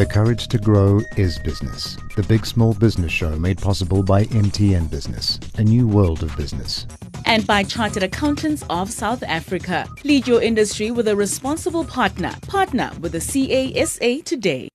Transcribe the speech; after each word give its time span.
The 0.00 0.06
courage 0.06 0.48
to 0.48 0.56
grow 0.56 1.02
is 1.18 1.38
business. 1.40 1.98
The 2.16 2.22
Big 2.22 2.46
Small 2.46 2.72
Business 2.72 3.12
Show 3.12 3.38
made 3.38 3.58
possible 3.58 4.02
by 4.02 4.24
MTN 4.24 4.90
Business, 4.90 5.38
a 5.58 5.62
new 5.62 5.86
world 5.86 6.22
of 6.22 6.34
business. 6.38 6.86
and 7.26 7.46
by 7.46 7.62
Chartered 7.64 8.02
Accountants 8.02 8.64
of 8.70 8.90
South 8.90 9.22
Africa. 9.22 9.86
Lead 10.02 10.26
your 10.26 10.40
industry 10.40 10.90
with 10.90 11.06
a 11.06 11.14
responsible 11.14 11.84
partner. 11.84 12.34
Partner 12.46 12.90
with 13.02 13.12
the 13.12 13.18
SAICA 13.18 14.24
today. 14.24 14.69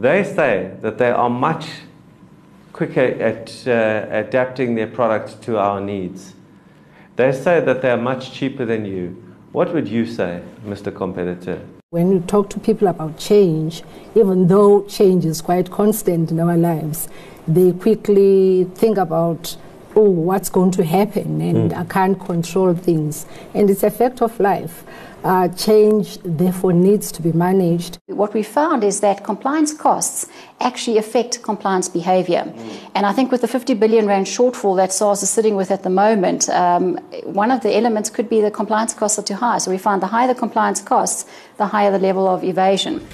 They 0.00 0.24
say 0.24 0.72
that 0.80 0.96
they 0.96 1.10
are 1.10 1.28
much 1.28 1.68
quicker 2.72 3.02
at 3.02 3.52
uh, 3.68 4.06
adapting 4.08 4.74
their 4.74 4.86
products 4.86 5.34
to 5.44 5.58
our 5.58 5.78
needs. 5.78 6.32
They 7.16 7.32
say 7.32 7.60
that 7.60 7.82
they 7.82 7.90
are 7.90 7.98
much 7.98 8.32
cheaper 8.32 8.64
than 8.64 8.86
you. 8.86 9.22
What 9.52 9.74
would 9.74 9.88
you 9.88 10.06
say, 10.06 10.40
Mr. 10.64 10.90
Competitor? 10.90 11.60
When 11.90 12.12
you 12.12 12.20
talk 12.20 12.48
to 12.48 12.58
people 12.58 12.88
about 12.88 13.18
change, 13.18 13.82
even 14.14 14.46
though 14.46 14.84
change 14.84 15.26
is 15.26 15.42
quite 15.42 15.70
constant 15.70 16.30
in 16.30 16.40
our 16.40 16.56
lives, 16.56 17.10
they 17.46 17.72
quickly 17.72 18.64
think 18.74 18.96
about, 18.96 19.54
oh, 20.00 20.10
what's 20.10 20.48
going 20.48 20.70
to 20.72 20.84
happen, 20.84 21.40
and 21.40 21.72
I 21.72 21.84
can't 21.84 22.18
control 22.18 22.74
things. 22.74 23.26
And 23.54 23.68
it's 23.70 23.82
a 23.82 23.90
fact 23.90 24.22
of 24.22 24.38
life. 24.40 24.84
Uh, 25.22 25.48
change, 25.48 26.16
therefore, 26.24 26.72
needs 26.72 27.12
to 27.12 27.20
be 27.20 27.32
managed. 27.32 27.98
What 28.06 28.32
we 28.32 28.42
found 28.42 28.82
is 28.82 29.00
that 29.00 29.22
compliance 29.22 29.74
costs 29.74 30.26
actually 30.60 30.96
affect 30.96 31.42
compliance 31.42 31.90
behavior. 31.90 32.50
And 32.94 33.04
I 33.04 33.12
think 33.12 33.30
with 33.30 33.42
the 33.42 33.48
50 33.48 33.74
billion 33.74 34.06
rand 34.06 34.26
shortfall 34.26 34.76
that 34.76 34.94
SARS 34.94 35.22
is 35.22 35.28
sitting 35.28 35.56
with 35.56 35.70
at 35.70 35.82
the 35.82 35.90
moment, 35.90 36.48
um, 36.48 36.96
one 37.24 37.50
of 37.50 37.60
the 37.60 37.76
elements 37.76 38.08
could 38.08 38.30
be 38.30 38.40
the 38.40 38.50
compliance 38.50 38.94
costs 38.94 39.18
are 39.18 39.22
too 39.30 39.34
high. 39.34 39.58
So 39.58 39.70
we 39.70 39.76
find 39.78 40.00
the 40.00 40.06
higher 40.06 40.28
the 40.28 40.34
compliance 40.34 40.80
costs, 40.80 41.30
the 41.58 41.66
higher 41.66 41.90
the 41.90 41.98
level 41.98 42.26
of 42.26 42.42
evasion. 42.42 43.06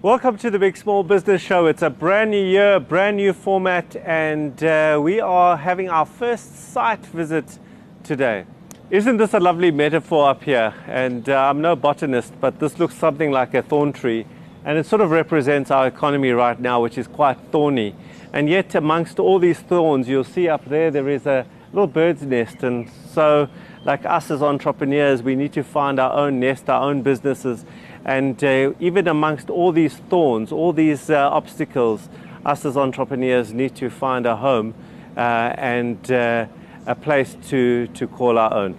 Welcome 0.00 0.38
to 0.38 0.50
the 0.52 0.60
Big 0.60 0.76
Small 0.76 1.02
Business 1.02 1.42
Show. 1.42 1.66
It's 1.66 1.82
a 1.82 1.90
brand 1.90 2.30
new 2.30 2.40
year, 2.40 2.78
brand 2.78 3.16
new 3.16 3.32
format, 3.32 3.96
and 3.96 4.62
uh, 4.62 5.00
we 5.02 5.18
are 5.18 5.56
having 5.56 5.88
our 5.88 6.06
first 6.06 6.72
site 6.72 7.04
visit 7.06 7.58
today. 8.04 8.44
Isn't 8.90 9.16
this 9.16 9.34
a 9.34 9.40
lovely 9.40 9.72
metaphor 9.72 10.30
up 10.30 10.44
here? 10.44 10.72
And 10.86 11.28
uh, 11.28 11.50
I'm 11.50 11.60
no 11.60 11.74
botanist, 11.74 12.32
but 12.40 12.60
this 12.60 12.78
looks 12.78 12.94
something 12.94 13.32
like 13.32 13.54
a 13.54 13.62
thorn 13.62 13.92
tree, 13.92 14.24
and 14.64 14.78
it 14.78 14.86
sort 14.86 15.00
of 15.00 15.10
represents 15.10 15.72
our 15.72 15.88
economy 15.88 16.30
right 16.30 16.60
now, 16.60 16.80
which 16.80 16.96
is 16.96 17.08
quite 17.08 17.36
thorny. 17.50 17.96
And 18.32 18.48
yet, 18.48 18.76
amongst 18.76 19.18
all 19.18 19.40
these 19.40 19.58
thorns, 19.58 20.08
you'll 20.08 20.22
see 20.22 20.48
up 20.48 20.64
there 20.66 20.92
there 20.92 21.08
is 21.08 21.26
a 21.26 21.44
little 21.72 21.88
bird's 21.88 22.22
nest, 22.22 22.62
and 22.62 22.88
so, 23.12 23.48
like 23.84 24.06
us 24.06 24.30
as 24.30 24.44
entrepreneurs, 24.44 25.24
we 25.24 25.34
need 25.34 25.52
to 25.54 25.64
find 25.64 25.98
our 25.98 26.12
own 26.12 26.38
nest, 26.38 26.70
our 26.70 26.88
own 26.88 27.02
businesses. 27.02 27.64
And 28.04 28.42
uh, 28.42 28.72
even 28.80 29.08
amongst 29.08 29.50
all 29.50 29.72
these 29.72 29.96
thorns, 30.08 30.52
all 30.52 30.72
these 30.72 31.10
uh, 31.10 31.28
obstacles, 31.30 32.08
us 32.44 32.64
as 32.64 32.76
entrepreneurs 32.76 33.52
need 33.52 33.74
to 33.76 33.90
find 33.90 34.24
a 34.26 34.36
home 34.36 34.74
uh, 35.16 35.20
and 35.58 36.10
uh, 36.10 36.46
a 36.86 36.94
place 36.94 37.36
to, 37.48 37.86
to 37.88 38.06
call 38.06 38.38
our 38.38 38.54
own. 38.54 38.76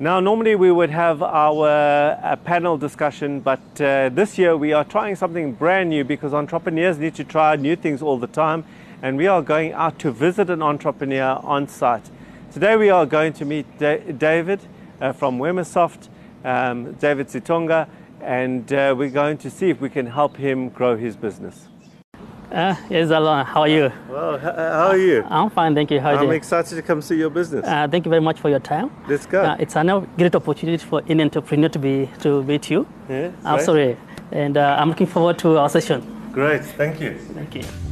Now, 0.00 0.20
normally 0.20 0.54
we 0.54 0.70
would 0.70 0.90
have 0.90 1.22
our 1.22 1.68
uh, 1.68 2.36
panel 2.36 2.78
discussion, 2.78 3.40
but 3.40 3.60
uh, 3.80 4.10
this 4.10 4.38
year 4.38 4.56
we 4.56 4.72
are 4.72 4.84
trying 4.84 5.16
something 5.16 5.52
brand 5.52 5.90
new 5.90 6.04
because 6.04 6.32
entrepreneurs 6.32 6.98
need 6.98 7.16
to 7.16 7.24
try 7.24 7.56
new 7.56 7.74
things 7.74 8.00
all 8.00 8.16
the 8.16 8.28
time, 8.28 8.64
and 9.02 9.16
we 9.16 9.26
are 9.26 9.42
going 9.42 9.72
out 9.72 9.98
to 9.98 10.12
visit 10.12 10.50
an 10.50 10.62
entrepreneur 10.62 11.40
on 11.42 11.66
site. 11.66 12.10
Today 12.52 12.76
we 12.76 12.90
are 12.90 13.06
going 13.06 13.32
to 13.34 13.44
meet 13.44 13.66
da- 13.78 14.12
David 14.12 14.60
from 15.16 15.38
Wemasoft, 15.40 16.08
um, 16.44 16.92
David 16.92 17.26
Gitonga, 17.26 17.88
and 18.22 18.72
uh, 18.72 18.94
we're 18.96 19.10
going 19.10 19.38
to 19.38 19.50
see 19.50 19.70
if 19.70 19.80
we 19.80 19.88
can 19.90 20.06
help 20.06 20.36
him 20.36 20.68
grow 20.68 20.96
his 20.96 21.16
business. 21.16 21.68
Uh, 22.50 22.74
yes, 22.88 23.10
Alon, 23.10 23.44
how 23.44 23.60
are 23.60 23.68
you? 23.68 23.92
Well, 24.08 24.36
h- 24.36 24.40
how 24.42 24.88
are 24.88 24.96
you? 24.96 25.22
I'm 25.28 25.50
fine, 25.50 25.74
thank 25.74 25.90
you. 25.90 26.00
How 26.00 26.12
are 26.12 26.18
I'm 26.18 26.24
you? 26.28 26.30
excited 26.32 26.76
to 26.76 26.82
come 26.82 27.02
see 27.02 27.16
your 27.16 27.28
business. 27.28 27.66
Uh, 27.66 27.86
thank 27.90 28.06
you 28.06 28.08
very 28.10 28.22
much 28.22 28.40
for 28.40 28.48
your 28.48 28.60
time. 28.60 28.90
Let's 29.06 29.26
go. 29.26 29.42
Uh, 29.42 29.56
it's 29.60 29.76
a 29.76 30.06
great 30.16 30.34
opportunity 30.34 30.82
for 30.84 31.02
an 31.08 31.20
entrepreneur 31.20 31.68
to 31.68 31.78
be 31.78 32.08
to 32.20 32.42
meet 32.44 32.70
you. 32.70 32.86
Yeah, 33.08 33.30
I'm 33.44 33.56
great. 33.56 33.66
sorry, 33.66 33.96
and 34.32 34.56
uh, 34.56 34.78
I'm 34.80 34.88
looking 34.88 35.06
forward 35.06 35.38
to 35.40 35.58
our 35.58 35.68
session. 35.68 36.00
Great, 36.32 36.64
thank 36.64 37.00
you. 37.00 37.18
Thank 37.34 37.54
you. 37.54 37.87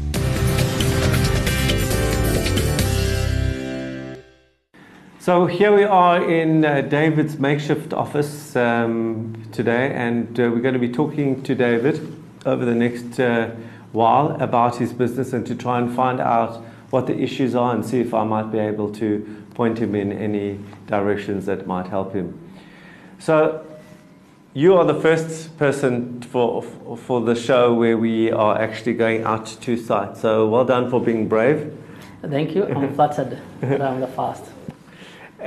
So 5.26 5.47
here 5.47 5.75
we 5.75 5.82
are 5.82 6.22
in 6.31 6.64
uh, 6.64 6.82
David's 6.82 7.37
makeshift 7.37 7.92
office 7.92 8.54
um, 8.54 9.34
today, 9.50 9.92
and 9.92 10.28
uh, 10.38 10.44
we're 10.44 10.60
going 10.60 10.75
to 10.75 10.78
be 10.78 10.92
talking 10.92 11.42
to 11.42 11.53
David 11.56 12.22
over 12.47 12.64
the 12.64 12.76
next 12.76 13.19
uh, 13.19 13.50
while 13.91 14.41
about 14.41 14.76
his 14.76 14.92
business 14.92 15.32
and 15.32 15.44
to 15.48 15.56
try 15.56 15.78
and 15.78 15.92
find 15.92 16.20
out 16.20 16.64
what 16.91 17.09
the 17.09 17.19
issues 17.19 17.56
are 17.56 17.75
and 17.75 17.84
see 17.84 17.98
if 17.98 18.14
I 18.14 18.22
might 18.22 18.53
be 18.53 18.60
able 18.60 18.92
to 18.92 19.44
point 19.54 19.81
him 19.81 19.97
in 19.97 20.12
any 20.12 20.60
directions 20.87 21.47
that 21.47 21.66
might 21.66 21.88
help 21.88 22.14
him. 22.14 22.38
So 23.19 23.66
you 24.54 24.76
are 24.76 24.84
the 24.84 25.00
first 25.00 25.58
person 25.58 26.22
for 26.22 26.62
for 26.62 27.20
the 27.20 27.34
show 27.34 27.75
where 27.75 27.98
we 27.98 28.31
are 28.31 28.56
actually 28.56 28.94
going 28.94 29.25
out 29.25 29.47
to 29.62 29.76
site. 29.76 30.16
So 30.19 30.47
well 30.47 30.64
done 30.64 30.88
for 30.88 31.00
being 31.00 31.26
brave. 31.26 31.76
Thank 32.22 32.54
you. 32.54 32.64
I'm 32.69 32.94
flattered 33.00 33.41
that 33.62 33.82
I'm 33.82 33.98
the 33.98 34.06
first. 34.06 34.56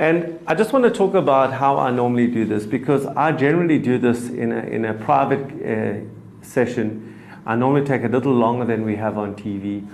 And 0.00 0.40
I 0.46 0.54
just 0.54 0.72
want 0.72 0.86
to 0.86 0.90
talk 0.90 1.12
about 1.12 1.52
how 1.52 1.76
I 1.76 1.90
normally 1.90 2.26
do 2.26 2.46
this 2.46 2.64
because 2.64 3.04
I 3.04 3.32
generally 3.32 3.78
do 3.78 3.98
this 3.98 4.30
in 4.30 4.50
a, 4.50 4.60
in 4.60 4.86
a 4.86 4.94
private 4.94 5.44
uh, 5.62 6.00
session. 6.42 7.20
I 7.44 7.54
normally 7.54 7.84
take 7.84 8.02
a 8.04 8.08
little 8.08 8.32
longer 8.32 8.64
than 8.64 8.86
we 8.86 8.96
have 8.96 9.18
on 9.18 9.34
TV. 9.36 9.86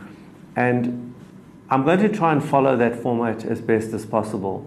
And 0.55 1.13
I'm 1.69 1.85
going 1.85 1.99
to 1.99 2.09
try 2.09 2.31
and 2.31 2.43
follow 2.43 2.77
that 2.77 3.03
format 3.03 3.45
as 3.45 3.61
best 3.61 3.93
as 3.95 4.07
possible. 4.07 4.65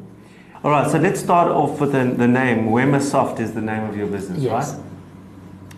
All 0.62 0.72
right, 0.72 0.92
so 0.92 0.98
let's 0.98 1.22
start 1.22 1.50
off 1.50 1.80
with 1.80 1.94
the, 1.94 2.04
the 2.04 2.28
name. 2.28 2.66
Wemasoft 2.68 3.40
is 3.40 3.54
the 3.54 3.62
name 3.62 3.86
of 3.86 3.96
your 3.96 4.08
business, 4.08 4.40
Yes. 4.40 4.78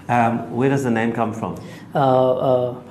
right? 0.08 0.28
Um, 0.28 0.56
where 0.56 0.70
does 0.70 0.84
the 0.84 0.90
name 0.90 1.12
come 1.14 1.34
from? 1.34 1.62
Uh, 1.94 2.00
uh, 2.70 2.82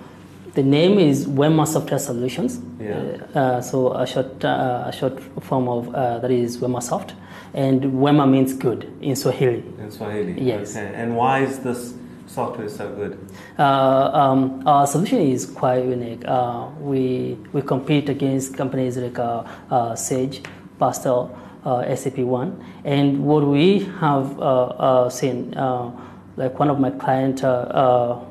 the 0.54 0.62
name 0.62 0.98
is 0.98 1.26
Wema 1.26 1.66
Software 1.66 1.98
Solutions. 1.98 2.60
Yeah. 2.80 3.18
Uh, 3.34 3.38
uh, 3.38 3.60
so 3.60 3.92
a 3.92 4.06
short, 4.06 4.44
uh, 4.44 4.84
a 4.86 4.92
short 4.92 5.20
form 5.42 5.68
of 5.68 5.94
uh, 5.94 6.18
that 6.18 6.30
is 6.30 6.58
Wema 6.58 6.82
Soft, 6.82 7.14
and 7.54 7.82
Wema 7.82 8.28
means 8.30 8.52
good 8.54 8.92
in 9.00 9.16
Swahili. 9.16 9.62
In 9.78 9.90
Swahili. 9.90 10.40
Yes. 10.40 10.76
Okay. 10.76 10.92
And 10.94 11.16
why 11.16 11.40
is 11.40 11.60
this 11.60 11.94
software 12.26 12.68
so 12.68 12.88
good? 12.94 13.18
Uh, 13.58 14.10
um, 14.12 14.62
our 14.66 14.86
solution 14.86 15.18
is 15.18 15.46
quite 15.46 15.84
unique. 15.84 16.22
Uh, 16.26 16.68
we 16.80 17.38
we 17.52 17.62
compete 17.62 18.08
against 18.08 18.56
companies 18.56 18.96
like 18.96 19.18
uh, 19.18 19.44
uh, 19.70 19.94
Sage, 19.94 20.42
Pastel, 20.78 21.36
uh, 21.64 21.94
SAP 21.94 22.18
One, 22.18 22.64
and 22.84 23.24
what 23.24 23.44
we 23.46 23.80
have 24.00 24.38
uh, 24.40 24.42
uh, 24.42 25.10
seen, 25.10 25.54
uh, 25.54 25.90
like 26.36 26.58
one 26.58 26.70
of 26.70 26.80
my 26.80 26.90
clients, 26.90 27.42
uh, 27.44 27.48
uh, 27.50 28.24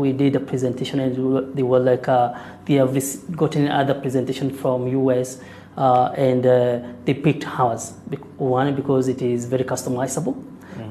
we 0.00 0.12
did 0.12 0.34
a 0.36 0.40
presentation 0.40 1.00
and 1.00 1.10
they 1.56 1.62
were- 1.62 1.78
like, 1.90 2.08
uh, 2.08 2.32
they 2.66 2.74
have 2.74 2.92
gotten 3.36 3.68
other 3.68 3.94
presentation 3.94 4.50
from 4.50 4.88
US. 4.88 5.40
Uh, 5.76 6.12
and 6.16 6.46
uh, 6.46 6.78
they 7.04 7.14
picked 7.14 7.44
ours. 7.58 7.94
One 8.38 8.76
because 8.76 9.08
it 9.08 9.20
is 9.22 9.46
very 9.46 9.64
customizable, 9.64 10.36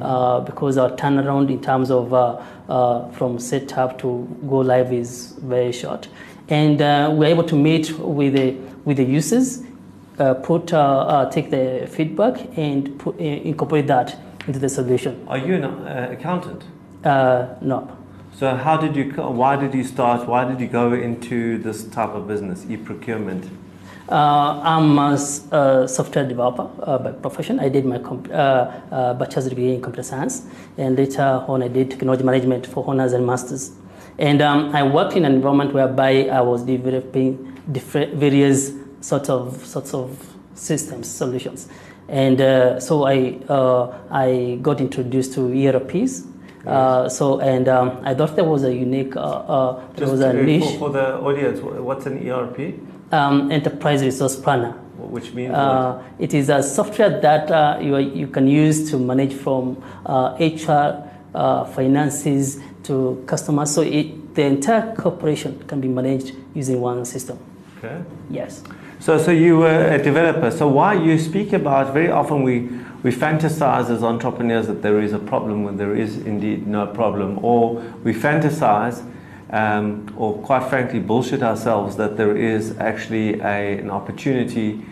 uh, 0.02 0.42
because 0.42 0.78
our 0.78 0.90
turnaround 1.02 1.50
in 1.50 1.62
terms 1.62 1.90
of 1.90 2.14
uh, 2.14 2.42
uh, 2.68 3.08
from 3.12 3.40
setup 3.40 3.98
to 4.00 4.28
go 4.50 4.58
live 4.58 4.92
is 4.92 5.36
very 5.42 5.72
short, 5.72 6.10
and 6.50 6.82
uh, 6.82 7.10
we're 7.18 7.30
able 7.36 7.46
to 7.46 7.56
meet 7.56 7.98
with 7.98 8.34
the 8.34 8.58
with 8.84 8.98
the 8.98 9.06
users, 9.06 9.64
uh, 10.20 10.34
put 10.34 10.74
uh, 10.74 10.80
uh, 10.80 11.30
take 11.32 11.50
the 11.50 11.88
feedback 11.90 12.36
and 12.58 13.00
put, 13.00 13.16
uh, 13.16 13.24
incorporate 13.24 13.88
that 13.88 14.18
into 14.48 14.60
the 14.60 14.68
solution. 14.68 15.14
Are 15.30 15.38
you 15.38 15.54
an 15.56 15.64
uh, 15.64 16.10
accountant? 16.12 16.62
Uh, 17.06 17.46
no. 17.62 17.88
So 18.36 18.56
how 18.56 18.78
did 18.78 18.96
you? 18.96 19.12
Why 19.12 19.56
did 19.56 19.76
you 19.76 19.84
start? 19.84 20.28
Why 20.28 20.44
did 20.44 20.60
you 20.60 20.68
go 20.68 20.94
into 20.94 21.60
this 21.60 21.84
type 21.84 22.10
of 22.10 22.28
business, 22.28 22.66
e-procurement? 22.68 23.46
Uh, 24.10 24.60
I'm 24.64 24.98
a 24.98 25.14
a 25.52 25.88
software 25.88 26.28
developer 26.28 26.68
uh, 26.82 26.98
by 26.98 27.12
profession. 27.12 27.60
I 27.60 27.70
did 27.70 27.86
my 27.86 27.98
uh, 27.98 28.36
uh, 28.92 29.14
bachelor's 29.14 29.50
degree 29.50 29.76
in 29.76 29.82
computer 29.84 30.02
science, 30.02 30.48
and 30.80 30.98
later 30.98 31.46
on 31.48 31.62
I 31.62 31.68
did 31.68 31.92
technology 31.92 32.24
management 32.24 32.66
for 32.66 32.84
honors 32.88 33.14
and 33.14 33.24
masters. 33.24 33.72
And 34.18 34.42
um, 34.42 34.76
I 34.76 34.82
worked 34.82 35.14
in 35.16 35.26
an 35.26 35.34
environment 35.34 35.74
whereby 35.74 36.26
I 36.26 36.42
was 36.42 36.64
developing 36.64 37.62
different 37.72 38.16
various 38.16 38.72
sorts 39.02 39.30
of 39.30 39.64
sorts 39.64 39.94
of 39.94 40.18
systems 40.56 41.08
solutions. 41.08 41.70
And 42.10 42.42
uh, 42.42 42.80
so 42.80 43.06
I, 43.06 43.40
uh, 43.48 43.98
I 44.12 44.58
got 44.62 44.82
introduced 44.82 45.34
to 45.36 45.54
ERPs. 45.54 46.33
Uh, 46.66 47.10
so 47.10 47.40
and 47.42 47.68
um, 47.68 48.00
I 48.04 48.14
thought 48.14 48.36
there 48.36 48.46
was 48.46 48.64
a 48.64 48.74
unique, 48.74 49.16
uh, 49.16 49.20
uh, 49.20 49.76
there 49.96 50.08
Just 50.08 50.12
was 50.14 50.22
a 50.22 50.34
niche, 50.34 50.64
for, 50.64 50.78
for 50.80 50.90
the 50.92 51.18
audience, 51.20 51.60
what's 51.60 52.06
an 52.06 52.30
ERP? 52.30 52.76
um, 53.12 53.52
enterprise 53.52 54.02
resource 54.04 54.36
planner. 54.36 54.72
Which 54.98 55.34
means 55.34 55.54
Uh, 55.54 56.02
it 56.20 56.34
is 56.34 56.50
a 56.50 56.64
software 56.64 57.20
that 57.20 57.52
uh, 57.52 57.78
you, 57.82 57.98
you 57.98 58.28
can 58.28 58.48
use 58.48 58.90
to 58.92 58.98
manage 58.98 59.34
from 59.34 59.76
uh, 60.06 60.36
HR, 60.40 61.04
uh, 61.36 61.66
finances 61.66 62.60
to 62.84 63.22
customers. 63.28 63.72
So 63.72 63.82
it, 63.82 64.34
the 64.36 64.44
entire 64.44 64.96
corporation 64.96 65.62
can 65.68 65.82
be 65.82 65.88
managed 65.88 66.34
using 66.54 66.80
one 66.80 67.04
system. 67.06 67.38
Okay. 67.78 68.02
Yes. 68.30 68.64
So, 69.00 69.18
so 69.18 69.32
you 69.32 69.58
were 69.58 69.88
a 69.90 70.02
developer. 70.02 70.50
So 70.52 70.68
why 70.70 70.94
you 70.94 71.20
speak 71.20 71.52
about 71.54 71.94
very 71.94 72.10
often 72.10 72.44
we 72.44 72.70
we 73.04 73.12
fantasize 73.12 73.90
as 73.90 74.02
entrepreneurs 74.02 74.68
that 74.68 74.82
there 74.82 75.02
is 75.02 75.14
a 75.14 75.20
problem 75.20 75.64
when 75.64 75.78
there 75.78 75.96
is 75.96 76.18
indeed 76.18 76.66
no 76.66 76.88
problem, 76.88 77.44
or 77.44 77.76
we 78.04 78.14
fantasize, 78.14 79.06
um, 79.50 80.12
or 80.18 80.38
quite 80.40 80.70
frankly 80.70 81.00
bullshit 81.00 81.44
ourselves 81.44 81.98
that 81.98 82.18
there 82.18 82.36
is 82.36 82.78
actually 82.80 83.40
a, 83.42 83.78
an 83.78 83.92
opportunity 83.92 84.84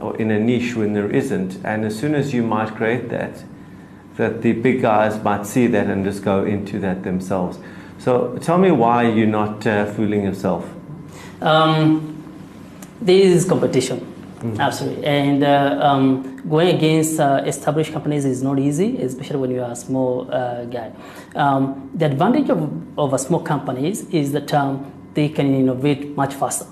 or 0.00 0.16
in 0.16 0.30
a 0.30 0.38
niche 0.38 0.74
when 0.74 0.92
there 0.92 1.10
isn't. 1.10 1.58
And 1.64 1.84
as 1.84 1.98
soon 1.98 2.14
as 2.14 2.34
you 2.34 2.42
might 2.42 2.74
create 2.74 3.08
that, 3.10 3.44
that 4.16 4.42
the 4.42 4.52
big 4.52 4.82
guys 4.82 5.22
might 5.22 5.46
see 5.46 5.66
that 5.68 5.86
and 5.86 6.04
just 6.04 6.22
go 6.22 6.44
into 6.44 6.78
that 6.80 7.02
themselves. 7.04 7.58
So 7.98 8.36
tell 8.38 8.58
me 8.58 8.70
why 8.70 9.08
you're 9.08 9.26
not 9.26 9.66
uh, 9.66 9.86
fooling 9.86 10.24
yourself. 10.24 10.68
Um, 11.40 12.16
there 13.00 13.20
is 13.20 13.44
competition, 13.44 14.09
absolutely, 14.58 15.04
and 15.04 15.44
uh, 15.44 15.78
um, 15.82 16.36
going 16.48 16.74
against 16.74 17.20
uh, 17.20 17.42
established 17.46 17.92
companies 17.92 18.24
is 18.24 18.42
not 18.42 18.58
easy, 18.58 18.96
especially 19.02 19.36
when 19.36 19.50
you 19.50 19.62
are 19.62 19.72
a 19.72 19.76
small 19.76 20.30
uh, 20.30 20.64
guy. 20.64 20.92
Um, 21.34 21.90
the 21.94 22.06
advantage 22.06 22.48
of, 22.50 22.98
of 22.98 23.12
a 23.12 23.18
small 23.18 23.40
companies 23.40 24.08
is 24.10 24.32
that 24.32 24.52
um, 24.54 24.90
they 25.14 25.28
can 25.28 25.54
innovate 25.54 26.16
much 26.16 26.34
faster. 26.34 26.66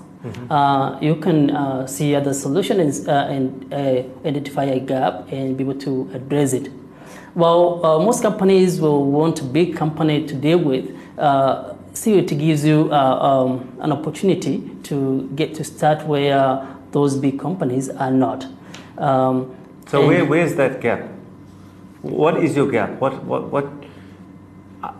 Uh, 0.49 0.97
you 1.01 1.15
can 1.15 1.49
uh, 1.51 1.87
see 1.87 2.13
other 2.13 2.33
solutions 2.33 3.07
uh, 3.07 3.27
and 3.29 3.73
uh, 3.73 4.03
identify 4.27 4.65
a 4.65 4.79
gap 4.79 5.31
and 5.31 5.55
be 5.55 5.63
able 5.63 5.79
to 5.79 6.09
address 6.13 6.51
it. 6.51 6.69
Well, 7.35 7.85
uh, 7.85 7.99
most 7.99 8.21
companies 8.21 8.81
will 8.81 9.05
want 9.05 9.39
a 9.39 9.45
big 9.45 9.77
company 9.77 10.27
to 10.27 10.35
deal 10.35 10.57
with. 10.57 10.93
Uh, 11.17 11.73
see, 11.93 12.17
it 12.17 12.27
gives 12.37 12.65
you 12.65 12.89
uh, 12.91 12.95
um, 12.95 13.77
an 13.79 13.93
opportunity 13.93 14.69
to 14.83 15.29
get 15.35 15.55
to 15.55 15.63
start 15.63 16.05
where 16.05 16.67
those 16.91 17.17
big 17.17 17.39
companies 17.39 17.89
are 17.89 18.11
not. 18.11 18.45
Um, 18.97 19.55
So 19.87 20.05
where, 20.07 20.23
where's 20.25 20.55
that 20.55 20.81
gap? 20.81 21.01
What 22.01 22.37
is 22.43 22.55
your 22.55 22.69
gap? 22.69 22.91
What, 23.01 23.23
what, 23.23 23.49
what? 23.51 23.65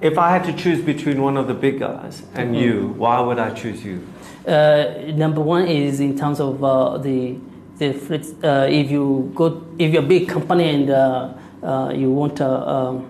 If 0.01 0.18
I 0.18 0.30
had 0.31 0.44
to 0.45 0.53
choose 0.53 0.81
between 0.81 1.21
one 1.21 1.38
of 1.38 1.47
the 1.47 1.53
big 1.53 1.80
guys 1.80 2.24
and 2.33 2.56
you, 2.56 2.88
why 2.97 3.19
would 3.21 3.39
I 3.39 3.51
choose 3.51 3.83
you? 3.86 4.01
Uh, 4.47 5.12
number 5.15 5.41
one 5.41 5.68
is 5.68 6.00
in 6.00 6.18
terms 6.18 6.39
of 6.39 6.63
uh, 6.63 6.97
the 6.97 7.38
the 7.77 7.94
flex, 7.94 8.33
uh, 8.44 8.68
if 8.69 8.91
you 8.91 9.31
go 9.36 9.63
if 9.77 9.94
you're 9.94 10.03
a 10.03 10.06
big 10.06 10.27
company 10.27 10.65
and 10.69 10.89
uh, 10.89 11.33
uh, 11.63 11.94
you 11.95 12.12
want 12.12 12.39
a, 12.41 12.50
um, 12.69 13.06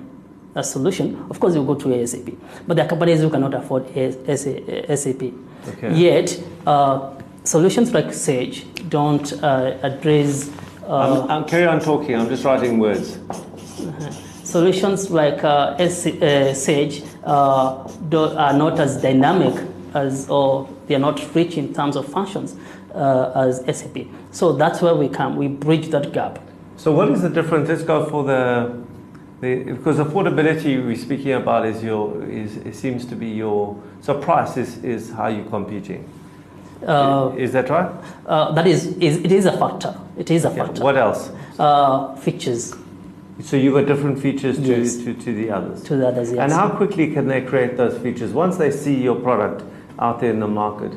a 0.54 0.64
solution, 0.64 1.26
of 1.30 1.40
course 1.40 1.56
you 1.56 1.64
go 1.66 1.74
to 1.76 1.88
ASAP. 1.88 2.36
But 2.68 2.76
there 2.76 2.86
are 2.86 2.90
companies 2.90 3.20
who 3.22 3.30
cannot 3.32 3.54
afford 3.56 3.88
SAP. 3.88 5.24
Okay. 5.70 5.94
Yet 5.96 6.40
uh, 6.68 7.16
solutions 7.50 7.94
like 7.96 8.14
Sage 8.14 8.66
don't 8.90 9.34
uh, 9.44 9.78
address. 9.82 10.52
Uh, 10.84 11.24
I'm, 11.24 11.32
I'm, 11.32 11.46
carry 11.46 11.66
on 11.66 11.80
talking. 11.80 12.16
I'm 12.16 12.30
just 12.30 12.44
writing 12.44 12.78
words. 12.78 13.18
solutions 14.44 15.10
like 15.10 15.44
uh, 15.44 15.76
S- 15.80 16.06
uh, 16.06 16.54
Sage 16.54 17.04
uh, 17.24 17.88
do, 18.10 18.20
are 18.46 18.54
not 18.54 18.80
as 18.80 19.02
dynamic 19.02 19.56
as, 19.96 20.30
or 20.30 20.70
they 20.88 20.94
are 20.94 21.06
not 21.10 21.18
rich 21.34 21.58
in 21.58 21.74
terms 21.74 21.96
of 21.96 22.06
functions 22.08 22.56
uh, 22.94 23.32
as 23.48 23.66
SAP. 23.78 24.06
So 24.32 24.54
that's 24.54 24.82
where 24.84 24.94
we 24.94 25.10
come. 25.10 25.36
We 25.36 25.48
bridge 25.48 25.88
that 25.90 26.14
gap. 26.14 26.38
So 26.78 26.92
what 26.92 27.10
is 27.10 27.24
the 27.24 27.30
difference? 27.30 27.68
Let's 27.68 27.82
go 27.82 28.06
for 28.06 28.24
the, 28.24 28.80
the 29.42 29.64
because 29.64 29.98
affordability 29.98 30.86
we're 30.86 30.96
speaking 30.96 31.34
about 31.34 31.66
is 31.66 31.84
your 31.84 32.24
is 32.30 32.58
it 32.58 32.76
seems 32.76 33.06
to 33.08 33.16
be 33.16 33.28
your 33.28 33.82
so 34.02 34.22
price 34.22 34.56
is, 34.56 34.84
is 34.84 35.10
how 35.10 35.28
you're 35.28 35.50
competing. 35.50 36.08
Uh, 36.86 37.34
is 37.38 37.52
that 37.54 37.70
right? 37.70 37.92
uh, 38.26 38.52
that 38.54 38.66
is, 38.68 38.88
is, 38.98 39.18
it 39.18 39.32
is 39.32 39.46
a 39.46 39.58
factor. 39.58 39.96
It 40.18 40.32
is 40.32 40.46
a 40.46 40.50
Yeah. 40.50 40.66
factor. 40.66 40.84
What 40.84 40.98
else? 40.98 41.32
Uh, 41.58 42.16
features 42.16 42.74
So 43.42 43.56
you've 43.58 43.74
got 43.74 43.86
different 43.86 44.20
features 44.20 44.58
to, 44.58 44.62
Yes. 44.64 44.98
to, 44.98 45.14
to 45.14 45.34
the 45.34 45.50
others. 45.52 45.82
to 45.84 45.96
the 45.96 46.08
others. 46.08 46.32
Yes. 46.32 46.40
And 46.40 46.52
how 46.52 46.70
quickly 46.70 47.12
can 47.14 47.28
they 47.28 47.42
create 47.42 47.78
those 47.78 47.98
features? 47.98 48.32
Once 48.34 48.58
they 48.58 48.70
see 48.72 48.96
your 49.02 49.16
product 49.16 49.64
out 49.98 50.20
there 50.20 50.30
in 50.32 50.40
the 50.40 50.48
market, 50.48 50.92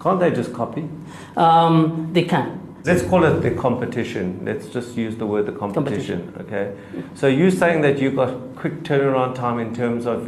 can't 0.00 0.18
they 0.20 0.30
just 0.30 0.52
copy? 0.52 0.88
um, 1.36 2.08
they 2.12 2.24
can. 2.24 2.60
Let's 2.84 3.02
call 3.02 3.24
it 3.24 3.42
the 3.42 3.50
competition. 3.50 4.40
Let's 4.44 4.66
just 4.68 4.96
use 4.96 5.16
the 5.16 5.26
word 5.26 5.46
the 5.46 5.52
competition, 5.52 6.32
okay? 6.40 6.72
So 7.14 7.26
you're 7.26 7.50
saying 7.50 7.82
that 7.82 7.98
you've 7.98 8.16
got 8.16 8.32
quick 8.56 8.82
turnaround 8.82 9.34
time 9.34 9.58
in 9.58 9.74
terms 9.74 10.06
of 10.06 10.26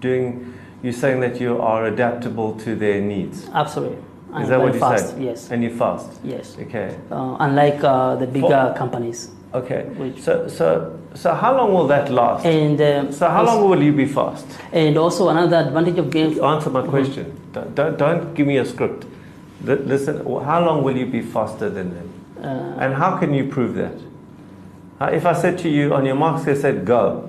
doing, 0.00 0.52
you're 0.82 0.92
saying 0.92 1.20
that 1.20 1.40
you 1.40 1.60
are 1.60 1.86
adaptable 1.86 2.54
to 2.60 2.74
their 2.76 3.00
needs. 3.00 3.48
Absolutely. 3.52 3.98
And 4.32 4.44
Is 4.44 4.48
that 4.50 4.60
what 4.60 4.74
you 4.74 4.80
fast. 4.80 5.08
said? 5.10 5.22
Yes. 5.22 5.50
And 5.50 5.62
you're 5.62 5.72
fast. 5.72 6.08
Yes. 6.22 6.56
Okay. 6.60 6.96
Uh, 7.10 7.36
unlike 7.40 7.82
uh, 7.82 8.14
the 8.16 8.26
bigger 8.26 8.74
companies. 8.78 9.30
Okay. 9.52 9.82
Which- 9.98 10.20
So, 10.22 10.46
so, 10.48 10.98
so 11.14 11.34
how 11.34 11.56
long 11.56 11.74
will 11.74 11.88
that 11.88 12.10
last? 12.10 12.46
And 12.46 12.80
um, 12.80 13.12
So 13.12 13.28
how 13.28 13.44
long 13.44 13.68
will 13.68 13.82
you 13.82 13.92
be 13.92 14.06
fast? 14.06 14.46
And 14.72 14.96
also 14.96 15.28
another 15.28 15.56
advantage 15.56 15.98
of 15.98 16.10
game. 16.10 16.40
Answer 16.42 16.70
my 16.70 16.86
question. 16.86 17.26
Don't, 17.52 17.74
don't, 17.74 17.98
don't 17.98 18.34
give 18.34 18.46
me 18.46 18.58
a 18.58 18.64
script. 18.64 19.04
Li- 19.64 19.74
Listen, 19.84 20.18
how 20.44 20.64
long 20.64 20.84
will 20.84 20.96
you 20.96 21.06
be 21.06 21.22
faster 21.22 21.68
than 21.68 21.92
them? 21.94 22.08
Uh, 22.38 22.80
And 22.82 22.94
how 22.94 23.16
can 23.18 23.34
you 23.34 23.48
prove 23.48 23.74
that? 23.74 23.94
If 25.12 25.26
I 25.26 25.32
said 25.32 25.58
to 25.58 25.68
you, 25.68 25.92
on 25.94 26.06
your 26.06 26.14
marks, 26.14 26.44
they 26.44 26.54
said 26.54 26.84
go, 26.84 27.28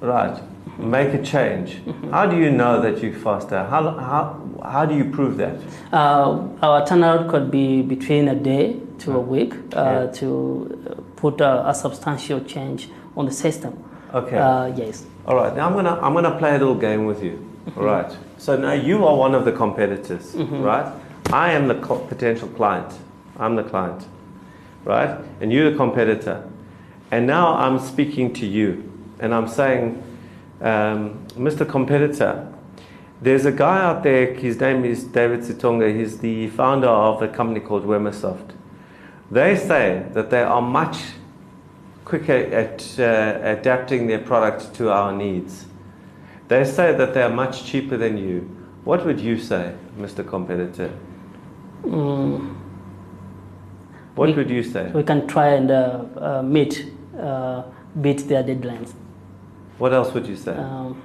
right, 0.00 0.40
make 0.78 1.14
a 1.14 1.22
change. 1.22 1.78
How 2.10 2.26
do 2.26 2.36
you 2.36 2.50
know 2.50 2.80
that 2.80 3.02
you're 3.02 3.12
faster? 3.12 3.64
How, 3.64 3.90
how, 3.90 4.40
how 4.62 4.86
do 4.86 4.94
you 4.96 5.04
prove 5.04 5.36
that? 5.38 5.56
Uh, 5.92 6.48
our 6.62 6.86
turnout 6.86 7.28
could 7.28 7.50
be 7.50 7.82
between 7.82 8.28
a 8.28 8.34
day 8.34 8.76
to 8.98 9.16
a 9.16 9.20
week 9.20 9.54
uh, 9.74 10.06
Yeah. 10.06 10.06
to 10.20 11.04
put 11.16 11.40
a, 11.40 11.68
a 11.68 11.74
substantial 11.74 12.40
change 12.40 12.90
on 13.16 13.26
the 13.26 13.32
system. 13.32 13.72
Okay. 14.14 14.36
Uh, 14.38 14.66
yes. 14.76 15.04
All 15.26 15.34
right. 15.36 15.54
Now 15.54 15.66
I'm 15.66 15.74
gonna 15.74 15.98
I'm 16.00 16.14
gonna 16.14 16.38
play 16.38 16.54
a 16.54 16.58
little 16.58 16.74
game 16.76 17.06
with 17.06 17.22
you. 17.22 17.44
All 17.76 17.82
right. 17.84 18.16
So 18.38 18.56
now 18.56 18.72
you 18.72 19.04
are 19.04 19.16
one 19.16 19.34
of 19.34 19.44
the 19.44 19.52
competitors, 19.52 20.34
right? 20.36 20.86
I 21.32 21.52
am 21.52 21.66
the 21.66 21.74
co- 21.74 21.98
potential 21.98 22.48
client. 22.48 22.92
I'm 23.36 23.56
the 23.56 23.64
client, 23.64 24.06
right? 24.84 25.18
And 25.40 25.52
you're 25.52 25.70
the 25.70 25.76
competitor. 25.76 26.48
And 27.10 27.26
now 27.26 27.54
I'm 27.56 27.78
speaking 27.80 28.32
to 28.34 28.46
you, 28.46 28.84
and 29.18 29.34
I'm 29.34 29.48
saying, 29.48 30.00
um, 30.60 31.26
Mr. 31.36 31.68
Competitor, 31.68 32.52
there's 33.22 33.46
a 33.46 33.52
guy 33.52 33.80
out 33.82 34.02
there. 34.02 34.32
His 34.34 34.60
name 34.60 34.84
is 34.84 35.04
David 35.04 35.40
Gitonga. 35.40 35.94
He's 35.96 36.18
the 36.18 36.48
founder 36.48 36.88
of 36.88 37.22
a 37.22 37.28
company 37.28 37.60
called 37.60 37.84
Wemasoft. 37.84 38.50
They 39.30 39.56
say 39.56 40.04
that 40.12 40.30
they 40.30 40.42
are 40.42 40.62
much 40.62 40.98
quicker 42.04 42.32
at 42.32 42.98
uh, 42.98 43.38
adapting 43.42 44.06
their 44.06 44.18
product 44.20 44.74
to 44.74 44.90
our 44.92 45.12
needs. 45.12 45.66
They 46.48 46.64
say 46.64 46.94
that 46.94 47.14
they 47.14 47.22
are 47.22 47.30
much 47.30 47.64
cheaper 47.64 47.96
than 47.96 48.16
you. 48.18 48.40
What 48.84 49.04
would 49.04 49.18
you 49.18 49.36
say, 49.38 49.74
Mr. 49.98 50.24
Competitor? 50.26 50.90
Mm, 51.82 52.54
What 54.14 54.28
We- 54.28 54.34
would 54.34 54.50
you 54.50 54.62
say? 54.62 54.90
we 54.94 55.02
can 55.02 55.26
try 55.26 55.48
and 55.48 55.70
uh, 55.70 56.04
uh, 56.16 56.42
meet, 56.42 56.86
uh, 57.20 57.62
beat 58.00 58.28
their 58.28 58.44
deadlines. 58.44 58.94
What 59.78 59.92
else 59.92 60.12
would 60.14 60.26
you 60.26 60.36
say? 60.36 60.54
Um, 60.56 61.02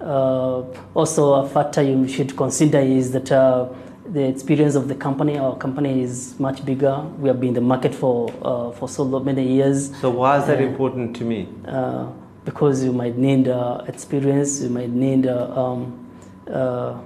uh, 0.00 0.62
also, 0.94 1.34
a 1.34 1.48
factor 1.48 1.82
you 1.82 2.08
should 2.08 2.36
consider 2.36 2.80
is 2.80 3.12
that 3.12 3.30
uh, 3.32 3.68
the 4.12 4.26
experience 4.26 4.74
of 4.74 4.88
the 4.88 4.94
company. 4.94 5.38
Our 5.38 5.56
company 5.56 6.02
is 6.02 6.38
much 6.38 6.64
bigger. 6.64 7.00
We 7.18 7.28
have 7.28 7.40
been 7.40 7.48
in 7.48 7.54
the 7.54 7.60
market 7.60 7.94
for 7.94 8.30
uh, 8.42 8.70
for 8.72 8.88
so 8.88 9.04
many 9.20 9.46
years. 9.46 9.94
So 10.00 10.10
why 10.10 10.38
is 10.38 10.46
that 10.46 10.60
important 10.60 11.16
to 11.16 11.24
me? 11.24 11.48
Uh, 11.66 12.06
because 12.44 12.82
you 12.82 12.92
might 12.92 13.16
need 13.16 13.48
uh, 13.48 13.84
experience, 13.86 14.62
you 14.62 14.70
might 14.70 14.90
need 14.90 15.26
uh, 15.26 15.52
um, 15.54 16.08
uh, 16.50 16.98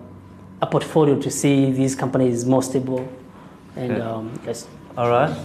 a 0.62 0.66
portfolio 0.66 1.20
to 1.20 1.30
see 1.30 1.70
these 1.72 1.94
companies 1.94 2.44
more 2.46 2.62
stable. 2.62 3.06
And 3.76 3.92
Okay. 3.92 4.00
um, 4.00 4.40
yes, 4.46 4.66
All 4.96 5.10
right. 5.10 5.36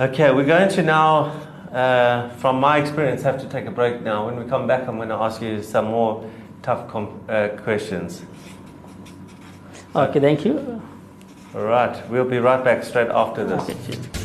Okay, 0.00 0.32
we're 0.32 0.46
going 0.46 0.68
to 0.70 0.82
now, 0.82 1.30
uh, 1.74 2.30
from 2.36 2.60
my 2.60 2.78
experience, 2.78 3.22
have 3.22 3.40
to 3.40 3.48
take 3.48 3.66
a 3.66 3.70
break 3.70 4.00
now. 4.00 4.26
When 4.26 4.36
we 4.36 4.48
come 4.48 4.66
back, 4.66 4.86
I'm 4.86 4.96
going 4.96 5.08
to 5.08 5.16
ask 5.16 5.42
you 5.42 5.62
some 5.62 5.86
more 5.86 6.30
tough 6.62 6.94
uh, 7.28 7.48
questions. 7.62 8.22
okay, 9.94 10.20
thank 10.20 10.44
you. 10.44 10.80
All 11.54 11.62
right, 11.62 12.08
we'll 12.08 12.24
be 12.24 12.38
right 12.38 12.64
back 12.64 12.84
straight 12.84 13.10
after 13.10 13.44
this. 13.44 13.62
Okay, 13.62 14.23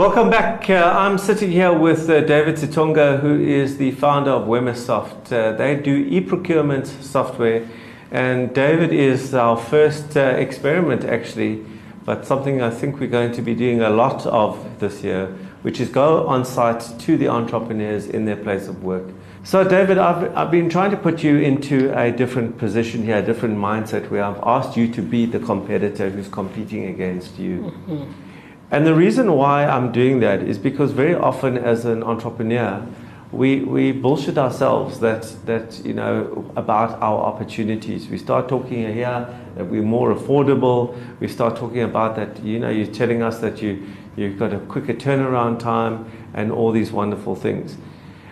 Welcome 0.00 0.30
back. 0.30 0.70
Uh, 0.70 0.94
I'm 0.96 1.18
sitting 1.18 1.50
here 1.50 1.74
with 1.74 2.08
uh, 2.08 2.22
David 2.22 2.54
Gitonga, 2.54 3.20
who 3.20 3.38
is 3.38 3.76
the 3.76 3.90
founder 3.90 4.30
of 4.30 4.48
Wemasoft. 4.48 5.30
Uh, 5.30 5.54
they 5.58 5.76
do 5.76 5.94
e-procurement 5.94 6.86
software, 6.86 7.68
and 8.10 8.54
David 8.54 8.94
is 8.94 9.34
our 9.34 9.58
first 9.58 10.16
uh, 10.16 10.20
experiment, 10.20 11.04
actually, 11.04 11.66
but 12.06 12.24
something 12.24 12.62
I 12.62 12.70
think 12.70 12.98
we're 12.98 13.10
going 13.10 13.32
to 13.32 13.42
be 13.42 13.54
doing 13.54 13.82
a 13.82 13.90
lot 13.90 14.24
of 14.24 14.78
this 14.78 15.04
year, 15.04 15.26
which 15.60 15.80
is 15.80 15.90
go 15.90 16.26
on 16.26 16.46
site 16.46 16.98
to 17.00 17.18
the 17.18 17.28
entrepreneurs 17.28 18.06
in 18.06 18.24
their 18.24 18.36
place 18.36 18.68
of 18.68 18.82
work. 18.82 19.04
So, 19.44 19.64
David, 19.64 19.98
I've, 19.98 20.34
I've 20.34 20.50
been 20.50 20.70
trying 20.70 20.92
to 20.92 20.96
put 20.96 21.22
you 21.22 21.36
into 21.40 21.92
a 21.94 22.10
different 22.10 22.56
position 22.56 23.04
here, 23.04 23.18
a 23.18 23.22
different 23.22 23.58
mindset, 23.58 24.10
where 24.10 24.24
I've 24.24 24.40
asked 24.44 24.78
you 24.78 24.90
to 24.94 25.02
be 25.02 25.26
the 25.26 25.40
competitor 25.40 26.08
who's 26.08 26.28
competing 26.28 26.86
against 26.86 27.38
you. 27.38 27.74
Mm-hmm. 27.86 28.29
And 28.70 28.86
the 28.86 28.94
reason 28.94 29.32
why 29.32 29.66
I'm 29.66 29.90
doing 29.90 30.20
that 30.20 30.42
is 30.42 30.56
because 30.56 30.92
very 30.92 31.14
often 31.14 31.58
as 31.58 31.84
an 31.84 32.04
entrepreneur, 32.04 32.86
we, 33.32 33.60
we 33.60 33.90
bullshit 33.92 34.38
ourselves 34.38 35.00
that, 35.00 35.22
that, 35.46 35.84
you 35.84 35.92
know, 35.92 36.50
about 36.56 37.00
our 37.00 37.20
opportunities. 37.20 38.08
We 38.08 38.18
start 38.18 38.48
talking 38.48 38.92
here 38.92 39.26
that 39.56 39.64
we're 39.64 39.82
more 39.82 40.14
affordable. 40.14 40.96
We 41.18 41.26
start 41.26 41.56
talking 41.56 41.82
about 41.82 42.16
that, 42.16 42.42
you 42.44 42.58
know, 42.60 42.70
you're 42.70 42.86
telling 42.86 43.22
us 43.22 43.40
that 43.40 43.60
you, 43.60 43.86
you've 44.16 44.38
got 44.38 44.52
a 44.52 44.58
quicker 44.58 44.94
turnaround 44.94 45.58
time 45.58 46.10
and 46.34 46.52
all 46.52 46.70
these 46.70 46.92
wonderful 46.92 47.34
things. 47.34 47.76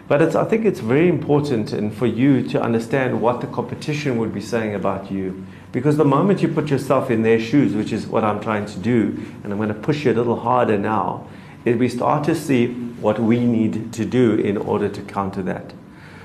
But 0.09 0.23
it's, 0.23 0.35
I 0.35 0.45
think 0.45 0.65
it's 0.65 0.81
very 0.81 1.09
important 1.09 1.73
and 1.73 1.95
for 1.95 2.07
you 2.07 2.43
to 2.49 2.63
understand 2.63 3.21
what 3.21 3.41
the 3.41 3.47
competition 3.49 4.17
would 4.19 4.33
be 4.33 4.41
saying 4.41 4.75
about 4.75 5.11
you. 5.13 5.45
Because 5.73 5.97
the 5.97 6.05
moment 6.05 6.41
you 6.41 6.49
put 6.49 6.71
yourself 6.71 7.11
in 7.11 7.23
their 7.23 7.39
shoes, 7.39 7.75
which 7.75 7.93
is 7.93 8.07
what 8.07 8.25
I'm 8.25 8.41
trying 8.41 8.67
to 8.67 8.79
do, 8.79 9.23
and 9.43 9.53
I'm 9.53 9.59
going 9.59 9.69
to 9.69 9.75
push 9.75 10.05
you 10.05 10.13
a 10.13 10.15
little 10.15 10.41
harder 10.41 10.79
now, 10.79 11.27
is 11.65 11.77
we 11.77 11.89
start 11.89 12.25
to 12.25 12.35
see 12.35 12.73
what 13.01 13.19
we 13.19 13.45
need 13.45 13.93
to 13.93 14.05
do 14.05 14.35
in 14.35 14.57
order 14.57 14.89
to 14.89 15.03
counter 15.03 15.43
that. 15.43 15.75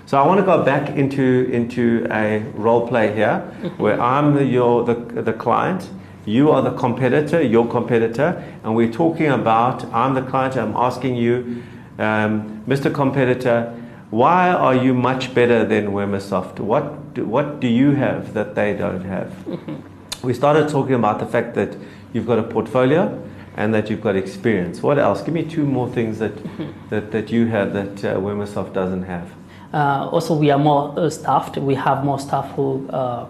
So 0.06 0.18
I 0.18 0.26
want 0.26 0.40
to 0.40 0.46
go 0.46 0.64
back 0.64 0.90
into, 0.90 1.50
into 1.52 2.08
a 2.12 2.40
role 2.56 2.88
play 2.88 3.14
here, 3.14 3.40
where 3.78 4.00
I'm 4.00 4.34
the, 4.34 4.46
your, 4.46 4.84
the, 4.84 4.96
the 5.22 5.34
client, 5.34 5.90
you 6.26 6.52
are 6.52 6.62
the 6.62 6.72
competitor, 6.72 7.42
your 7.42 7.68
competitor, 7.68 8.44
and 8.64 8.76
we're 8.76 8.92
talking 8.92 9.28
about, 9.28 9.86
I'm 9.94 10.14
the 10.14 10.22
client, 10.22 10.56
I'm 10.56 10.76
asking 10.76 11.16
you, 11.16 11.64
um, 12.00 12.64
Mr. 12.68 12.94
Competitor, 12.94 13.78
why 14.10 14.50
are 14.50 14.76
you 14.76 14.94
much 14.94 15.34
better 15.34 15.66
than 15.66 15.88
Wemasoft? 15.88 16.60
What 16.60 17.03
do, 17.14 17.26
what 17.26 17.60
do 17.60 17.68
you 17.68 17.92
have 17.92 18.34
that 18.34 18.56
they 18.56 18.74
don't 18.74 19.04
have? 19.04 19.30
Mm-hmm. 19.46 20.28
We 20.28 20.34
started 20.34 20.70
talking 20.70 20.96
about 20.96 21.20
the 21.20 21.26
fact 21.26 21.54
that 21.56 21.76
you've 22.14 22.26
got 22.26 22.40
a 22.40 22.44
portfolio 22.44 23.22
and 23.56 23.74
that 23.74 23.90
you've 23.90 24.02
got 24.02 24.16
experience. 24.16 24.82
What 24.82 24.98
else? 24.98 25.22
Give 25.22 25.34
me 25.34 25.44
two 25.44 25.66
more 25.66 25.90
things 25.90 26.20
that, 26.20 26.36
mm-hmm. 26.36 26.90
that, 26.90 27.12
that 27.12 27.32
you 27.32 27.48
have 27.48 27.74
that 27.74 28.04
uh, 28.06 28.64
doesn't 28.72 29.04
have. 29.04 29.30
Uh, 29.74 30.10
also, 30.12 30.36
we 30.36 30.52
are 30.52 30.60
more 30.60 30.94
uh, 30.98 31.10
staffed. 31.10 31.58
We 31.58 31.76
have 31.76 32.06
more 32.06 32.20
staff 32.20 32.52
who. 32.52 32.88
Uh, 32.90 33.28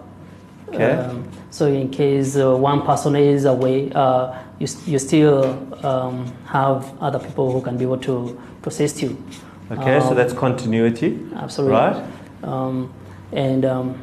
okay. 0.68 0.92
Um, 0.92 1.28
so, 1.50 1.66
in 1.66 1.90
case 1.90 2.36
uh, 2.36 2.54
one 2.54 2.82
person 2.82 3.16
is 3.16 3.46
away, 3.46 3.90
uh, 3.92 4.38
you, 4.58 4.66
you 4.86 4.98
still 4.98 5.44
um, 5.86 6.26
have 6.46 7.00
other 7.00 7.18
people 7.18 7.50
who 7.50 7.62
can 7.62 7.78
be 7.78 7.84
able 7.84 7.98
to, 7.98 8.40
assist 8.66 9.02
you. 9.02 9.22
Okay, 9.70 9.96
um, 9.96 10.02
so 10.02 10.14
that's 10.14 10.32
continuity. 10.32 11.18
Absolutely. 11.34 11.76
Right. 11.76 12.06
Um, 12.42 12.92
and 13.34 13.64
um, 13.64 14.00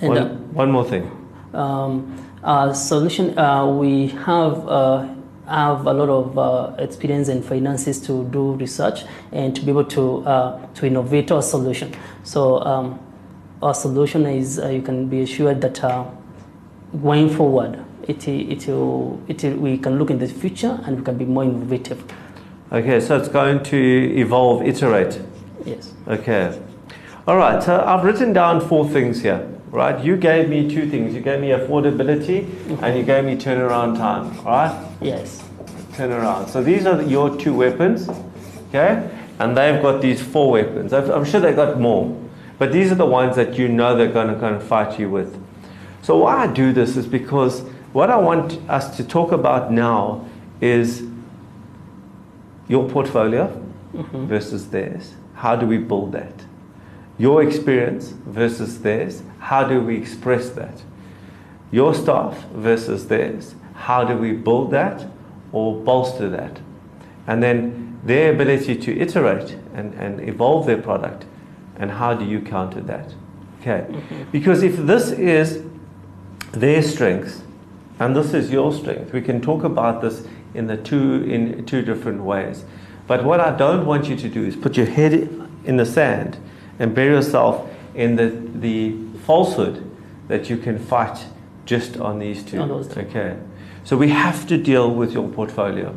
and 0.00 0.08
one, 0.08 0.18
uh, 0.18 0.36
one 0.52 0.70
more 0.70 0.84
thing. 0.84 1.10
Um, 1.52 2.26
our 2.42 2.74
solution, 2.74 3.36
uh, 3.38 3.66
we 3.66 4.08
have 4.08 4.68
uh, 4.68 5.08
have 5.46 5.86
a 5.86 5.92
lot 5.92 6.08
of 6.08 6.38
uh, 6.38 6.74
experience 6.78 7.28
and 7.28 7.44
finances 7.44 8.00
to 8.06 8.24
do 8.30 8.52
research 8.54 9.04
and 9.32 9.54
to 9.56 9.62
be 9.62 9.70
able 9.70 9.84
to 9.84 10.24
uh, 10.26 10.66
to 10.74 10.86
innovate 10.86 11.30
our 11.32 11.42
solution. 11.42 11.92
So 12.22 12.60
um, 12.60 13.00
our 13.62 13.74
solution 13.74 14.26
is 14.26 14.58
uh, 14.58 14.68
you 14.68 14.82
can 14.82 15.08
be 15.08 15.22
assured 15.22 15.60
that 15.62 15.80
going 17.02 17.30
forward, 17.30 17.84
it 18.06 18.26
it 18.28 18.66
will, 18.68 19.20
it 19.28 19.42
we 19.58 19.78
can 19.78 19.98
look 19.98 20.10
in 20.10 20.18
the 20.18 20.26
future 20.28 20.80
and 20.84 20.98
we 20.98 21.04
can 21.04 21.18
be 21.18 21.24
more 21.24 21.44
innovative. 21.44 22.02
Okay, 22.72 23.00
so 23.00 23.16
it's 23.16 23.28
going 23.28 23.64
to 23.64 23.76
evolve, 24.16 24.62
iterate. 24.62 25.20
Yes. 25.64 25.92
Okay. 26.06 26.56
All 27.30 27.36
right, 27.36 27.62
so 27.62 27.80
I've 27.86 28.02
written 28.02 28.32
down 28.32 28.60
four 28.60 28.88
things 28.88 29.22
here, 29.22 29.48
right? 29.70 30.04
You 30.04 30.16
gave 30.16 30.48
me 30.48 30.68
two 30.68 30.90
things. 30.90 31.14
You 31.14 31.20
gave 31.20 31.40
me 31.40 31.50
affordability 31.50 32.42
and 32.82 32.98
you 32.98 33.04
gave 33.04 33.24
me 33.24 33.36
turnaround 33.36 33.96
time, 33.98 34.36
right? 34.44 34.76
Yes. 35.00 35.40
Turnaround. 35.92 36.48
So 36.48 36.60
these 36.60 36.86
are 36.86 37.00
your 37.02 37.36
two 37.38 37.54
weapons, 37.54 38.08
okay? 38.70 39.08
And 39.38 39.56
they've 39.56 39.80
got 39.80 40.02
these 40.02 40.20
four 40.20 40.50
weapons. 40.50 40.92
I'm 40.92 41.24
sure 41.24 41.38
they've 41.38 41.54
got 41.54 41.78
more, 41.78 42.20
but 42.58 42.72
these 42.72 42.90
are 42.90 42.96
the 42.96 43.06
ones 43.06 43.36
that 43.36 43.56
you 43.56 43.68
know 43.68 43.96
they're 43.96 44.10
going 44.10 44.34
to 44.34 44.40
kind 44.40 44.56
of 44.56 44.64
fight 44.64 44.98
you 44.98 45.08
with. 45.08 45.40
So 46.02 46.16
why 46.16 46.34
I 46.34 46.46
do 46.48 46.72
this 46.72 46.96
is 46.96 47.06
because 47.06 47.60
what 47.92 48.10
I 48.10 48.16
want 48.16 48.54
us 48.68 48.96
to 48.96 49.04
talk 49.04 49.30
about 49.30 49.70
now 49.70 50.28
is 50.60 51.04
your 52.66 52.90
portfolio 52.90 53.46
mm-hmm. 53.94 54.26
versus 54.26 54.70
theirs. 54.70 55.14
How 55.34 55.54
do 55.54 55.64
we 55.64 55.78
build 55.78 56.10
that? 56.10 56.34
Your 57.20 57.42
experience 57.42 58.14
versus 58.24 58.80
theirs. 58.80 59.22
How 59.40 59.62
do 59.68 59.82
we 59.82 59.94
express 59.94 60.48
that? 60.50 60.82
Your 61.70 61.92
staff 61.92 62.46
versus 62.48 63.08
theirs. 63.08 63.54
How 63.74 64.04
do 64.04 64.16
we 64.16 64.32
build 64.32 64.70
that 64.70 65.06
or 65.52 65.76
bolster 65.76 66.30
that? 66.30 66.60
And 67.26 67.42
then 67.42 68.00
their 68.02 68.32
ability 68.32 68.74
to 68.76 68.98
iterate 68.98 69.58
and, 69.74 69.92
and 69.96 70.26
evolve 70.26 70.64
their 70.64 70.80
product. 70.80 71.26
And 71.76 71.90
how 71.90 72.14
do 72.14 72.24
you 72.24 72.40
counter 72.40 72.80
that? 72.80 73.12
Okay. 73.60 73.84
Mm-hmm. 73.86 74.30
Because 74.32 74.62
if 74.62 74.78
this 74.78 75.10
is 75.10 75.62
their 76.52 76.82
strength 76.82 77.44
and 77.98 78.16
this 78.16 78.32
is 78.32 78.50
your 78.50 78.72
strength, 78.72 79.12
we 79.12 79.20
can 79.20 79.42
talk 79.42 79.62
about 79.62 80.00
this 80.00 80.26
in 80.54 80.68
the 80.68 80.78
two 80.78 81.22
in 81.24 81.66
two 81.66 81.82
different 81.82 82.22
ways. 82.22 82.64
But 83.06 83.24
what 83.24 83.40
I 83.40 83.54
don't 83.54 83.84
want 83.84 84.08
you 84.08 84.16
to 84.16 84.28
do 84.30 84.42
is 84.42 84.56
put 84.56 84.78
your 84.78 84.86
head 84.86 85.12
in 85.66 85.76
the 85.76 85.84
sand 85.84 86.38
and 86.80 86.94
bury 86.94 87.14
yourself 87.14 87.70
in 87.94 88.16
the 88.16 88.28
the 88.58 88.96
falsehood 89.26 89.88
that 90.26 90.50
you 90.50 90.56
can 90.56 90.78
fight 90.78 91.26
just 91.66 91.96
on 91.98 92.18
these 92.18 92.42
two. 92.42 92.58
On 92.58 92.68
those 92.68 92.88
two. 92.88 93.00
okay. 93.00 93.36
So 93.84 93.96
we 93.96 94.08
have 94.08 94.46
to 94.48 94.56
deal 94.58 94.92
with 94.92 95.12
your 95.12 95.28
portfolio. 95.28 95.94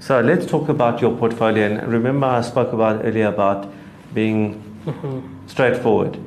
So 0.00 0.20
let's 0.20 0.46
talk 0.46 0.68
about 0.68 1.00
your 1.00 1.16
portfolio. 1.16 1.66
And 1.66 1.92
remember, 1.92 2.26
I 2.26 2.42
spoke 2.42 2.72
about 2.72 3.04
earlier 3.04 3.26
about 3.26 3.72
being 4.14 4.62
mm-hmm. 4.86 5.46
straightforward. 5.46 6.18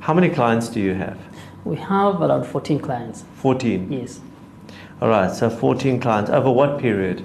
How 0.00 0.14
many 0.14 0.28
clients 0.28 0.68
do 0.68 0.80
you 0.80 0.94
have? 0.94 1.18
We 1.64 1.76
have 1.76 2.20
around 2.20 2.44
14 2.44 2.80
clients. 2.80 3.24
14? 3.36 3.92
Yes. 3.92 4.20
All 5.00 5.08
right, 5.08 5.32
so 5.32 5.48
14 5.48 6.00
clients. 6.00 6.30
Over 6.30 6.50
what 6.50 6.78
period? 6.80 7.22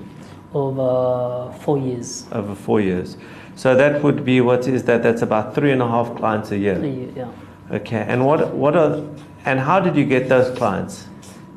Over 0.53 1.51
four 1.59 1.79
years. 1.79 2.25
Over 2.31 2.53
four 2.53 2.79
years. 2.79 3.17
So 3.57 3.75
that 3.75 4.03
would 4.03 4.23
be, 4.23 4.39
what 4.39 4.67
is 4.67 4.83
that? 4.83 5.01
That's 5.01 5.23
about 5.23 5.55
three 5.55 5.71
and 5.71 5.81
a 5.81 5.87
half 5.87 6.15
clients 6.15 6.51
a 6.51 6.57
year. 6.57 6.77
Year 6.85 7.09
yeah. 7.15 7.31
Okay, 7.71 8.05
and 8.07 8.23
what, 8.23 8.53
what 8.53 8.75
are, 8.75 9.03
and 9.45 9.59
how 9.59 9.79
did 9.79 9.95
you 9.95 10.05
get 10.05 10.29
those 10.29 10.55
clients? 10.55 11.07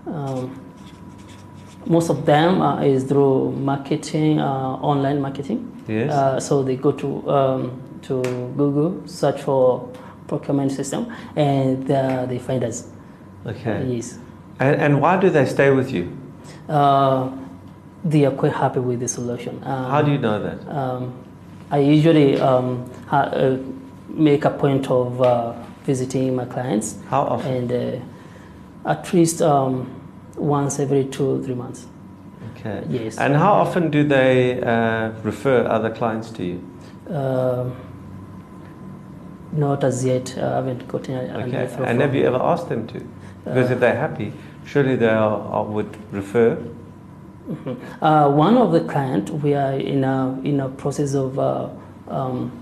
Um, 0.07 0.59
most 1.85 2.09
of 2.09 2.25
them 2.25 2.63
uh, 2.63 2.83
is 2.83 3.05
through 3.05 3.53
marketing, 3.53 4.41
uh, 4.41 4.45
online 4.81 5.21
marketing. 5.21 5.71
Yes. 5.87 6.11
Uh, 6.11 6.41
so 6.41 6.63
they 6.63 6.77
go 6.77 6.93
to 6.93 7.31
um, 7.31 7.83
to 8.03 8.23
Google, 8.57 9.07
search 9.07 9.43
for 9.43 9.93
procurement 10.27 10.73
system, 10.73 11.13
and 11.37 11.91
uh, 11.91 12.25
they 12.27 12.39
find 12.39 12.65
us. 12.65 12.89
Okay. 13.45 13.87
Yes. 13.87 14.19
And, 14.59 14.81
and 14.81 15.01
why 15.03 15.19
do 15.19 15.29
they 15.29 15.45
stay 15.45 15.71
with 15.71 15.91
you? 15.91 16.17
Uh, 16.67 17.31
they 18.05 18.25
are 18.25 18.31
quite 18.33 18.55
happy 18.55 18.81
with 18.81 19.01
the 19.01 19.09
solution. 19.09 19.63
Um, 19.65 19.91
How 19.91 20.03
do 20.03 20.13
you 20.13 20.19
know 20.19 20.43
that? 20.43 20.67
I 21.71 21.79
usually 21.79 22.41
um, 22.41 22.91
ha- 23.07 23.31
uh, 23.33 23.59
make 24.09 24.45
a 24.45 24.51
point 24.51 24.91
of 24.91 25.23
uh, 25.23 25.53
visiting 25.85 26.35
my 26.35 26.45
clients. 26.45 26.97
How 27.09 27.23
often? 27.23 27.71
And 27.71 27.73
uh, 27.73 28.91
at 28.91 29.13
least 29.13 29.41
um, 29.43 29.89
once 30.37 30.81
every 30.81 31.05
two 31.05 31.27
or 31.27 31.43
three 31.43 31.55
months. 31.55 31.87
Okay. 32.57 32.85
Yes. 32.89 33.19
And 33.19 33.35
how 33.37 33.53
often 33.53 33.91
do 33.91 34.05
they 34.05 34.61
uh, 34.61 35.11
refer 35.23 35.67
other 35.67 35.91
clients 35.91 36.31
to 36.33 36.45
you? 36.45 36.71
Um, 37.09 37.77
not 39.53 39.85
as 39.85 40.05
yet. 40.05 40.37
I 40.39 40.57
haven't 40.57 40.87
gotten 40.89 41.17
a, 41.17 41.39
okay. 41.47 41.69
And 41.85 42.01
have 42.01 42.15
you 42.15 42.25
ever 42.25 42.37
asked 42.37 42.69
them 42.69 42.87
to? 42.89 43.01
Because 43.45 43.71
if 43.71 43.81
they're 43.81 43.97
happy, 43.97 44.33
surely 44.65 44.97
they 44.97 45.09
are, 45.09 45.41
are 45.41 45.65
would 45.65 45.97
refer. 46.13 46.59
Mm-hmm. 47.51 48.05
Uh, 48.05 48.29
one 48.31 48.57
of 48.57 48.73
the 48.73 48.81
client, 48.81 49.31
we 49.31 49.55
are 49.55 49.73
in 49.73 50.05
a 50.05 50.41
in 50.45 50.61
a 50.61 50.69
process 50.69 51.15
of 51.15 51.39
uh, 51.39 51.69
um, 52.09 52.53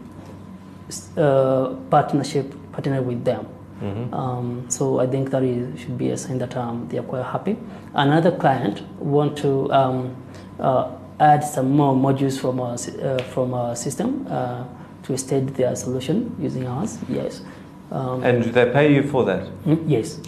uh, 1.17 1.75
partnership 1.91 2.55
partner 2.73 3.03
with 3.03 3.25
them. 3.25 3.47
Mm-hmm. 3.83 4.15
Um, 4.15 4.65
so 4.69 4.99
I 4.99 5.07
think 5.07 5.31
that 5.31 5.43
is, 5.43 5.81
should 5.81 5.99
be 5.99 6.11
a 6.11 6.17
sign 6.17 6.39
that 6.39 6.57
um, 6.57 6.89
they 6.89 6.99
are 6.99 7.03
quite 7.03 7.25
happy. 7.25 7.57
Another 7.95 8.33
client 8.33 8.83
want 8.99 9.37
to 9.39 9.73
um, 9.73 10.17
uh, 10.59 10.91
add 11.21 11.45
some 11.45 11.71
more 11.71 11.95
modules 11.95 12.39
from 12.41 12.61
our, 12.61 12.75
uh, 12.75 13.23
from 13.25 13.55
our 13.55 13.77
system 13.77 14.27
uh, 14.29 14.65
to 15.05 15.13
extend 15.13 15.51
their 15.51 15.77
solution 15.77 16.35
using 16.41 16.67
ours. 16.67 16.99
Yes. 17.09 17.43
Um, 17.91 18.23
and 18.25 18.45
they 18.45 18.71
pay 18.71 18.95
you 18.95 19.03
for 19.03 19.25
that? 19.25 19.47
Mm, 19.65 19.85
yes. 19.87 20.21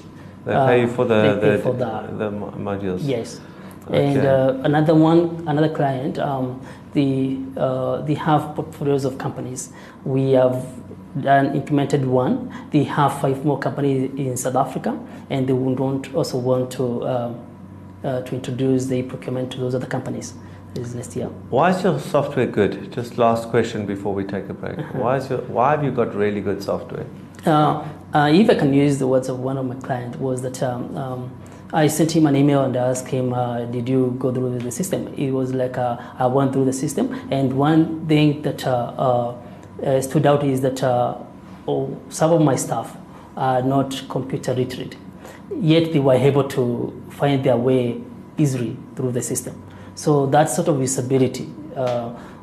They 0.45 0.53
pay 0.53 0.81
you 0.83 0.89
for 0.89 1.05
the, 1.05 1.39
the, 1.41 1.59
for 1.59 1.75
the, 1.75 2.09
the, 2.17 2.31
modules? 2.31 3.01
Yes. 3.03 3.41
Okay. 3.91 4.07
And 4.07 4.27
uh, 4.27 4.61
another 4.65 4.95
one, 4.95 5.43
another 5.49 5.69
client, 5.69 6.19
um, 6.19 6.61
the, 6.93 7.39
uh, 7.57 8.03
they 8.03 8.15
have 8.15 8.55
portfolios 8.55 9.05
of 9.05 9.19
companies. 9.19 9.73
We 10.05 10.33
have 10.33 10.65
done, 11.21 11.57
implemented 11.57 12.05
one. 12.07 12.55
They 12.71 12.85
have 12.85 13.21
five 13.21 13.45
more 13.45 13.59
companies 13.59 14.11
in 14.17 14.37
South 14.37 14.55
Africa, 14.55 14.99
and 15.29 15.49
they 15.49 15.53
would 15.53 15.79
want, 15.81 16.15
also 16.15 16.39
want 16.39 16.71
to, 16.73 17.07
um, 17.09 17.41
uh, 18.05 18.23
to 18.23 18.35
introduce 18.35 18.87
the 18.87 19.03
procurement 19.03 19.51
to 19.53 19.59
those 19.59 19.75
other 19.75 19.87
companies 19.87 20.35
this 20.75 20.95
next 20.95 21.17
year. 21.17 21.27
Why 21.51 21.71
is 21.71 21.83
your 21.83 21.99
software 21.99 22.47
good? 22.47 22.93
Just 22.93 23.19
last 23.19 23.49
question 23.49 23.87
before 23.87 24.15
we 24.15 24.23
take 24.23 24.49
a 24.49 24.55
break. 24.55 24.79
Uh-huh. 24.79 24.99
Why, 24.99 25.17
is 25.17 25.29
your, 25.29 25.41
why 25.43 25.73
have 25.73 25.83
you 25.83 25.91
got 25.91 26.15
really 26.15 26.41
good 26.41 26.63
software? 26.63 27.07
Uh, 27.45 27.85
uh, 28.15 28.31
if 28.33 28.49
I 28.49 28.55
can 28.55 28.73
use 28.73 28.99
the 28.99 29.09
words 29.09 29.29
of 29.29 29.41
one 29.41 29.59
of 29.59 29.67
my 29.67 29.75
clients, 29.75 30.17
was 30.19 30.43
that 30.43 30.63
um, 30.63 30.97
um, 30.97 31.31
I 31.73 31.87
sent 31.87 32.11
him 32.17 32.27
an 32.27 32.35
email 32.35 32.63
and 32.63 32.75
asked 32.77 33.09
him, 33.09 33.33
uh, 33.33 33.65
"Did 33.67 33.89
you 33.89 34.17
go 34.19 34.33
through 34.33 34.59
the 34.59 34.73
system?" 34.73 35.15
It 35.17 35.31
was 35.31 35.55
like 35.55 35.79
uh, 35.79 35.97
I 36.19 36.27
went 36.27 36.53
through 36.53 36.65
the 36.65 36.73
system, 36.73 37.15
and 37.31 37.53
one 37.53 38.07
thing 38.07 38.43
that 38.43 38.67
uh, 38.67 39.35
uh, 39.85 40.01
stood 40.01 40.27
out 40.27 40.43
is 40.43 40.61
that 40.63 40.83
oh, 40.83 41.97
some 42.09 42.33
of 42.33 42.41
my 42.43 42.57
staff 42.57 42.97
are 43.37 43.63
not 43.63 44.03
computer 44.09 44.53
literate, 44.53 44.97
yet 45.55 45.93
they 45.93 46.01
were 46.01 46.15
able 46.15 46.45
to 46.49 46.93
find 47.11 47.45
their 47.45 47.57
way 47.57 48.01
easily 48.37 48.77
through 48.97 49.13
the 49.13 49.23
system. 49.23 49.55
So 49.95 50.27
that 50.27 50.51
sort 50.51 50.69
of 50.69 50.79
visibility, 50.79 51.45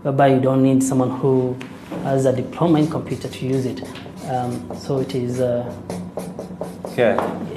whereby 0.04 0.28
you 0.28 0.40
don't 0.40 0.64
need 0.64 0.82
someone 0.84 1.12
who 1.20 1.58
has 2.04 2.26
a 2.26 2.34
diploma 2.34 2.80
in 2.80 2.90
computer 2.90 3.28
to 3.28 3.46
use 3.46 3.66
it. 3.66 3.84
Um, 4.30 4.74
so 4.78 5.00
it 5.00 5.14
is. 5.16 5.42
Uh. 5.42 5.70
Yes. 7.52 7.57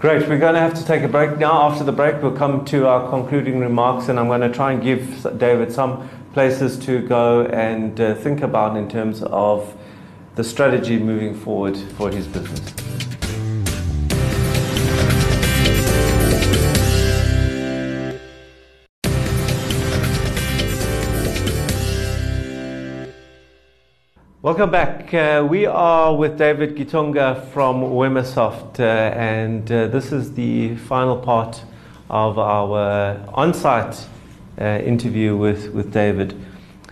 Great. 0.00 0.26
We're 0.26 0.38
going 0.38 0.54
to 0.54 0.60
have 0.60 0.72
to 0.78 0.84
take 0.86 1.02
a 1.02 1.08
break 1.08 1.36
now. 1.36 1.68
After 1.68 1.84
the 1.84 1.92
break, 1.92 2.22
we'll 2.22 2.32
come 2.32 2.64
to 2.64 2.86
our 2.86 3.10
concluding 3.10 3.60
remarks, 3.60 4.08
and 4.08 4.18
I'm 4.18 4.28
going 4.28 4.40
to 4.40 4.48
try 4.48 4.72
and 4.72 4.82
give 4.82 5.26
David 5.36 5.70
some 5.70 6.08
places 6.32 6.78
to 6.86 7.06
go 7.06 7.44
and 7.44 8.00
uh, 8.00 8.14
think 8.14 8.40
about 8.40 8.78
in 8.78 8.88
terms 8.88 9.22
of 9.22 9.76
the 10.36 10.42
strategy 10.42 10.98
moving 10.98 11.34
forward 11.34 11.76
for 11.98 12.10
his 12.10 12.26
business. 12.26 13.09
Welcome 24.50 24.72
back. 24.72 25.14
Uh, 25.14 25.46
we 25.48 25.64
are 25.64 26.12
with 26.12 26.36
David 26.36 26.74
Gitonga 26.74 27.46
from 27.52 27.82
Wemasoft, 27.82 28.80
uh, 28.80 28.82
and 28.82 29.70
uh, 29.70 29.86
this 29.86 30.10
is 30.10 30.34
the 30.34 30.74
final 30.74 31.16
part 31.16 31.62
of 32.08 32.36
our 32.36 33.24
on 33.32 33.54
site 33.54 34.08
uh, 34.60 34.64
interview 34.64 35.36
with, 35.36 35.68
with 35.68 35.92
David. 35.92 36.34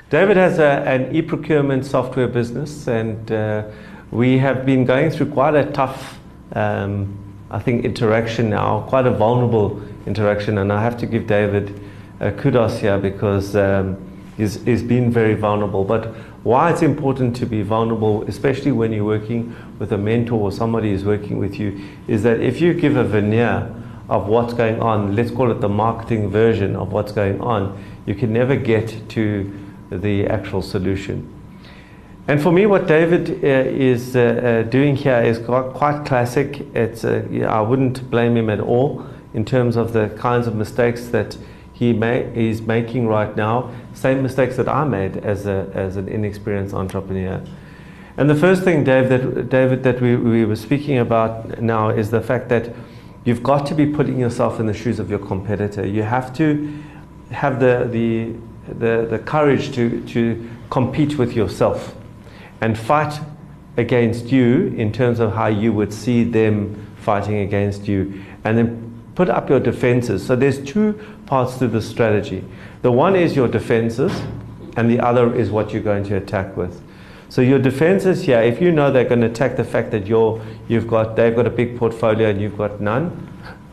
David 0.09 0.37
has 0.37 0.61
a, 0.61 0.85
an 0.87 1.13
e 1.13 1.21
procurement 1.21 1.85
software 1.85 2.29
business, 2.29 2.87
and 2.87 3.33
uh, 3.33 3.65
we 4.13 4.39
have 4.39 4.65
been 4.65 4.85
going 4.85 5.11
through 5.11 5.33
quite 5.33 5.57
a 5.57 5.69
tough, 5.73 6.21
um, 6.53 7.19
I 7.51 7.59
think, 7.59 7.85
interaction 7.85 8.51
now, 8.51 8.83
quite 8.83 9.05
a 9.05 9.11
vulnerable 9.11 9.83
interaction, 10.07 10.59
and 10.59 10.73
I 10.73 10.81
have 10.81 10.97
to 10.99 11.07
give 11.07 11.27
David 11.27 11.81
uh, 12.21 12.31
kudos 12.31 12.79
here 12.79 12.99
because 12.99 13.57
um, 13.57 13.97
he's, 14.37 14.63
he's 14.63 14.85
been 14.85 15.11
very 15.11 15.35
vulnerable. 15.35 15.83
But 15.83 16.15
why 16.43 16.71
it's 16.71 16.83
important 16.83 17.37
to 17.37 17.47
be 17.47 17.63
vulnerable, 17.63 18.23
especially 18.25 18.73
when 18.73 18.93
you're 18.93 19.05
working 19.05 19.55
with 19.79 19.93
a 19.93 19.99
mentor 19.99 20.41
or 20.41 20.53
somebody 20.53 20.91
who's 20.91 21.05
working 21.05 21.39
with 21.39 21.59
you, 21.59 21.81
is 22.07 22.23
that 22.23 22.41
if 22.41 22.61
you 22.61 22.75
give 22.75 22.97
a 22.97 23.05
veneer 23.05 23.75
of 24.09 24.27
what's 24.29 24.55
going 24.55 24.81
on, 24.81 25.15
let's 25.15 25.31
call 25.31 25.51
it 25.51 25.61
the 25.61 25.69
marketing 25.69 26.31
version 26.31 26.77
of 26.77 26.93
what's 26.93 27.13
going 27.13 27.41
on, 27.41 27.83
you 28.07 28.15
can 28.15 28.33
never 28.33 28.57
get 28.57 29.09
to 29.11 29.53
the 29.91 30.27
actual 30.27 30.63
solution. 30.63 31.35
And 32.29 32.43
for 32.43 32.53
me, 32.53 32.67
what 32.67 32.87
David 32.87 33.43
uh, 33.43 33.71
is 33.71 34.15
uh, 34.15 34.21
uh, 34.21 34.63
doing 34.71 34.97
here 34.97 35.23
is 35.23 35.39
quite, 35.39 36.05
classic. 36.05 36.61
It's, 36.75 37.05
uh, 37.05 37.27
I 37.49 37.63
wouldn't 37.63 38.11
blame 38.11 38.37
him 38.37 38.51
at 38.51 38.61
all 38.61 39.07
in 39.33 39.45
terms 39.45 39.77
of 39.77 39.93
the 39.95 40.11
kinds 40.11 40.47
of 40.47 40.55
mistakes 40.55 41.09
that 41.09 41.39
he 41.79 41.91
is 41.91 42.61
making 42.61 43.07
right 43.07 43.37
now, 43.37 43.71
same 43.95 44.21
mistakes 44.21 44.57
that 44.57 44.69
I 44.69 44.83
made 44.85 45.19
as, 45.19 45.47
a, 45.47 45.71
as 45.75 45.95
an 45.97 46.09
inexperienced 46.09 46.75
entrepreneur. 46.75 47.41
And 48.17 48.29
the 48.29 48.35
first 48.35 48.65
thing, 48.65 48.83
Dave, 48.83 49.09
that, 49.11 49.49
David, 49.49 49.85
that 49.85 50.01
we, 50.01 50.17
we 50.17 50.45
were 50.45 50.57
speaking 50.57 50.99
about 50.99 51.63
now 51.63 51.91
is 51.91 52.11
the 52.11 52.21
fact 52.21 52.49
that 52.49 52.75
you've 53.25 53.45
got 53.45 53.65
to 53.67 53.77
be 53.77 53.87
putting 53.87 54.19
yourself 54.19 54.59
in 54.59 54.67
the 54.67 54.75
shoes 54.75 54.99
of 54.99 55.09
your 55.09 55.21
competitor. 55.21 55.87
You 55.87 56.03
have 56.03 56.35
to 56.39 56.83
have 57.31 57.61
the, 57.61 57.89
the, 57.89 58.35
the, 58.75 59.07
the 59.09 59.19
courage 59.21 59.73
to, 59.77 60.05
to 60.07 60.51
compete 60.71 61.17
with 61.17 61.35
yourself 61.35 61.95
and 62.61 62.77
fight 62.77 63.21
against 63.77 64.33
you 64.33 64.75
in 64.77 64.93
terms 64.93 65.21
of 65.21 65.33
how 65.33 65.47
you 65.47 65.73
would 65.73 65.93
see 65.93 66.25
them 66.25 66.93
fighting 66.97 67.37
against 67.37 67.87
you. 67.87 68.21
And 68.43 68.59
then 68.59 68.88
put 69.19 69.29
up 69.29 69.51
your 69.51 69.59
defenses. 69.59 70.25
So 70.25 70.37
there's 70.37 70.63
two 70.63 70.93
parts 71.27 71.57
to 71.59 71.67
the 71.67 71.83
strategy. 71.83 72.45
The 72.83 72.93
one 72.93 73.17
is 73.17 73.35
your 73.35 73.49
defenses, 73.49 74.13
and 74.77 74.89
the 74.89 75.01
other 75.01 75.35
is 75.35 75.51
what 75.51 75.73
you're 75.73 75.83
going 75.83 76.05
to 76.05 76.15
attack 76.15 76.57
with. 76.57 76.81
So 77.29 77.43
your 77.43 77.59
defenses 77.59 78.23
here, 78.23 78.41
if 78.41 78.61
you 78.61 78.71
know 78.71 78.93
they're 78.93 79.09
going 79.13 79.23
to 79.23 79.27
attack 79.27 79.57
the 79.57 79.65
fact 79.65 79.91
that 79.91 80.07
you're, 80.07 80.41
you've 80.69 80.87
got, 80.87 81.17
they've 81.17 81.35
got 81.35 81.49
a 81.49 81.51
big 81.51 81.77
portfolio 81.77 82.29
and 82.31 82.41
you've 82.41 82.57
got 82.57 82.81
none, 82.81 83.29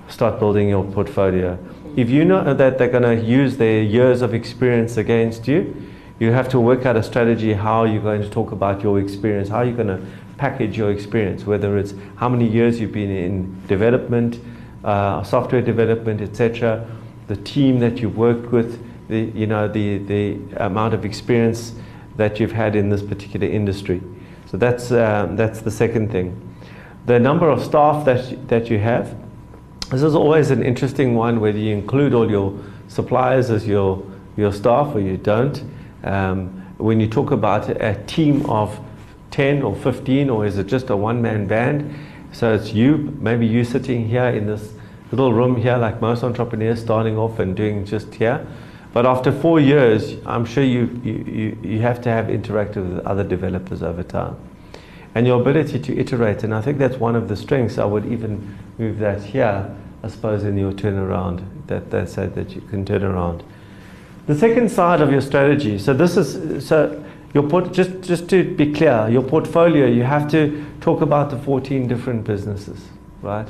start 0.08 0.40
building 0.40 0.68
your 0.68 0.84
portfolio. 0.84 1.60
If 1.96 2.10
you 2.10 2.26
know 2.26 2.56
that 2.56 2.80
they're 2.80 2.88
going 2.88 3.04
to 3.04 3.24
use 3.24 3.58
their 3.58 3.84
years 3.84 4.24
of 4.24 4.34
experience 4.34 4.98
against 4.98 5.48
you, 5.48 5.76
you 6.18 6.32
have 6.32 6.50
to 6.50 6.60
work 6.60 6.88
out 6.88 6.96
a 6.96 7.04
strategy 7.04 7.54
how 7.54 7.84
you're 7.84 8.02
going 8.02 8.24
to 8.24 8.30
talk 8.32 8.52
about 8.52 8.82
your 8.82 9.00
experience, 9.00 9.50
how 9.50 9.62
you're 9.62 9.78
going 9.78 9.96
to 9.96 10.02
package 10.38 10.76
your 10.76 10.92
experience, 10.92 11.46
whether 11.46 11.78
it's 11.78 11.94
how 12.16 12.30
many 12.30 12.48
years 12.50 12.80
you've 12.80 12.92
been 12.92 13.12
in 13.12 13.68
development, 13.68 14.40
uh, 14.86 15.24
software 15.24 15.62
development, 15.62 16.22
etc., 16.22 16.86
the 17.28 17.36
team 17.38 17.80
that 17.80 17.98
you've 17.98 18.18
worked 18.18 18.52
with, 18.52 18.80
the, 19.08 19.32
you 19.34 19.48
know, 19.48 19.68
the, 19.68 19.98
the 19.98 20.38
amount 20.58 20.94
of 20.94 21.04
experience 21.04 21.74
that 22.18 22.40
you've 22.40 22.52
had 22.52 22.76
in 22.76 22.90
this 22.90 23.02
particular 23.02 23.48
industry. 23.48 24.00
So 24.46 24.58
that's, 24.58 24.92
um, 24.92 25.36
that's 25.36 25.62
the 25.62 25.72
second 25.72 26.12
thing. 26.12 26.40
The 27.08 27.20
number 27.20 27.50
of 27.50 27.64
staff 27.64 28.06
that, 28.06 28.48
that 28.48 28.70
you 28.70 28.78
have. 28.78 29.16
This 29.90 30.04
is 30.04 30.14
always 30.14 30.52
an 30.52 30.64
interesting 30.64 31.16
one, 31.16 31.40
whether 31.40 31.58
you 31.58 31.74
include 31.74 32.14
all 32.14 32.30
your 32.30 32.58
suppliers 32.88 33.50
as 33.50 33.68
your, 33.68 34.06
your 34.38 34.54
staff 34.54 34.96
or 34.96 35.00
you 35.00 35.18
don't. 35.18 35.64
Um, 36.04 36.62
when 36.78 37.00
you 37.00 37.08
talk 37.08 37.32
about 37.32 37.70
a 37.70 37.96
team 38.06 38.46
of 38.48 38.80
10 39.32 39.64
or 39.64 39.76
15, 39.76 40.30
or 40.30 40.46
is 40.46 40.60
it 40.60 40.68
just 40.68 40.92
a 40.92 40.96
one 40.96 41.22
man 41.22 41.48
band? 41.48 41.94
So 42.32 42.54
it's 42.54 42.72
you, 42.72 43.18
maybe 43.20 43.48
you 43.48 43.64
sitting 43.64 44.08
here 44.08 44.28
in 44.28 44.46
this 44.46 44.75
little 45.12 45.34
room 45.34 45.56
here, 45.56 45.78
like 45.78 46.02
most 46.02 46.24
entrepreneurs 46.24 46.82
starting 46.82 47.18
off 47.18 47.40
and 47.40 47.56
doing 47.56 47.86
just 47.86 48.14
here. 48.16 48.46
But 48.94 49.06
after 49.06 49.32
four 49.32 49.60
years, 49.60 50.16
I'm 50.26 50.46
sure 50.46 50.64
you, 50.64 51.02
you, 51.04 51.58
you 51.62 51.80
have 51.82 52.02
to 52.04 52.10
have 52.10 52.28
interacted 52.28 52.96
with 52.96 53.06
other 53.06 53.24
developers 53.24 53.84
over 53.84 54.04
time. 54.04 54.38
And 55.14 55.28
your 55.28 55.42
ability 55.42 55.80
to 55.80 55.98
iterate, 55.98 56.44
and 56.44 56.54
I 56.54 56.62
think 56.62 56.78
that's 56.78 56.98
one 56.98 57.16
of 57.16 57.28
the 57.28 57.36
strengths. 57.36 57.78
I 57.78 57.86
would 57.86 58.06
even 58.06 58.58
move 58.78 59.00
that 59.00 59.22
here, 59.22 59.76
I 60.04 60.08
suppose, 60.08 60.44
in 60.44 60.58
your 60.58 60.72
turnaround, 60.72 61.44
that 61.68 61.92
they 61.92 62.06
said 62.06 62.36
that 62.36 62.56
you 62.56 62.62
can 62.62 62.86
turn 62.86 63.04
around. 63.04 63.44
The 64.28 64.36
second 64.36 64.72
side 64.72 65.02
of 65.02 65.12
your 65.12 65.22
strategy, 65.22 65.78
so 65.78 65.94
this 65.94 66.18
is, 66.18 66.66
so 66.66 67.04
your 67.34 67.44
port, 67.44 67.74
just, 67.74 68.02
just 68.02 68.30
to 68.30 68.44
be 68.56 68.72
clear, 68.72 69.08
your 69.10 69.24
portfolio, 69.24 69.88
you 69.88 70.04
have 70.04 70.30
to 70.32 70.66
talk 70.80 71.02
about 71.02 71.30
the 71.30 71.38
14 71.38 71.88
different 71.88 72.24
businesses, 72.24 72.88
right? 73.22 73.48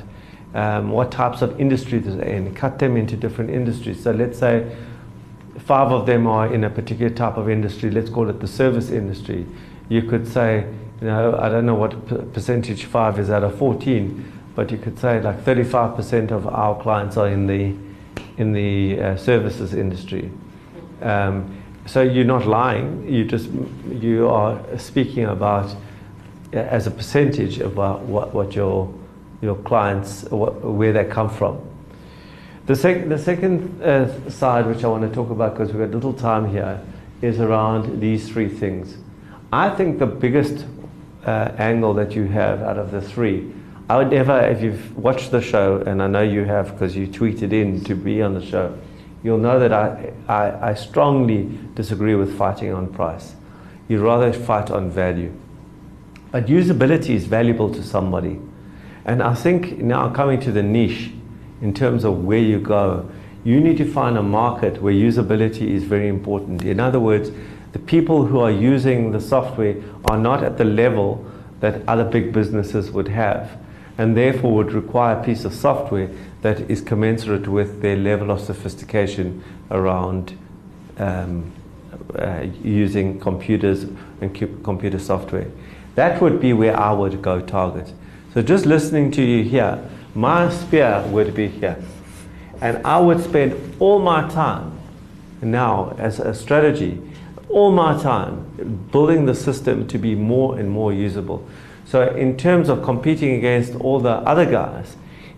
Um, 0.55 0.89
what 0.89 1.11
types 1.11 1.41
of 1.41 1.59
industries 1.59 2.05
they're 2.05 2.21
in, 2.21 2.55
cut 2.55 2.79
them 2.79 2.95
into 2.95 3.17
different 3.17 3.49
industries. 3.49 4.01
So 4.01 4.11
let's 4.11 4.39
say 4.39 4.73
five 5.59 5.91
of 5.91 6.05
them 6.05 6.27
are 6.27 6.51
in 6.51 6.63
a 6.63 6.69
particular 6.69 7.13
type 7.13 7.35
of 7.35 7.49
industry, 7.49 7.91
let's 7.91 8.09
call 8.09 8.29
it 8.29 8.39
the 8.39 8.47
service 8.47 8.89
industry. 8.89 9.45
You 9.89 10.03
could 10.03 10.25
say, 10.25 10.65
you 11.01 11.07
know, 11.07 11.37
I 11.37 11.49
don't 11.49 11.65
know 11.65 11.75
what 11.75 12.33
percentage 12.33 12.85
five 12.85 13.19
is 13.19 13.29
out 13.29 13.43
of 13.43 13.57
14, 13.57 14.31
but 14.55 14.71
you 14.71 14.77
could 14.77 14.97
say 14.97 15.21
like 15.21 15.43
35% 15.43 16.31
of 16.31 16.47
our 16.47 16.81
clients 16.81 17.17
are 17.17 17.27
in 17.27 17.47
the, 17.47 17.75
in 18.37 18.53
the 18.53 19.01
uh, 19.01 19.17
services 19.17 19.73
industry. 19.73 20.31
Um, 21.01 21.61
so 21.85 22.01
you're 22.01 22.23
not 22.23 22.47
lying. 22.47 23.05
You 23.07 23.25
just 23.25 23.49
you 23.91 24.29
are 24.29 24.59
speaking 24.77 25.25
about 25.25 25.75
uh, 26.53 26.57
as 26.57 26.87
a 26.87 26.91
percentage 26.91 27.59
about 27.59 28.03
what, 28.03 28.33
what 28.33 28.55
your 28.55 28.91
your 29.45 29.55
clients 29.55 30.23
what, 30.23 30.61
where 30.61 30.91
they 30.91 31.05
come 31.05 31.29
from. 31.29 31.61
The, 32.65 32.75
sec- 32.75 33.07
the 33.07 33.17
second 33.17 33.81
uh, 33.81 34.29
side, 34.29 34.65
which 34.65 34.83
I 34.83 34.87
want 34.87 35.07
to 35.07 35.13
talk 35.13 35.29
about 35.29 35.53
because 35.53 35.71
we've 35.71 35.85
got 35.85 35.93
little 35.93 36.13
time 36.13 36.49
here, 36.49 36.81
is 37.21 37.39
around 37.39 38.01
these 38.01 38.27
three 38.27 38.49
things. 38.49 38.97
I 39.53 39.69
think 39.69 39.99
the 39.99 40.07
biggest 40.07 40.65
uh, 41.25 41.51
angle 41.57 41.93
that 41.93 42.15
you 42.15 42.25
have 42.25 42.61
out 42.61 42.77
of 42.77 42.91
the 42.91 43.01
three, 43.01 43.53
I 43.87 43.97
would 43.97 44.09
never, 44.09 44.39
if 44.39 44.61
you've 44.61 44.97
watched 44.97 45.29
the 45.29 45.41
show, 45.41 45.77
and 45.85 46.01
I 46.01 46.07
know 46.07 46.23
you 46.23 46.43
have 46.45 46.71
because 46.71 46.95
you 46.95 47.07
tweeted 47.07 47.53
in 47.53 47.83
to 47.83 47.95
be 47.95 48.21
on 48.21 48.33
the 48.33 48.43
show, 48.43 48.75
you'll 49.23 49.37
know 49.37 49.59
that 49.59 49.71
I, 49.71 50.11
I, 50.27 50.71
I 50.71 50.73
strongly 50.73 51.57
disagree 51.75 52.15
with 52.15 52.35
fighting 52.35 52.73
on 52.73 52.91
price. 52.91 53.35
You'd 53.87 54.01
rather 54.01 54.33
fight 54.33 54.71
on 54.71 54.89
value. 54.89 55.31
But 56.31 56.47
usability 56.47 57.11
is 57.11 57.25
valuable 57.25 57.71
to 57.73 57.83
somebody. 57.83 58.39
And 59.05 59.21
I 59.21 59.35
think 59.35 59.77
now 59.77 60.09
coming 60.09 60.39
to 60.41 60.51
the 60.51 60.63
niche, 60.63 61.11
in 61.61 61.73
terms 61.73 62.03
of 62.03 62.25
where 62.25 62.39
you 62.39 62.59
go, 62.59 63.09
you 63.43 63.61
need 63.61 63.77
to 63.77 63.91
find 63.91 64.17
a 64.17 64.23
market 64.23 64.81
where 64.81 64.93
usability 64.93 65.69
is 65.69 65.83
very 65.83 66.07
important. 66.07 66.63
In 66.63 66.79
other 66.79 66.99
words, 66.99 67.31
the 67.71 67.79
people 67.79 68.25
who 68.25 68.39
are 68.39 68.51
using 68.51 69.11
the 69.11 69.21
software 69.21 69.75
are 70.05 70.17
not 70.17 70.43
at 70.43 70.57
the 70.57 70.65
level 70.65 71.25
that 71.59 71.87
other 71.87 72.03
big 72.03 72.33
businesses 72.33 72.91
would 72.91 73.07
have, 73.07 73.57
and 73.97 74.17
therefore 74.17 74.53
would 74.53 74.71
require 74.71 75.19
a 75.19 75.23
piece 75.23 75.45
of 75.45 75.53
software 75.53 76.09
that 76.41 76.69
is 76.69 76.81
commensurate 76.81 77.47
with 77.47 77.81
their 77.81 77.95
level 77.95 78.31
of 78.31 78.41
sophistication 78.41 79.43
around 79.71 80.37
um, 80.97 81.51
uh, 82.17 82.45
using 82.63 83.19
computers 83.19 83.83
and 84.21 84.63
computer 84.63 84.99
software. 84.99 85.47
That 85.95 86.21
would 86.21 86.39
be 86.39 86.53
where 86.53 86.77
I 86.77 86.91
would 86.91 87.21
go 87.21 87.41
target. 87.41 87.93
So 88.35 88.41
just 88.41 88.65
listening 88.65 89.11
to 89.11 89.21
you 89.21 89.45
here, 89.45 89.79
my 90.13 90.49
spear 90.49 91.01
would 91.07 91.33
be 91.33 91.47
here. 91.47 91.77
And 92.59 92.85
I 92.85 92.99
would 92.99 93.23
spend 93.23 93.55
all 93.79 93.99
my 93.99 94.27
time 94.27 94.77
now 95.41 95.95
as 95.97 96.19
a 96.19 96.33
strategy, 96.33 97.01
all 97.47 97.71
my 97.71 97.97
time 97.97 98.89
building 98.91 99.25
the 99.25 99.35
system 99.35 99.87
to 99.87 99.97
be 99.97 100.15
more 100.15 100.59
and 100.59 100.69
more 100.69 100.91
usable. 100.91 101.47
So 101.85 102.13
in 102.13 102.35
terms 102.35 102.67
of 102.67 102.83
competing 102.83 103.35
against 103.35 103.73
all 103.75 104.01
the 104.01 104.15
other 104.27 104.45
guys, 104.45 104.97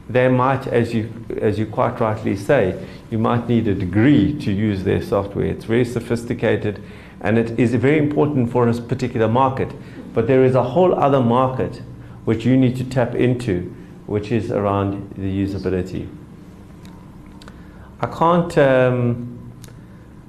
they 0.10 0.28
might, 0.28 0.66
as 0.66 0.92
you, 0.92 1.14
as 1.40 1.60
you 1.60 1.68
quite 1.68 2.00
rightly 2.00 2.36
say, 2.36 2.84
you 3.12 3.20
might 3.20 3.48
need 3.48 3.68
a 3.68 3.76
degree 3.76 4.40
to 4.40 4.52
use 4.52 4.84
their 4.84 5.04
software. 5.04 5.46
It's 5.46 5.66
very 5.66 5.86
sophisticated 5.86 6.82
and 7.22 7.38
it 7.38 7.60
is 7.60 7.76
very 7.76 8.00
important 8.00 8.52
for 8.52 8.68
a 8.68 8.74
particular 8.74 9.28
market. 9.28 9.72
But 10.16 10.26
there 10.26 10.44
is 10.44 10.56
a 10.56 10.64
whole 10.64 10.96
other 10.96 11.22
market 11.22 11.84
which 12.28 12.44
you 12.44 12.58
need 12.58 12.76
to 12.76 12.84
tap 12.84 13.16
into, 13.16 13.74
which 14.06 14.34
is 14.34 14.52
around 14.52 15.14
the 15.16 15.46
usability. 15.46 16.10
I 18.02 18.08
can't, 18.08 18.58
um, 18.58 19.54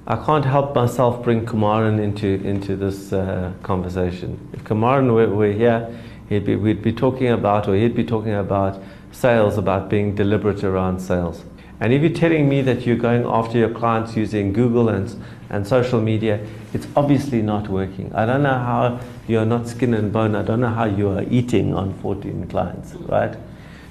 I 0.07 0.15
can't 0.25 0.45
help 0.45 0.77
myself 0.77 1.25
bring 1.25 1.45
Kumaran 1.45 1.99
into, 2.01 2.29
into 2.45 2.77
this 2.77 3.13
uh, 3.13 3.53
conversation. 3.65 4.39
If 4.53 4.63
Kumaran 4.63 5.13
were, 5.13 5.29
were 5.29 5.51
here, 5.51 5.93
he'd 6.29 6.45
be, 6.45 6.55
we'd 6.55 6.83
be 6.83 6.93
talking 6.93 7.31
about, 7.33 7.67
or 7.67 7.75
he'd 7.75 7.97
be 7.97 8.05
talking 8.05 8.35
about 8.35 8.81
sales, 9.11 9.59
about 9.59 9.91
being 9.91 10.15
deliberate 10.15 10.63
around 10.63 11.01
sales. 11.01 11.43
And 11.81 11.93
if 11.93 12.01
you're 12.01 12.13
telling 12.13 12.49
me 12.49 12.63
that 12.63 12.87
you're 12.87 12.95
going 12.95 13.25
after 13.27 13.59
your 13.59 13.71
clients 13.71 14.17
using 14.17 14.53
Google 14.53 14.89
and, 14.89 15.21
and 15.51 15.67
social 15.67 16.01
media, 16.01 16.45
it's 16.73 16.87
obviously 16.95 17.43
not 17.43 17.69
working. 17.69 18.13
I 18.15 18.27
don't 18.27 18.43
know 18.43 18.59
how 18.59 19.01
you're 19.27 19.47
not 19.47 19.69
skin 19.69 19.95
and 19.95 20.13
bone. 20.13 20.35
I 20.35 20.43
don't 20.43 20.61
know 20.61 20.69
how 20.69 20.85
you 20.85 21.09
are 21.09 21.23
eating 21.31 21.75
on 21.75 21.95
14 22.01 22.49
clients, 22.49 22.95
right? 22.95 23.37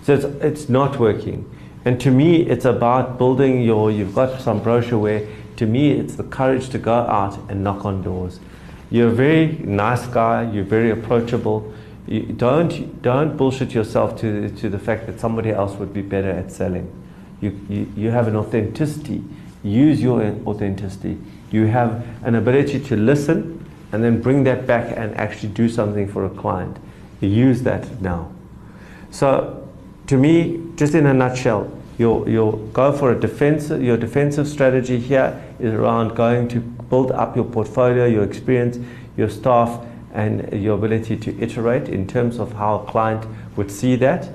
So 0.04 0.14
it's, 0.14 0.26
it's 0.44 0.70
not 0.70 1.00
working. 1.00 1.50
And 1.86 2.00
to 2.02 2.12
me, 2.12 2.42
it's 2.42 2.66
about 2.66 3.18
building 3.18 3.62
your, 3.62 3.92
you've 3.92 4.14
got 4.14 4.42
some 4.42 4.62
brochure 4.62 5.00
where, 5.00 5.28
to 5.56 5.66
me, 5.66 5.92
it's 5.92 6.16
the 6.16 6.24
courage 6.24 6.70
to 6.70 6.78
go 6.78 6.94
out 6.94 7.38
and 7.50 7.64
knock 7.64 7.86
on 7.86 8.04
doors. 8.04 8.40
You're 8.90 9.10
a 9.10 9.14
very 9.14 9.48
nice 9.64 10.06
guy, 10.08 10.50
you're 10.52 10.64
very 10.64 10.92
approachable. 10.92 11.74
You 12.08 12.22
don't, 12.22 13.02
don't 13.02 13.36
bullshit 13.36 13.74
yourself 13.74 14.20
to, 14.22 14.50
to 14.50 14.70
the 14.70 14.80
fact 14.80 15.08
that 15.08 15.20
somebody 15.20 15.52
else 15.52 15.76
would 15.76 15.94
be 15.94 16.02
better 16.02 16.30
at 16.30 16.52
selling. 16.52 16.90
You, 17.42 17.60
you, 17.70 17.92
you 17.96 18.12
have 18.12 18.28
an 18.28 18.36
authenticity. 18.36 19.24
Use 19.68 20.02
your 20.02 20.22
authenticity. 20.46 21.18
You 21.52 21.66
have 21.68 22.06
an 22.24 22.36
ability 22.36 22.80
to 22.82 22.96
listen 22.96 23.66
and 23.92 24.04
then 24.04 24.22
bring 24.22 24.44
that 24.44 24.68
back 24.68 24.96
and 24.98 25.16
actually 25.16 25.50
do 25.50 25.70
something 25.70 26.08
for 26.08 26.26
a 26.26 26.30
client. 26.30 26.78
Use 27.22 27.64
that 27.64 28.02
now. 28.02 28.32
So, 29.12 29.68
to 30.08 30.18
me, 30.18 30.62
just 30.76 30.94
in 30.94 31.06
a 31.06 31.14
nutshell, 31.14 31.72
your, 31.98 32.28
your 32.30 32.58
go 32.74 32.92
for 32.92 33.12
a 33.12 33.20
defensive, 33.20 33.82
your 33.82 33.98
defensive 33.98 34.48
strategy 34.48 35.00
here 35.00 35.42
is 35.60 35.74
around 35.74 36.16
going 36.16 36.48
to 36.50 36.60
build 36.60 37.12
up 37.12 37.36
your 37.36 37.46
portfolio, 37.46 38.06
your 38.06 38.24
experience, 38.24 38.78
your 39.16 39.30
staff, 39.30 39.84
and 40.14 40.52
your 40.54 40.76
ability 40.76 41.18
to 41.18 41.40
iterate 41.42 41.90
in 41.90 42.08
terms 42.08 42.40
of 42.40 42.54
how 42.54 42.80
a 42.80 42.86
client 42.86 43.26
would 43.56 43.72
see 43.72 43.96
that. 43.96 44.30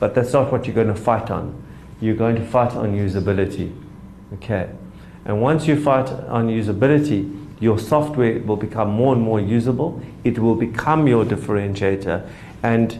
But 0.00 0.14
that's 0.14 0.32
not 0.32 0.50
what 0.50 0.66
you're 0.66 0.74
going 0.74 0.88
to 0.88 0.94
fight 0.94 1.30
on 1.30 1.62
you're 2.02 2.16
going 2.16 2.34
to 2.34 2.44
fight 2.44 2.72
on 2.72 2.94
usability. 2.94 3.72
Okay. 4.34 4.70
And 5.24 5.40
once 5.40 5.66
you 5.66 5.80
fight 5.80 6.10
on 6.10 6.48
usability, 6.48 7.38
your 7.60 7.78
software 7.78 8.40
will 8.40 8.56
become 8.56 8.90
more 8.90 9.14
and 9.14 9.22
more 9.22 9.40
usable. 9.40 10.02
It 10.24 10.38
will 10.38 10.56
become 10.56 11.06
your 11.06 11.24
differentiator. 11.24 12.28
And, 12.62 12.98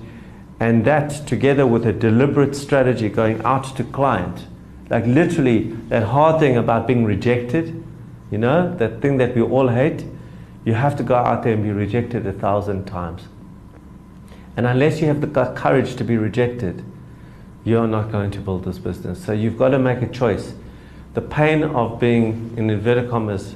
and 0.60 0.84
that, 0.84 1.26
together 1.26 1.66
with 1.66 1.84
a 1.84 1.92
deliberate 1.92 2.54
strategy 2.54 3.08
going 3.08 3.42
out 3.42 3.76
to 3.76 3.84
client, 3.84 4.46
like 4.88 5.04
literally 5.06 5.72
that 5.88 6.04
hard 6.04 6.38
thing 6.38 6.56
about 6.56 6.86
being 6.86 7.04
rejected, 7.04 7.82
you 8.30 8.38
know, 8.38 8.72
that 8.76 9.00
thing 9.00 9.18
that 9.18 9.34
we 9.34 9.42
all 9.42 9.68
hate, 9.68 10.04
you 10.64 10.74
have 10.74 10.96
to 10.96 11.02
go 11.02 11.16
out 11.16 11.42
there 11.42 11.54
and 11.54 11.62
be 11.62 11.70
rejected 11.70 12.24
a 12.26 12.32
thousand 12.32 12.84
times. 12.84 13.22
And 14.56 14.66
unless 14.66 15.00
you 15.00 15.08
have 15.08 15.20
the 15.20 15.52
courage 15.56 15.96
to 15.96 16.04
be 16.04 16.16
rejected, 16.16 16.84
you're 17.64 17.88
not 17.88 18.12
going 18.12 18.30
to 18.32 18.38
build 18.38 18.64
this 18.64 18.78
business. 18.78 19.24
So 19.24 19.32
you've 19.32 19.58
got 19.58 19.70
to 19.70 19.78
make 19.78 20.02
a 20.02 20.08
choice. 20.08 20.54
The 21.14 21.20
pain 21.20 21.62
of 21.62 22.00
being, 22.00 22.54
in 22.56 22.70
inverted 22.70 23.10
commas, 23.10 23.54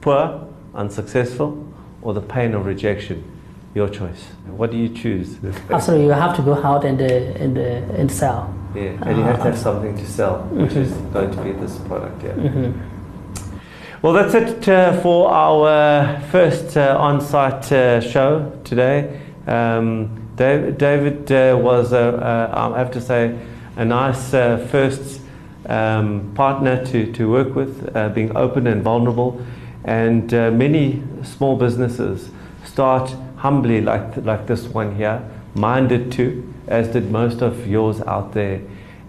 poor, 0.00 0.48
unsuccessful, 0.74 1.66
or 2.00 2.14
the 2.14 2.22
pain 2.22 2.54
of 2.54 2.66
rejection. 2.66 3.24
Your 3.74 3.88
choice. 3.88 4.24
What 4.46 4.70
do 4.70 4.76
you 4.76 4.90
choose? 4.90 5.38
Absolutely, 5.70 6.06
you 6.06 6.12
have 6.12 6.36
to 6.36 6.42
go 6.42 6.54
out 6.62 6.84
and, 6.84 7.00
uh, 7.00 7.04
and, 7.04 7.56
uh, 7.56 7.62
and 7.98 8.12
sell. 8.12 8.54
Yeah, 8.74 8.82
and 9.02 9.16
you 9.16 9.24
have 9.24 9.38
to 9.38 9.44
have 9.44 9.58
something 9.58 9.96
to 9.96 10.06
sell, 10.06 10.42
which 10.50 10.72
mm-hmm. 10.72 10.80
is 10.80 10.92
going 11.12 11.30
to 11.30 11.42
be 11.42 11.52
this 11.52 11.78
product. 11.78 12.22
Yeah. 12.22 12.32
Mm-hmm. 12.32 12.92
Well, 14.02 14.12
that's 14.12 14.34
it 14.34 14.68
uh, 14.68 15.00
for 15.00 15.30
our 15.30 16.20
first 16.30 16.76
uh, 16.76 16.96
on 16.98 17.20
site 17.20 17.72
uh, 17.72 18.00
show 18.00 18.60
today. 18.64 19.20
Um, 19.46 20.28
David, 20.36 20.76
David 20.76 21.32
uh, 21.32 21.56
was, 21.56 21.92
I 21.94 22.76
have 22.76 22.90
to 22.90 23.00
say, 23.00 23.38
a 23.76 23.84
nice 23.84 24.34
uh, 24.34 24.66
first 24.70 25.21
um, 25.66 26.32
partner 26.34 26.84
to, 26.86 27.12
to 27.12 27.30
work 27.30 27.54
with, 27.54 27.94
uh, 27.96 28.08
being 28.10 28.36
open 28.36 28.66
and 28.66 28.82
vulnerable. 28.82 29.44
And 29.84 30.32
uh, 30.32 30.50
many 30.50 31.02
small 31.22 31.56
businesses 31.56 32.30
start 32.64 33.14
humbly, 33.36 33.80
like, 33.80 34.16
like 34.18 34.46
this 34.46 34.66
one 34.66 34.96
here. 34.96 35.22
Mine 35.54 35.88
did 35.88 36.12
too, 36.12 36.52
as 36.66 36.88
did 36.88 37.10
most 37.10 37.42
of 37.42 37.66
yours 37.66 38.00
out 38.02 38.32
there. 38.32 38.60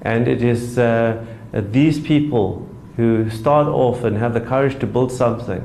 And 0.01 0.27
it 0.27 0.41
is 0.41 0.77
uh, 0.77 1.23
these 1.51 1.99
people 1.99 2.67
who 2.97 3.29
start 3.29 3.67
off 3.67 4.03
and 4.03 4.17
have 4.17 4.33
the 4.33 4.41
courage 4.41 4.79
to 4.79 4.87
build 4.87 5.11
something 5.11 5.61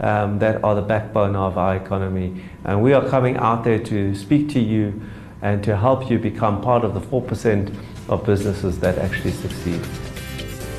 um, 0.00 0.38
that 0.38 0.62
are 0.62 0.74
the 0.74 0.82
backbone 0.82 1.36
of 1.36 1.56
our 1.58 1.76
economy. 1.76 2.42
And 2.64 2.82
we 2.82 2.92
are 2.92 3.06
coming 3.08 3.36
out 3.36 3.64
there 3.64 3.78
to 3.78 4.14
speak 4.14 4.48
to 4.50 4.60
you 4.60 5.00
and 5.42 5.62
to 5.64 5.76
help 5.76 6.10
you 6.10 6.18
become 6.18 6.60
part 6.60 6.84
of 6.84 6.94
the 6.94 7.00
4% 7.00 7.74
of 8.08 8.26
businesses 8.26 8.78
that 8.80 8.98
actually 8.98 9.32
succeed. 9.32 9.80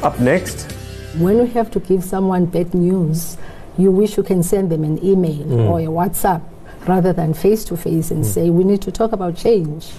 Up 0.04 0.20
next. 0.20 0.64
When 1.20 1.38
you 1.38 1.46
have 1.46 1.70
to 1.72 1.80
give 1.80 2.04
someone 2.04 2.48
bad 2.48 2.74
news, 2.74 3.38
you 3.78 3.92
wish 3.92 4.18
you 4.18 4.24
can 4.24 4.42
send 4.42 4.72
them 4.72 4.84
an 4.84 4.98
email 5.06 5.46
mm. 5.46 5.70
or 5.70 5.80
a 5.80 5.84
WhatsApp 5.84 6.42
rather 6.88 7.14
than 7.14 7.36
face 7.36 7.64
to 7.66 7.78
face 7.78 8.10
and 8.10 8.24
mm. 8.24 8.26
say, 8.26 8.50
we 8.50 8.64
need 8.64 8.82
to 8.82 8.92
talk 8.92 9.12
about 9.12 9.36
change. 9.36 9.92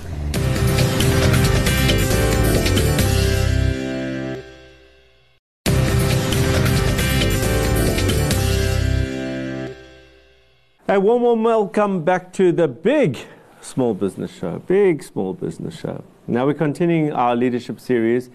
A 10.89 10.99
warm, 10.99 11.23
warm 11.23 11.45
welcome 11.45 12.03
back 12.03 12.33
to 12.33 12.51
the 12.51 12.67
big 12.67 13.19
small 13.61 13.95
business 13.95 14.33
show, 14.37 14.59
big 14.67 15.05
small 15.05 15.33
business 15.33 15.79
show. 15.79 16.03
Now 16.27 16.47
we're 16.47 16.55
continuing 16.55 17.13
our 17.13 17.37
leadership 17.37 17.79
series, 17.79 18.31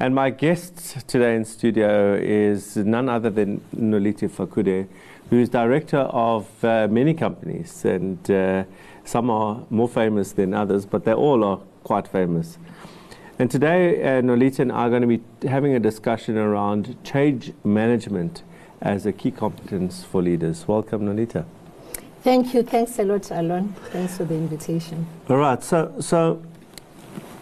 and 0.00 0.14
my 0.14 0.30
guest 0.30 1.06
today 1.06 1.36
in 1.36 1.44
studio 1.44 2.14
is 2.14 2.74
none 2.78 3.10
other 3.10 3.28
than 3.28 3.60
Nolitha 3.76 4.30
Fakude, 4.30 4.88
who 5.28 5.38
is 5.38 5.50
director 5.50 5.98
of 5.98 6.46
uh, 6.64 6.88
many 6.90 7.12
companies, 7.12 7.84
and 7.84 8.30
uh, 8.30 8.64
some 9.04 9.28
are 9.28 9.62
more 9.68 9.88
famous 9.88 10.32
than 10.32 10.54
others, 10.54 10.86
but 10.86 11.04
they 11.04 11.12
all 11.12 11.44
are 11.44 11.60
quite 11.84 12.08
famous. 12.08 12.56
And 13.38 13.50
today, 13.50 14.02
uh, 14.02 14.22
Nolitha 14.22 14.60
and 14.60 14.72
I 14.72 14.86
are 14.86 14.88
going 14.88 15.02
to 15.02 15.18
be 15.18 15.20
having 15.46 15.74
a 15.74 15.80
discussion 15.80 16.38
around 16.38 16.96
change 17.04 17.52
management 17.62 18.42
as 18.80 19.04
a 19.04 19.12
key 19.12 19.30
competence 19.30 20.02
for 20.02 20.22
leaders. 20.22 20.66
Welcome, 20.66 21.02
Nolitha. 21.02 21.44
Thank 22.22 22.54
you. 22.54 22.62
Thanks 22.62 22.98
a 22.98 23.04
lot, 23.04 23.30
Alon. 23.30 23.74
Thanks 23.92 24.16
for 24.16 24.24
the 24.24 24.34
invitation. 24.34 25.06
All 25.28 25.36
right. 25.36 25.62
So, 25.62 25.94
so 26.00 26.42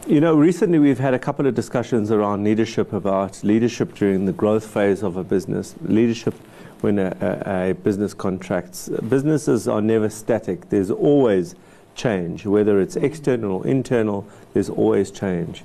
you 0.08 0.20
know, 0.20 0.34
recently 0.34 0.78
we've 0.78 0.98
had 0.98 1.14
a 1.14 1.18
couple 1.18 1.46
of 1.46 1.54
discussions 1.54 2.10
around 2.10 2.44
leadership, 2.44 2.92
about 2.92 3.44
leadership 3.44 3.94
during 3.94 4.24
the 4.24 4.32
growth 4.32 4.66
phase 4.66 5.02
of 5.02 5.16
a 5.16 5.24
business, 5.24 5.74
leadership 5.82 6.34
when 6.80 6.98
a, 6.98 7.16
a, 7.20 7.70
a 7.70 7.74
business 7.74 8.14
contracts. 8.14 8.88
Businesses 9.08 9.68
are 9.68 9.80
never 9.80 10.08
static. 10.08 10.70
There's 10.70 10.90
always 10.90 11.54
change, 11.94 12.46
whether 12.46 12.80
it's 12.80 12.96
external 12.96 13.52
or 13.52 13.66
internal. 13.66 14.26
There's 14.54 14.70
always 14.70 15.10
change 15.10 15.62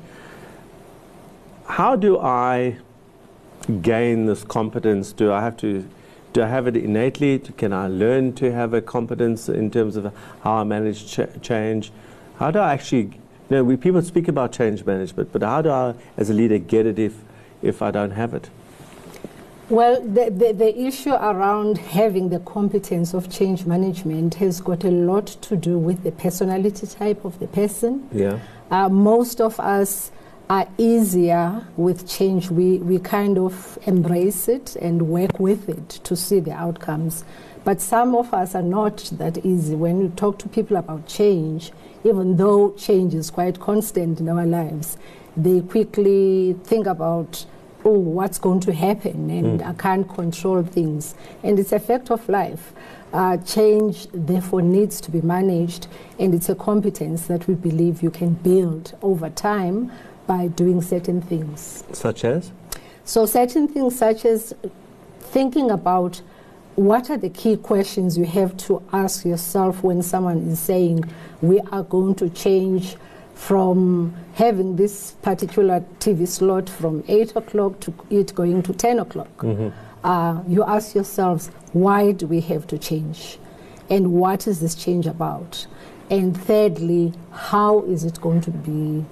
how 1.74 1.96
do 1.96 2.20
I 2.20 2.78
gain 3.82 4.26
this 4.26 4.44
competence? 4.44 5.12
Do 5.14 5.32
I 5.32 5.42
have 5.42 5.58
to 5.58 5.88
do 6.34 6.42
I 6.42 6.48
have 6.48 6.68
it 6.68 6.76
innately? 6.76 7.40
Can 7.40 7.74
I 7.74 7.88
learn 7.88 8.34
to 8.34 8.52
have 8.52 8.74
a 8.74 8.82
competence 8.82 9.50
in 9.50 9.70
terms 9.70 9.96
of 9.96 10.12
how 10.44 10.54
I 10.54 10.64
manage 10.64 11.06
ch 11.12 11.20
change? 11.42 11.92
How 12.38 12.50
do 12.50 12.58
I 12.58 12.74
actually, 12.74 13.20
you 13.50 13.58
know, 13.58 13.64
we, 13.64 13.78
people 13.78 14.02
speak 14.02 14.28
about 14.28 14.52
change 14.52 14.86
management, 14.86 15.32
but 15.32 15.42
how 15.42 15.62
do 15.62 15.70
I, 15.70 15.94
as 16.18 16.30
a 16.30 16.34
leader, 16.34 16.58
get 16.58 16.86
it 16.86 17.00
if, 17.00 17.14
if 17.62 17.82
I 17.82 17.92
don't 17.92 18.12
have 18.12 18.34
it? 18.34 18.50
Well, 19.70 20.02
the, 20.02 20.30
the, 20.30 20.54
the, 20.54 20.78
issue 20.78 21.14
around 21.14 21.78
having 21.78 22.30
the 22.30 22.40
competence 22.40 23.14
of 23.14 23.30
change 23.32 23.66
management 23.66 24.36
has 24.36 24.60
got 24.60 24.84
a 24.84 24.92
lot 24.92 25.28
to 25.28 25.56
do 25.56 25.80
with 25.80 26.04
the 26.04 26.12
personality 26.12 26.86
type 26.86 27.24
of 27.24 27.40
the 27.40 27.48
person. 27.48 28.08
Yeah. 28.12 28.40
Uh, 28.70 28.90
most 28.90 29.40
of 29.40 29.60
us 29.60 30.12
are 30.50 30.68
easier 30.78 31.66
with 31.78 32.08
change. 32.08 32.50
We, 32.52 32.80
we 32.80 33.00
kind 33.00 33.38
of 33.38 33.80
embrace 33.86 34.50
it 34.50 34.76
and 34.76 35.08
work 35.08 35.40
with 35.40 35.70
it 35.70 35.90
to 35.90 36.16
see 36.16 36.42
the 36.42 36.52
outcomes. 36.52 37.24
But 37.64 37.82
some 37.82 38.16
of 38.16 38.34
us 38.34 38.56
are 38.56 38.62
not 38.62 39.10
that 39.14 39.46
easy. 39.46 39.76
When 39.76 40.02
you 40.02 40.10
talk 40.10 40.38
to 40.40 40.50
people 40.50 40.78
about 40.78 41.08
change, 41.08 41.72
even 42.04 42.36
though 42.36 42.72
change 42.72 43.14
is 43.14 43.30
quite 43.30 43.60
constant 43.60 44.20
in 44.20 44.28
our 44.28 44.46
lives, 44.46 44.98
they 45.38 45.62
quickly 45.62 46.56
think 46.64 46.88
about, 46.88 47.46
oh, 47.86 47.98
what's 47.98 48.38
going 48.38 48.60
to 48.62 48.74
happen? 48.74 49.30
And 49.30 49.62
mm. 49.62 49.68
I 49.68 49.74
can't 49.74 50.08
control 50.08 50.64
things. 50.64 51.16
And 51.42 51.58
it's 51.58 51.72
a 51.72 51.80
fact 51.80 52.12
of 52.12 52.28
life. 52.28 52.74
Uh, 53.14 53.38
change, 53.38 54.08
therefore, 54.12 54.62
needs 54.62 55.00
to 55.00 55.12
be 55.12 55.22
managed, 55.22 55.88
and 56.20 56.34
it's 56.34 56.50
a 56.50 56.56
competence 56.56 57.28
that 57.28 57.48
we 57.48 57.54
believe 57.54 58.02
you 58.02 58.10
can 58.10 58.34
build 58.34 58.98
over 59.04 59.30
time 59.30 59.92
by 60.26 60.48
doing 60.48 60.82
certain 60.82 61.22
things. 61.22 61.84
Such 61.94 62.26
as? 62.26 62.52
So, 63.06 63.28
certain 63.28 63.68
things 63.68 63.96
such 63.96 64.26
as 64.26 64.56
thinking 65.20 65.70
about 65.70 66.22
what 66.76 67.10
are 67.10 67.18
the 67.18 67.30
key 67.30 67.58
questions 67.58 68.18
you 68.18 68.26
have 68.26 68.56
to 68.58 68.82
ask 68.92 69.26
yourself 69.26 69.84
when 69.84 70.02
someone 70.02 70.40
is 70.50 70.60
saying, 70.60 71.04
We 71.42 71.60
are 71.72 71.84
going 71.84 72.16
to 72.16 72.30
change 72.30 72.96
from 73.36 74.16
having 74.36 74.76
this 74.76 75.12
particular 75.22 75.84
TV 76.00 76.28
slot 76.28 76.70
from 76.70 77.04
8 77.08 77.36
o'clock 77.36 77.80
to 77.82 77.94
it 78.10 78.34
going 78.34 78.64
to 78.64 78.74
10 78.74 79.00
o'clock. 79.00 79.38
Mm-hmm. 79.38 79.70
Uh, 80.06 80.44
you 80.48 80.64
ask 80.64 80.96
yourselves, 80.96 81.48
Why 81.74 82.12
do 82.12 82.28
we 82.28 82.42
have 82.42 82.68
to 82.68 82.78
change? 82.78 83.38
And 83.90 84.14
what 84.14 84.48
is 84.48 84.60
this 84.60 84.76
change 84.76 85.06
about? 85.06 85.68
And 86.10 86.36
thirdly, 86.36 87.14
how 87.32 87.84
is 87.84 88.04
it 88.04 88.20
going 88.22 88.42
to 88.42 88.52
be 88.52 89.06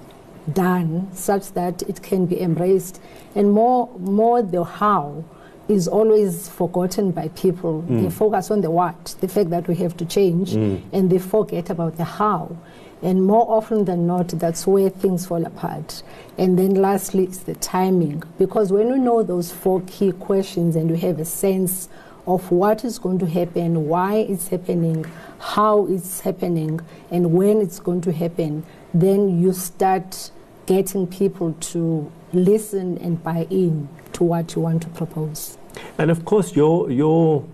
done 0.52 1.08
such 1.14 1.52
that 1.52 1.82
it 1.82 2.02
can 2.02 2.26
be 2.26 2.40
embraced. 2.40 3.00
And 3.34 3.52
more, 3.52 3.90
more 3.98 4.42
the 4.42 4.64
how 4.64 5.24
is 5.72 5.88
always 5.88 6.48
forgotten 6.48 7.10
by 7.10 7.28
people. 7.28 7.82
Mm. 7.82 8.02
They 8.02 8.10
focus 8.10 8.50
on 8.50 8.60
the 8.60 8.70
what, 8.70 9.14
the 9.20 9.28
fact 9.28 9.50
that 9.50 9.68
we 9.68 9.74
have 9.76 9.96
to 9.98 10.04
change, 10.04 10.52
mm. 10.52 10.82
and 10.92 11.10
they 11.10 11.18
forget 11.18 11.70
about 11.70 11.96
the 11.96 12.04
how. 12.04 12.56
And 13.02 13.24
more 13.24 13.50
often 13.50 13.84
than 13.84 14.06
not, 14.06 14.28
that's 14.28 14.64
where 14.64 14.88
things 14.88 15.26
fall 15.26 15.44
apart. 15.44 16.04
And 16.38 16.56
then 16.56 16.74
lastly, 16.74 17.24
it's 17.24 17.38
the 17.38 17.54
timing. 17.54 18.22
Because 18.38 18.70
when 18.70 18.86
you 18.86 18.96
know 18.96 19.24
those 19.24 19.50
four 19.50 19.82
key 19.88 20.12
questions 20.12 20.76
and 20.76 20.88
you 20.88 20.96
have 20.96 21.18
a 21.18 21.24
sense 21.24 21.88
of 22.28 22.48
what 22.52 22.84
is 22.84 23.00
going 23.00 23.18
to 23.18 23.26
happen, 23.26 23.88
why 23.88 24.16
it's 24.18 24.48
happening, 24.48 25.04
how 25.40 25.86
it's 25.86 26.20
happening, 26.20 26.80
and 27.10 27.32
when 27.32 27.60
it's 27.60 27.80
going 27.80 28.00
to 28.02 28.12
happen, 28.12 28.64
then 28.94 29.40
you 29.40 29.52
start 29.52 30.30
getting 30.66 31.06
people 31.06 31.52
to 31.54 32.10
listen 32.32 32.98
and 32.98 33.22
buy 33.24 33.46
in 33.50 33.88
to 34.12 34.22
what 34.22 34.54
you 34.54 34.62
want 34.62 34.82
to 34.82 34.88
propose. 34.90 35.58
And 35.98 36.10
of 36.10 36.24
course, 36.24 36.56
your, 36.56 36.90
your 36.90 37.44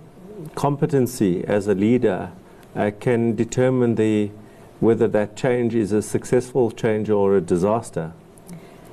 competency 0.54 1.44
as 1.44 1.66
a 1.66 1.74
leader 1.74 2.30
uh, 2.74 2.90
can 3.00 3.34
determine 3.34 3.94
the, 3.94 4.30
whether 4.80 5.08
that 5.08 5.36
change 5.36 5.74
is 5.74 5.92
a 5.92 6.02
successful 6.02 6.70
change 6.70 7.10
or 7.10 7.36
a 7.36 7.40
disaster. 7.40 8.12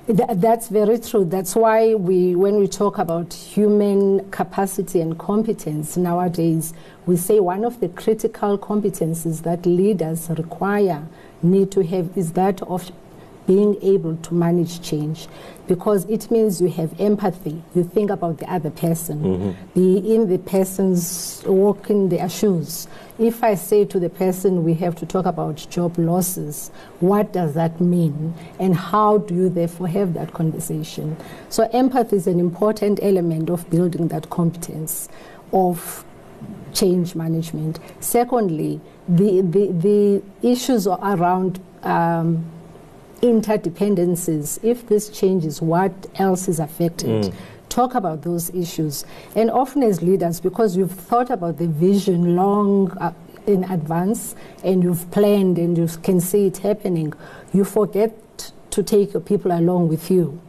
Th 0.07 0.19
that's 0.35 0.67
very 0.67 0.99
true. 0.99 1.25
That's 1.25 1.55
why 1.55 1.95
we, 1.95 2.35
when 2.35 2.57
we 2.57 2.67
talk 2.67 2.99
about 2.99 3.33
human 3.33 4.29
capacity 4.29 5.01
and 5.01 5.17
competence 5.17 5.97
nowadays, 5.97 6.75
we 7.07 7.17
say 7.17 7.39
one 7.39 7.65
of 7.65 7.79
the 7.79 7.89
critical 7.89 8.55
competencies 8.59 9.41
that 9.41 9.65
leaders 9.65 10.29
require 10.29 11.07
need 11.41 11.71
to 11.71 11.81
have 11.83 12.15
is 12.15 12.33
that 12.33 12.61
of 12.61 12.91
being 13.45 13.77
able 13.81 14.15
to 14.17 14.33
manage 14.33 14.81
change 14.81 15.27
because 15.67 16.05
it 16.05 16.29
means 16.29 16.61
you 16.61 16.69
have 16.69 16.99
empathy. 16.99 17.61
You 17.73 17.83
think 17.83 18.09
about 18.09 18.37
the 18.37 18.51
other 18.51 18.69
person, 18.69 19.23
mm-hmm. 19.23 19.51
be 19.73 20.15
in 20.15 20.29
the 20.29 20.37
person's 20.37 21.43
walk 21.45 21.89
in 21.89 22.09
their 22.09 22.29
shoes. 22.29 22.87
If 23.17 23.43
I 23.43 23.55
say 23.55 23.85
to 23.85 23.99
the 23.99 24.09
person, 24.09 24.63
we 24.63 24.73
have 24.75 24.95
to 24.97 25.05
talk 25.05 25.25
about 25.25 25.65
job 25.69 25.97
losses, 25.97 26.69
what 26.99 27.33
does 27.33 27.53
that 27.53 27.79
mean? 27.79 28.33
And 28.59 28.75
how 28.75 29.19
do 29.19 29.33
you 29.33 29.49
therefore 29.49 29.87
have 29.87 30.13
that 30.13 30.33
conversation? 30.33 31.17
So, 31.49 31.69
empathy 31.71 32.17
is 32.17 32.27
an 32.27 32.39
important 32.39 32.99
element 33.01 33.49
of 33.49 33.69
building 33.69 34.09
that 34.09 34.29
competence 34.29 35.09
of 35.53 36.05
change 36.73 37.15
management. 37.15 37.79
Secondly, 38.01 38.81
the, 39.07 39.41
the, 39.41 39.71
the 39.71 40.47
issues 40.47 40.87
around 40.87 41.59
um, 41.83 42.45
interdependencies. 43.25 44.59
If 44.63 44.87
this 44.87 45.09
changes, 45.09 45.61
what 45.61 45.93
else 46.15 46.47
is 46.47 46.59
affected? 46.59 47.25
Mm. 47.25 47.33
Talk 47.69 47.95
about 47.95 48.21
those 48.21 48.49
issues. 48.51 49.05
And 49.35 49.51
often, 49.51 49.83
as 49.83 50.01
leaders, 50.01 50.39
because 50.39 50.77
you've 50.77 50.91
thought 50.91 51.29
about 51.29 51.57
the 51.57 51.67
vision 51.67 52.35
long 52.35 52.91
uh, 52.97 53.13
in 53.47 53.63
advance 53.65 54.35
and 54.63 54.83
you've 54.83 55.09
planned 55.11 55.57
and 55.57 55.77
you 55.77 55.87
can 56.01 56.19
see 56.21 56.47
it 56.47 56.57
happening, 56.57 57.13
you 57.53 57.63
forget 57.63 58.13
to 58.71 58.83
take 58.83 59.13
your 59.13 59.21
people 59.21 59.51
along 59.51 59.87
with 59.87 60.09
you. 60.09 60.39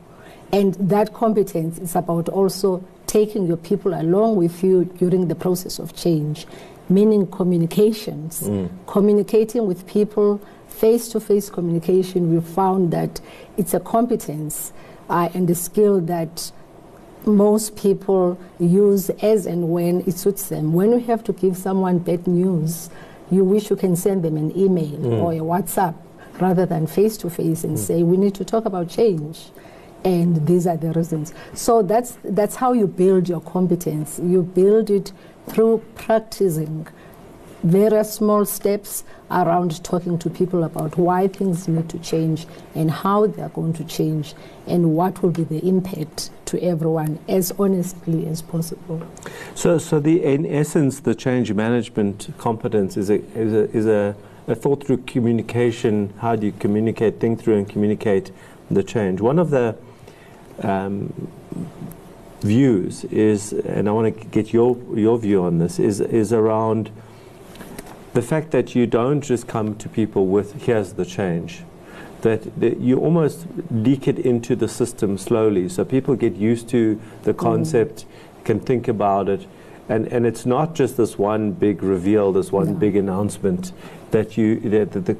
And 0.52 0.74
that 0.74 1.12
competence 1.12 1.78
is 1.78 1.96
about 1.96 2.28
also 2.28 2.84
taking 3.06 3.46
your 3.46 3.56
people 3.56 3.94
along 3.94 4.36
with 4.36 4.62
you 4.62 4.84
during 4.84 5.28
the 5.28 5.34
process 5.34 5.78
of 5.78 5.94
change, 5.94 6.46
meaning 6.88 7.26
communications, 7.26 8.42
mm. 8.42 8.68
communicating 8.86 9.66
with 9.66 9.86
people 9.86 10.40
face 10.76 11.08
to 11.08 11.20
face 11.20 11.48
communication, 11.48 12.34
we 12.34 12.40
found 12.40 12.92
that 12.92 13.20
it's 13.56 13.74
a 13.74 13.80
competence 13.80 14.72
uh, 15.08 15.28
and 15.34 15.48
a 15.48 15.54
skill 15.54 16.00
that 16.02 16.52
most 17.24 17.76
people 17.76 18.38
use 18.60 19.10
as 19.10 19.46
and 19.46 19.70
when 19.70 20.00
it 20.06 20.16
suits 20.16 20.48
them. 20.48 20.72
When 20.72 20.92
you 20.92 20.98
have 21.00 21.24
to 21.24 21.32
give 21.32 21.56
someone 21.56 21.98
bad 21.98 22.26
news, 22.26 22.90
you 23.30 23.42
wish 23.42 23.70
you 23.70 23.76
can 23.76 23.96
send 23.96 24.22
them 24.22 24.36
an 24.36 24.56
email 24.56 24.98
mm. 24.98 25.22
or 25.22 25.32
a 25.32 25.38
WhatsApp 25.38 25.94
rather 26.38 26.66
than 26.66 26.86
face 26.86 27.16
to 27.18 27.30
face 27.30 27.64
and 27.64 27.76
mm. 27.76 27.78
say, 27.78 28.02
we 28.02 28.16
need 28.16 28.34
to 28.34 28.44
talk 28.44 28.66
about 28.66 28.88
change. 28.88 29.50
And 30.04 30.46
these 30.46 30.66
are 30.66 30.76
the 30.76 30.92
reasons. 30.92 31.34
So 31.54 31.82
that's, 31.82 32.18
that's 32.22 32.54
how 32.54 32.74
you 32.74 32.86
build 32.86 33.28
your 33.28 33.40
competence. 33.40 34.20
You 34.22 34.42
build 34.42 34.90
it 34.90 35.12
through 35.48 35.82
practicing 35.96 36.86
various 37.66 38.14
small 38.14 38.44
steps 38.44 39.04
around 39.30 39.82
talking 39.82 40.18
to 40.18 40.30
people 40.30 40.62
about 40.64 40.96
why 40.96 41.26
things 41.26 41.66
need 41.66 41.88
to 41.88 41.98
change 41.98 42.46
and 42.74 42.90
how 42.90 43.26
they're 43.26 43.48
going 43.48 43.72
to 43.72 43.84
change 43.84 44.34
and 44.66 44.94
what 44.94 45.20
will 45.22 45.30
be 45.30 45.42
the 45.44 45.58
impact 45.66 46.30
to 46.44 46.62
everyone 46.62 47.18
as 47.28 47.52
honestly 47.58 48.26
as 48.28 48.40
possible. 48.40 49.02
So, 49.54 49.78
so 49.78 49.98
the, 49.98 50.22
in 50.22 50.46
essence, 50.46 51.00
the 51.00 51.14
change 51.14 51.52
management 51.52 52.28
competence 52.38 52.96
is 52.96 53.10
a, 53.10 53.14
is 53.36 53.52
a, 53.52 53.76
is 53.76 53.86
a, 53.86 54.16
a 54.46 54.54
thought 54.54 54.86
through 54.86 54.98
communication. 54.98 56.12
How 56.18 56.36
do 56.36 56.46
you 56.46 56.52
communicate, 56.52 57.18
think 57.18 57.40
through 57.40 57.56
and 57.56 57.68
communicate 57.68 58.30
the 58.70 58.84
change? 58.84 59.20
One 59.20 59.40
of 59.40 59.50
the 59.50 59.76
um, 60.62 61.28
views 62.42 63.04
is, 63.04 63.52
and 63.52 63.88
I 63.88 63.92
want 63.92 64.16
to 64.16 64.26
get 64.28 64.52
your, 64.52 64.76
your 64.94 65.18
view 65.18 65.42
on 65.42 65.58
this, 65.58 65.80
is, 65.80 66.00
is 66.00 66.32
around 66.32 66.90
the 68.16 68.22
fact 68.22 68.50
that 68.50 68.74
you 68.74 68.86
don't 68.86 69.20
just 69.20 69.46
come 69.46 69.74
to 69.76 69.88
people 69.90 70.26
with, 70.26 70.48
here's 70.66 70.94
the 70.94 71.04
change. 71.04 71.62
that, 72.22 72.42
that 72.60 72.80
you 72.80 72.98
almost 72.98 73.46
leak 73.70 74.08
it 74.08 74.18
into 74.18 74.56
the 74.56 74.66
system 74.68 75.18
slowly, 75.18 75.68
so 75.68 75.84
people 75.84 76.16
get 76.16 76.34
used 76.34 76.66
to 76.68 76.98
the 77.24 77.32
Mm. 77.34 77.38
concept, 77.38 78.06
can 78.44 78.58
think 78.58 78.88
about 78.88 79.28
it, 79.28 79.46
and 79.88 80.02
and 80.14 80.26
it's 80.26 80.44
not 80.46 80.74
just 80.80 80.96
this 80.96 81.18
one 81.18 81.52
big 81.52 81.82
reveal, 81.82 82.32
this 82.32 82.50
one 82.50 82.66
No. 82.72 82.72
big 82.86 82.96
announcement 82.96 83.72
that 84.10 84.36
you 84.38 84.58
that, 84.70 84.90
that 84.92 85.04
the 85.06 85.16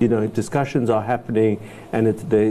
you 0.00 0.08
know 0.08 0.26
discussions 0.26 0.90
are 0.90 1.02
happening, 1.02 1.58
and 1.92 2.06
it's 2.08 2.24
the 2.34 2.44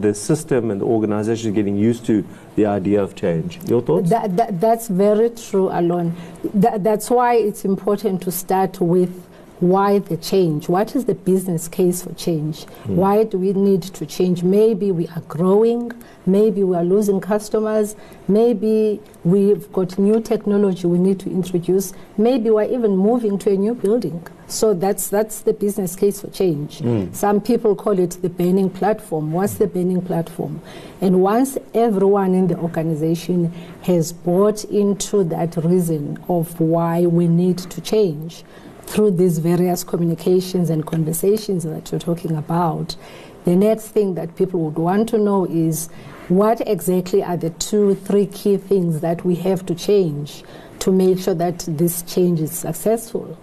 the 0.00 0.14
system 0.14 0.70
and 0.70 0.80
the 0.80 0.86
organization 0.86 1.50
is 1.50 1.54
getting 1.54 1.76
used 1.90 2.04
to 2.06 2.24
the 2.56 2.64
idea 2.78 3.02
of 3.02 3.14
change. 3.14 3.50
Your 3.68 3.82
thoughts? 3.82 4.08
That, 4.10 4.36
that, 4.38 4.60
that's 4.60 4.88
very 4.88 5.30
true, 5.30 5.68
Alan. 5.70 6.14
That, 6.54 6.82
that's 6.82 7.10
why 7.10 7.34
it's 7.48 7.64
important 7.64 8.22
to 8.22 8.30
start 8.32 8.80
with 8.80 9.12
why 9.60 9.98
the 9.98 10.16
change. 10.16 10.68
What 10.68 10.94
is 10.94 11.06
the 11.06 11.14
business 11.14 11.66
case 11.68 12.02
for 12.02 12.12
change? 12.14 12.64
Hmm. 12.64 12.96
Why 12.96 13.24
do 13.24 13.38
we 13.38 13.52
need 13.52 13.82
to 13.82 14.04
change? 14.04 14.42
Maybe 14.42 14.92
we 14.92 15.08
are 15.08 15.22
growing, 15.22 15.92
maybe 16.26 16.62
we 16.62 16.76
are 16.76 16.84
losing 16.84 17.20
customers, 17.20 17.96
maybe 18.28 19.00
we've 19.24 19.72
got 19.72 19.98
new 19.98 20.20
technology 20.20 20.86
we 20.86 20.98
need 20.98 21.18
to 21.20 21.30
introduce, 21.30 21.92
maybe 22.18 22.50
we're 22.50 22.64
even 22.64 22.96
moving 22.96 23.38
to 23.38 23.50
a 23.50 23.56
new 23.56 23.74
building. 23.74 24.26
So 24.46 24.74
that's, 24.74 25.08
that's 25.08 25.40
the 25.40 25.52
business 25.52 25.96
case 25.96 26.20
for 26.20 26.28
change. 26.28 26.78
Hmm. 26.78 27.12
Some 27.12 27.40
people 27.40 27.74
call 27.74 27.98
it 27.98 28.18
the 28.22 28.28
burning 28.28 28.70
platform. 28.70 29.32
What's 29.32 29.54
the 29.54 29.66
burning 29.66 30.02
platform? 30.02 30.60
And 31.00 31.22
once 31.22 31.58
everyone 31.74 32.34
in 32.34 32.46
the 32.46 32.58
organization 32.58 33.52
has 33.82 34.12
bought 34.12 34.64
into 34.64 35.24
that 35.24 35.56
reason 35.56 36.18
of 36.28 36.60
why 36.60 37.06
we 37.06 37.26
need 37.26 37.58
to 37.58 37.80
change 37.80 38.44
through 38.86 39.12
these 39.12 39.38
various 39.38 39.84
communications 39.84 40.70
and 40.70 40.86
conversations 40.86 41.64
that 41.64 41.90
you're 41.90 41.98
talking 41.98 42.36
about, 42.36 42.96
the 43.44 43.54
next 43.56 43.88
thing 43.88 44.14
that 44.14 44.34
people 44.36 44.60
would 44.60 44.76
want 44.76 45.08
to 45.10 45.18
know 45.18 45.44
is 45.46 45.88
what 46.28 46.60
exactly 46.66 47.22
are 47.22 47.36
the 47.36 47.50
two, 47.50 47.94
three 47.94 48.26
key 48.26 48.56
things 48.56 49.00
that 49.00 49.24
we 49.24 49.36
have 49.36 49.64
to 49.66 49.74
change 49.74 50.42
to 50.80 50.90
make 50.92 51.18
sure 51.18 51.34
that 51.34 51.60
this 51.68 52.02
change 52.02 52.40
is 52.40 52.52
successful. 52.52 53.36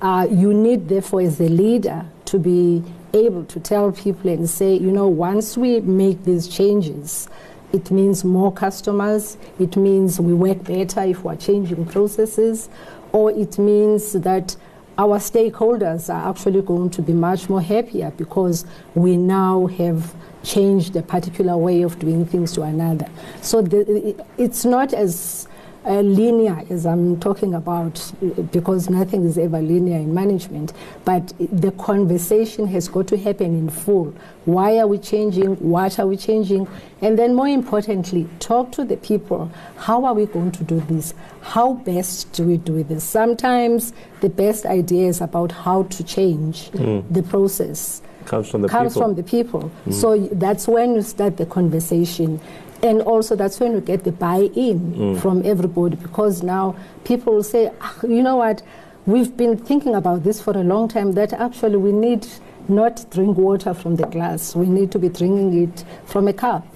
Uh, 0.00 0.26
you 0.30 0.54
need, 0.54 0.88
therefore, 0.88 1.20
as 1.22 1.40
a 1.40 1.48
leader, 1.48 2.04
to 2.24 2.38
be 2.38 2.82
able 3.14 3.44
to 3.44 3.60
tell 3.60 3.92
people 3.92 4.30
and 4.30 4.48
say, 4.48 4.74
you 4.74 4.90
know, 4.90 5.06
once 5.06 5.56
we 5.56 5.80
make 5.80 6.24
these 6.24 6.48
changes, 6.48 7.28
it 7.72 7.90
means 7.90 8.24
more 8.24 8.52
customers, 8.52 9.36
it 9.58 9.76
means 9.76 10.20
we 10.20 10.34
work 10.34 10.62
better 10.64 11.02
if 11.02 11.24
we're 11.24 11.36
changing 11.36 11.84
processes, 11.86 12.68
or 13.12 13.30
it 13.30 13.58
means 13.58 14.12
that 14.12 14.56
our 14.98 15.18
stakeholders 15.18 16.12
are 16.12 16.30
actually 16.30 16.62
going 16.62 16.90
to 16.90 17.02
be 17.02 17.12
much 17.12 17.48
more 17.48 17.62
happier 17.62 18.12
because 18.16 18.64
we 18.94 19.16
now 19.16 19.66
have 19.66 20.14
changed 20.42 20.96
a 20.96 21.02
particular 21.02 21.56
way 21.56 21.82
of 21.82 21.98
doing 21.98 22.26
things 22.26 22.52
to 22.52 22.62
another. 22.62 23.08
So 23.40 23.62
the, 23.62 24.24
it's 24.38 24.64
not 24.64 24.92
as 24.92 25.48
uh, 25.84 26.00
linear 26.00 26.62
as 26.70 26.86
I'm 26.86 27.18
talking 27.18 27.54
about 27.54 28.12
because 28.52 28.88
nothing 28.88 29.24
is 29.24 29.36
ever 29.38 29.60
linear 29.60 29.98
in 29.98 30.14
management, 30.14 30.72
but 31.04 31.32
the 31.38 31.72
conversation 31.72 32.66
has 32.68 32.88
got 32.88 33.08
to 33.08 33.16
happen 33.16 33.58
in 33.58 33.68
full. 33.68 34.14
Why 34.44 34.78
are 34.78 34.86
we 34.86 34.98
changing? 34.98 35.56
What 35.56 35.98
are 35.98 36.06
we 36.06 36.16
changing? 36.16 36.68
And 37.00 37.18
then, 37.18 37.34
more 37.34 37.48
importantly, 37.48 38.28
talk 38.38 38.72
to 38.72 38.84
the 38.84 38.96
people. 38.96 39.50
How 39.76 40.04
are 40.04 40.14
we 40.14 40.26
going 40.26 40.52
to 40.52 40.64
do 40.64 40.80
this? 40.80 41.14
How 41.40 41.74
best 41.74 42.32
do 42.32 42.44
we 42.44 42.56
do 42.56 42.84
this? 42.84 43.04
Sometimes 43.04 43.92
the 44.20 44.28
best 44.28 44.66
idea 44.66 45.08
is 45.08 45.20
about 45.20 45.52
how 45.52 45.84
to 45.84 46.04
change 46.04 46.70
the 46.70 47.24
process 47.28 48.02
comes 48.24 48.48
from 48.48 48.62
the 48.62 48.68
comes 48.68 48.94
people. 48.94 49.02
from 49.02 49.14
the 49.14 49.22
people. 49.22 49.70
So 49.90 50.18
that's 50.32 50.68
when 50.68 50.94
you 50.94 51.02
start 51.02 51.36
the 51.36 51.46
conversation. 51.46 52.40
And 52.82 53.00
also, 53.02 53.36
that's 53.36 53.60
when 53.60 53.72
you 53.72 53.80
get 53.80 54.02
the 54.04 54.12
buy 54.12 54.50
in 54.56 55.16
from 55.20 55.42
everybody 55.44 55.96
because 55.96 56.42
now 56.42 56.74
people 57.04 57.34
will 57.34 57.42
say, 57.44 57.70
"Ah, 57.80 57.94
you 58.02 58.22
know 58.22 58.36
what, 58.36 58.62
we've 59.06 59.36
been 59.36 59.56
thinking 59.56 59.94
about 59.94 60.24
this 60.24 60.40
for 60.40 60.56
a 60.56 60.64
long 60.64 60.88
time 60.88 61.12
that 61.12 61.32
actually 61.32 61.76
we 61.76 61.92
need 61.92 62.26
not 62.68 63.04
drink 63.10 63.36
water 63.36 63.74
from 63.74 63.96
the 63.96 64.06
glass, 64.06 64.54
we 64.54 64.66
need 64.66 64.90
to 64.92 64.98
be 64.98 65.08
drinking 65.08 65.62
it 65.62 65.84
from 66.04 66.28
a 66.28 66.32
cup. 66.32 66.66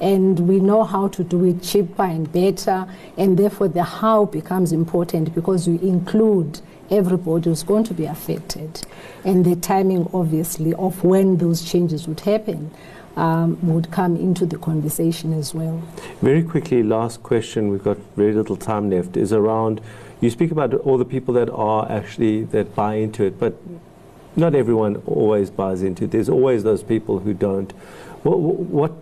And 0.00 0.40
we 0.48 0.58
know 0.58 0.82
how 0.82 1.06
to 1.08 1.22
do 1.22 1.44
it 1.44 1.62
cheaper 1.62 2.02
and 2.02 2.30
better, 2.32 2.86
and 3.16 3.36
therefore 3.38 3.68
the 3.68 3.84
how 3.84 4.24
becomes 4.24 4.72
important 4.72 5.32
because 5.34 5.68
you 5.68 5.78
include 5.78 6.60
everybody 6.90 7.48
who's 7.50 7.62
going 7.62 7.84
to 7.84 7.94
be 7.94 8.04
affected. 8.04 8.84
And 9.24 9.44
the 9.44 9.54
timing, 9.56 10.08
obviously, 10.12 10.74
of 10.74 11.02
when 11.04 11.36
those 11.38 11.62
changes 11.64 12.08
would 12.08 12.20
happen 12.20 12.72
um, 13.16 13.58
would 13.62 13.90
come 13.90 14.16
into 14.16 14.46
the 14.46 14.58
conversation 14.58 15.32
as 15.32 15.54
well. 15.54 15.82
Very 16.20 16.42
quickly, 16.42 16.82
last 16.82 17.22
question. 17.22 17.70
We've 17.70 17.84
got 17.84 17.98
very 18.16 18.32
little 18.32 18.56
time 18.56 18.90
left. 18.90 19.16
Is 19.16 19.32
around. 19.32 19.80
You 20.20 20.30
speak 20.30 20.50
about 20.50 20.74
all 20.74 20.98
the 20.98 21.04
people 21.04 21.34
that 21.34 21.50
are 21.50 21.90
actually 21.90 22.44
that 22.44 22.74
buy 22.74 22.94
into 22.94 23.24
it, 23.24 23.38
but 23.38 23.54
not 24.36 24.54
everyone 24.54 24.96
always 25.06 25.50
buys 25.50 25.82
into 25.82 26.04
it. 26.04 26.10
There's 26.10 26.28
always 26.28 26.64
those 26.64 26.82
people 26.82 27.20
who 27.20 27.34
don't. 27.34 27.72
What, 28.22 28.38
what 28.38 28.92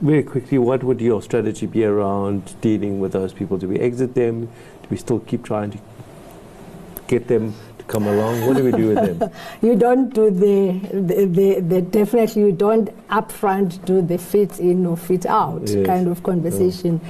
very 0.00 0.22
quickly, 0.22 0.58
what 0.58 0.82
would 0.82 1.00
your 1.00 1.22
strategy 1.22 1.66
be 1.66 1.84
around 1.84 2.60
dealing 2.60 3.00
with 3.00 3.12
those 3.12 3.32
people? 3.32 3.58
Do 3.58 3.68
we 3.68 3.78
exit 3.78 4.14
them? 4.14 4.46
Do 4.46 4.88
we 4.90 4.96
still 4.96 5.20
keep 5.20 5.44
trying 5.44 5.70
to 5.72 5.78
get 7.06 7.28
them 7.28 7.54
come 7.90 8.06
along? 8.06 8.46
What 8.46 8.56
do 8.56 8.64
we 8.64 8.70
do 8.72 8.88
with 8.94 9.18
them? 9.18 9.30
You 9.62 9.76
don't 9.76 10.14
do 10.14 10.30
the, 10.30 10.78
the, 10.92 11.26
the, 11.26 11.60
the 11.60 11.82
definitely 11.82 12.42
you 12.42 12.52
don't 12.52 12.88
upfront 13.08 13.84
do 13.84 14.00
the 14.00 14.16
fit 14.18 14.58
in 14.60 14.86
or 14.86 14.96
fit 14.96 15.26
out 15.26 15.62
Yes. 15.68 15.86
kind 15.86 16.08
of 16.08 16.22
conversation. 16.22 17.00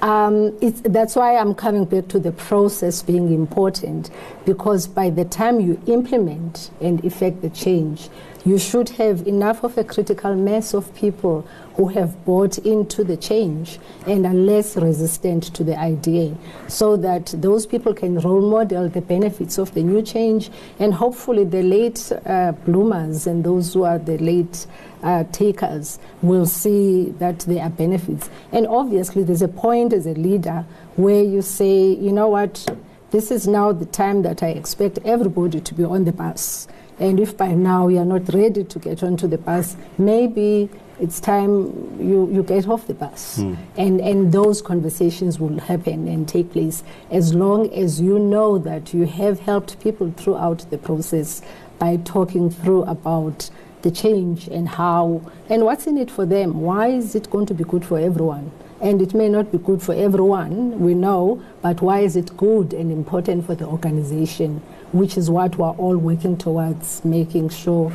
Um, 0.00 0.58
it's, 0.60 0.80
that's 0.80 1.14
why 1.14 1.36
I'm 1.36 1.54
coming 1.54 1.84
back 1.84 2.08
to 2.08 2.18
the 2.18 2.32
process 2.32 3.02
being 3.02 3.32
important 3.32 4.10
because 4.44 4.88
by 4.88 5.10
the 5.10 5.24
time 5.24 5.60
you 5.60 5.80
implement 5.86 6.72
and 6.80 7.04
effect 7.04 7.40
the 7.40 7.50
change, 7.50 8.08
you 8.44 8.58
should 8.58 8.88
have 8.90 9.26
enough 9.26 9.62
of 9.62 9.78
a 9.78 9.84
critical 9.84 10.34
mass 10.34 10.74
of 10.74 10.92
people 10.94 11.46
who 11.76 11.88
have 11.88 12.24
bought 12.24 12.58
into 12.58 13.04
the 13.04 13.16
change 13.16 13.78
and 14.06 14.26
are 14.26 14.34
less 14.34 14.76
resistant 14.76 15.44
to 15.54 15.62
the 15.62 15.78
idea 15.78 16.34
so 16.68 16.96
that 16.96 17.26
those 17.38 17.66
people 17.66 17.94
can 17.94 18.18
role 18.18 18.40
model 18.40 18.88
the 18.88 19.00
benefits 19.00 19.58
of 19.58 19.72
the 19.74 19.82
new 19.82 20.02
change 20.02 20.50
and 20.78 20.94
hopefully 20.94 21.44
the 21.44 21.62
late 21.62 22.10
uh, 22.26 22.52
bloomers 22.66 23.26
and 23.26 23.44
those 23.44 23.74
who 23.74 23.84
are 23.84 23.98
the 23.98 24.18
late 24.18 24.66
uh, 25.02 25.24
takers 25.32 25.98
will 26.20 26.46
see 26.46 27.10
that 27.18 27.40
there 27.40 27.62
are 27.62 27.70
benefits. 27.70 28.30
And 28.52 28.66
obviously, 28.66 29.22
there's 29.22 29.42
a 29.42 29.48
point 29.48 29.92
as 29.92 30.06
a 30.06 30.14
leader 30.14 30.64
where 30.96 31.22
you 31.22 31.42
say, 31.42 31.92
you 31.92 32.12
know 32.12 32.28
what, 32.28 32.68
this 33.10 33.30
is 33.30 33.46
now 33.46 33.72
the 33.72 33.86
time 33.86 34.22
that 34.22 34.42
I 34.42 34.48
expect 34.48 34.98
everybody 35.04 35.60
to 35.60 35.74
be 35.74 35.84
on 35.84 36.04
the 36.04 36.12
bus. 36.12 36.68
And 36.98 37.18
if 37.18 37.36
by 37.36 37.52
now 37.52 37.88
you 37.88 37.98
are 37.98 38.04
not 38.04 38.32
ready 38.32 38.64
to 38.64 38.78
get 38.78 39.02
onto 39.02 39.26
the 39.26 39.38
bus, 39.38 39.76
maybe 39.98 40.68
it's 41.00 41.18
time 41.18 42.00
you, 42.00 42.30
you 42.32 42.42
get 42.42 42.68
off 42.68 42.86
the 42.86 42.94
bus. 42.94 43.36
Hmm. 43.36 43.54
And, 43.76 44.00
and 44.00 44.32
those 44.32 44.62
conversations 44.62 45.40
will 45.40 45.58
happen 45.58 46.06
and 46.06 46.28
take 46.28 46.52
place 46.52 46.84
as 47.10 47.34
long 47.34 47.72
as 47.74 48.00
you 48.00 48.18
know 48.18 48.58
that 48.58 48.94
you 48.94 49.06
have 49.06 49.40
helped 49.40 49.80
people 49.80 50.12
throughout 50.12 50.70
the 50.70 50.78
process 50.78 51.42
by 51.78 51.96
talking 52.04 52.50
through 52.50 52.84
about 52.84 53.50
the 53.82 53.90
change 53.90 54.46
and 54.46 54.68
how 54.68 55.20
and 55.48 55.64
what's 55.64 55.86
in 55.88 55.98
it 55.98 56.10
for 56.10 56.24
them. 56.24 56.60
Why 56.60 56.88
is 56.88 57.16
it 57.16 57.28
going 57.30 57.46
to 57.46 57.54
be 57.54 57.64
good 57.64 57.84
for 57.84 57.98
everyone? 57.98 58.52
And 58.80 59.02
it 59.02 59.14
may 59.14 59.28
not 59.28 59.50
be 59.52 59.58
good 59.58 59.82
for 59.82 59.94
everyone, 59.94 60.80
we 60.80 60.94
know, 60.94 61.42
but 61.62 61.80
why 61.80 62.00
is 62.00 62.16
it 62.16 62.36
good 62.36 62.72
and 62.72 62.90
important 62.90 63.46
for 63.46 63.54
the 63.54 63.64
organization, 63.64 64.60
which 64.92 65.16
is 65.16 65.30
what 65.30 65.56
we're 65.56 65.70
all 65.70 65.96
working 65.96 66.36
towards 66.36 67.04
making 67.04 67.48
sure 67.48 67.92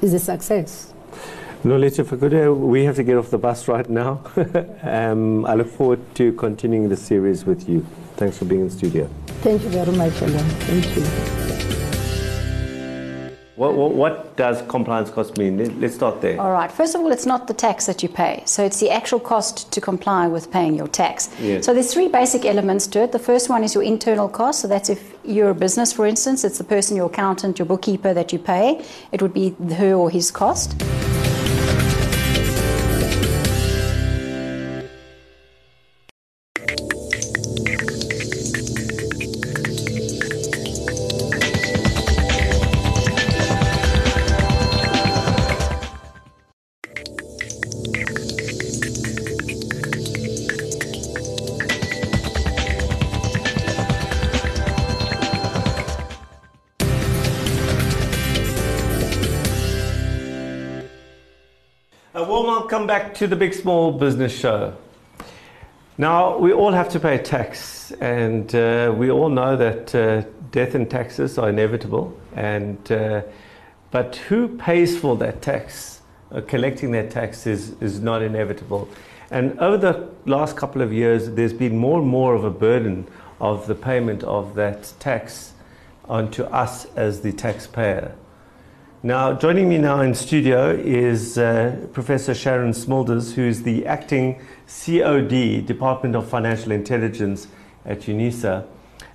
is 0.00 0.14
a 0.14 0.18
success. 0.18 0.92
Nolitha 1.64 2.04
Fakude, 2.04 2.56
we 2.56 2.84
have 2.84 2.96
to 2.96 3.02
get 3.02 3.16
off 3.16 3.30
the 3.30 3.38
bus 3.38 3.66
right 3.66 3.88
now. 3.88 4.20
um, 4.82 5.44
I 5.46 5.54
look 5.54 5.68
forward 5.68 6.00
to 6.16 6.32
continuing 6.34 6.88
the 6.88 6.96
series 6.96 7.44
with 7.44 7.68
you. 7.68 7.84
Thanks 8.16 8.38
for 8.38 8.44
being 8.44 8.62
in 8.62 8.70
studio. 8.70 9.10
Thank 9.42 9.62
you 9.62 9.70
very 9.70 9.92
much, 9.92 10.22
Alan. 10.22 10.38
Thank 10.38 10.96
you. 10.96 11.65
What, 13.56 13.72
what, 13.74 13.92
what 13.92 14.36
does 14.36 14.62
compliance 14.68 15.08
cost 15.10 15.38
mean? 15.38 15.56
Let- 15.56 15.78
Let's 15.80 15.94
start 15.94 16.20
there. 16.20 16.38
All 16.38 16.52
right. 16.52 16.70
First 16.70 16.94
of 16.94 17.00
all, 17.00 17.10
it's 17.10 17.24
not 17.24 17.46
the 17.48 17.54
tax 17.54 17.86
that 17.86 18.02
you 18.02 18.08
pay. 18.10 18.42
So 18.44 18.62
it's 18.62 18.80
the 18.80 18.90
actual 18.90 19.18
cost 19.18 19.72
to 19.72 19.80
comply 19.80 20.26
with 20.26 20.50
paying 20.50 20.74
your 20.74 20.88
tax. 20.88 21.30
Yes. 21.40 21.64
So 21.64 21.72
there's 21.72 21.92
three 21.92 22.08
basic 22.08 22.44
elements 22.44 22.86
to 22.88 23.02
it. 23.04 23.12
The 23.12 23.18
first 23.18 23.48
one 23.48 23.64
is 23.64 23.74
your 23.74 23.82
internal 23.82 24.28
cost. 24.28 24.60
So 24.60 24.68
that's 24.68 24.90
if 24.90 25.14
you're 25.24 25.50
a 25.50 25.54
business, 25.54 25.90
for 25.90 26.06
instance, 26.06 26.44
it's 26.44 26.58
the 26.58 26.64
person, 26.64 26.96
your 26.96 27.06
accountant, 27.06 27.58
your 27.58 27.66
bookkeeper 27.66 28.12
that 28.12 28.30
you 28.30 28.38
pay. 28.38 28.84
It 29.10 29.22
would 29.22 29.32
be 29.32 29.54
her 29.76 29.94
or 29.94 30.10
his 30.10 30.30
cost. 30.30 30.74
Welcome 62.86 63.04
back 63.04 63.14
to 63.16 63.26
the 63.26 63.34
Big 63.34 63.52
Small 63.52 63.90
Business 63.90 64.32
Show. 64.32 64.72
Now, 65.98 66.38
we 66.38 66.52
all 66.52 66.70
have 66.70 66.88
to 66.90 67.00
pay 67.00 67.18
tax, 67.18 67.90
and 68.00 68.54
uh, 68.54 68.94
we 68.96 69.10
all 69.10 69.28
know 69.28 69.56
that 69.56 69.92
uh, 69.92 70.22
death 70.52 70.76
and 70.76 70.88
taxes 70.88 71.36
are 71.36 71.48
inevitable. 71.48 72.16
And, 72.36 72.78
uh, 72.92 73.22
but 73.90 74.14
who 74.28 74.56
pays 74.56 74.96
for 74.96 75.16
that 75.16 75.42
tax? 75.42 76.00
Uh, 76.30 76.42
collecting 76.42 76.92
that 76.92 77.10
tax 77.10 77.44
is, 77.44 77.74
is 77.80 77.98
not 77.98 78.22
inevitable. 78.22 78.88
And 79.32 79.58
over 79.58 79.78
the 79.78 80.08
last 80.24 80.56
couple 80.56 80.80
of 80.80 80.92
years, 80.92 81.30
there's 81.30 81.54
been 81.54 81.76
more 81.76 81.98
and 81.98 82.08
more 82.08 82.36
of 82.36 82.44
a 82.44 82.50
burden 82.50 83.08
of 83.40 83.66
the 83.66 83.74
payment 83.74 84.22
of 84.22 84.54
that 84.54 84.92
tax 85.00 85.54
onto 86.08 86.44
us 86.44 86.84
as 86.94 87.22
the 87.22 87.32
taxpayer. 87.32 88.14
Now, 89.02 89.34
joining 89.34 89.68
me 89.68 89.76
now 89.76 90.00
in 90.00 90.14
studio 90.14 90.70
is 90.70 91.36
uh, 91.36 91.86
Professor 91.92 92.32
Sharon 92.34 92.70
Smulders, 92.72 93.34
who 93.34 93.42
is 93.42 93.62
the 93.62 93.84
acting 93.84 94.40
COD, 94.66 95.66
Department 95.66 96.16
of 96.16 96.26
Financial 96.26 96.72
Intelligence 96.72 97.46
at 97.84 98.00
UNISA. 98.00 98.66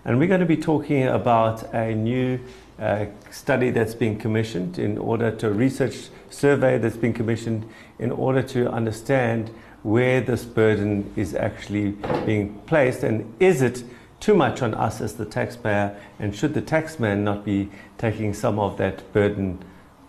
And 0.06 0.20
we're 0.20 0.28
going 0.28 0.40
to 0.40 0.46
be 0.46 0.56
talking 0.56 1.08
about 1.08 1.74
a 1.74 1.96
new 1.96 2.40
uh, 2.80 3.08
study 3.32 3.72
that's 3.72 3.96
been 3.96 4.20
commissioned 4.20 4.78
in 4.78 5.00
order 5.00 5.32
to 5.38 5.50
research 5.50 6.10
survey 6.30 6.78
that's 6.78 6.96
been 6.96 7.14
commissioned 7.14 7.68
in 7.98 8.12
order 8.12 8.44
to 8.44 8.72
understand 8.72 9.50
where 9.82 10.22
this 10.22 10.46
burden 10.46 11.12
is 11.16 11.34
actually 11.34 11.98
being 12.24 12.54
placed 12.68 13.02
and 13.02 13.34
is 13.40 13.64
it 13.64 13.84
too 14.20 14.36
much 14.36 14.62
on 14.62 14.76
us 14.76 15.02
as 15.02 15.16
the 15.16 15.26
taxpayer 15.26 16.00
and 16.20 16.36
should 16.36 16.54
the 16.54 16.62
taxman 16.62 17.24
not 17.24 17.44
be 17.44 17.68
taking 17.98 18.32
some 18.32 18.60
of 18.60 18.78
that 18.78 19.12
burden 19.12 19.58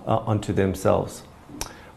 uh, 0.07 0.19
onto 0.27 0.53
themselves. 0.53 1.23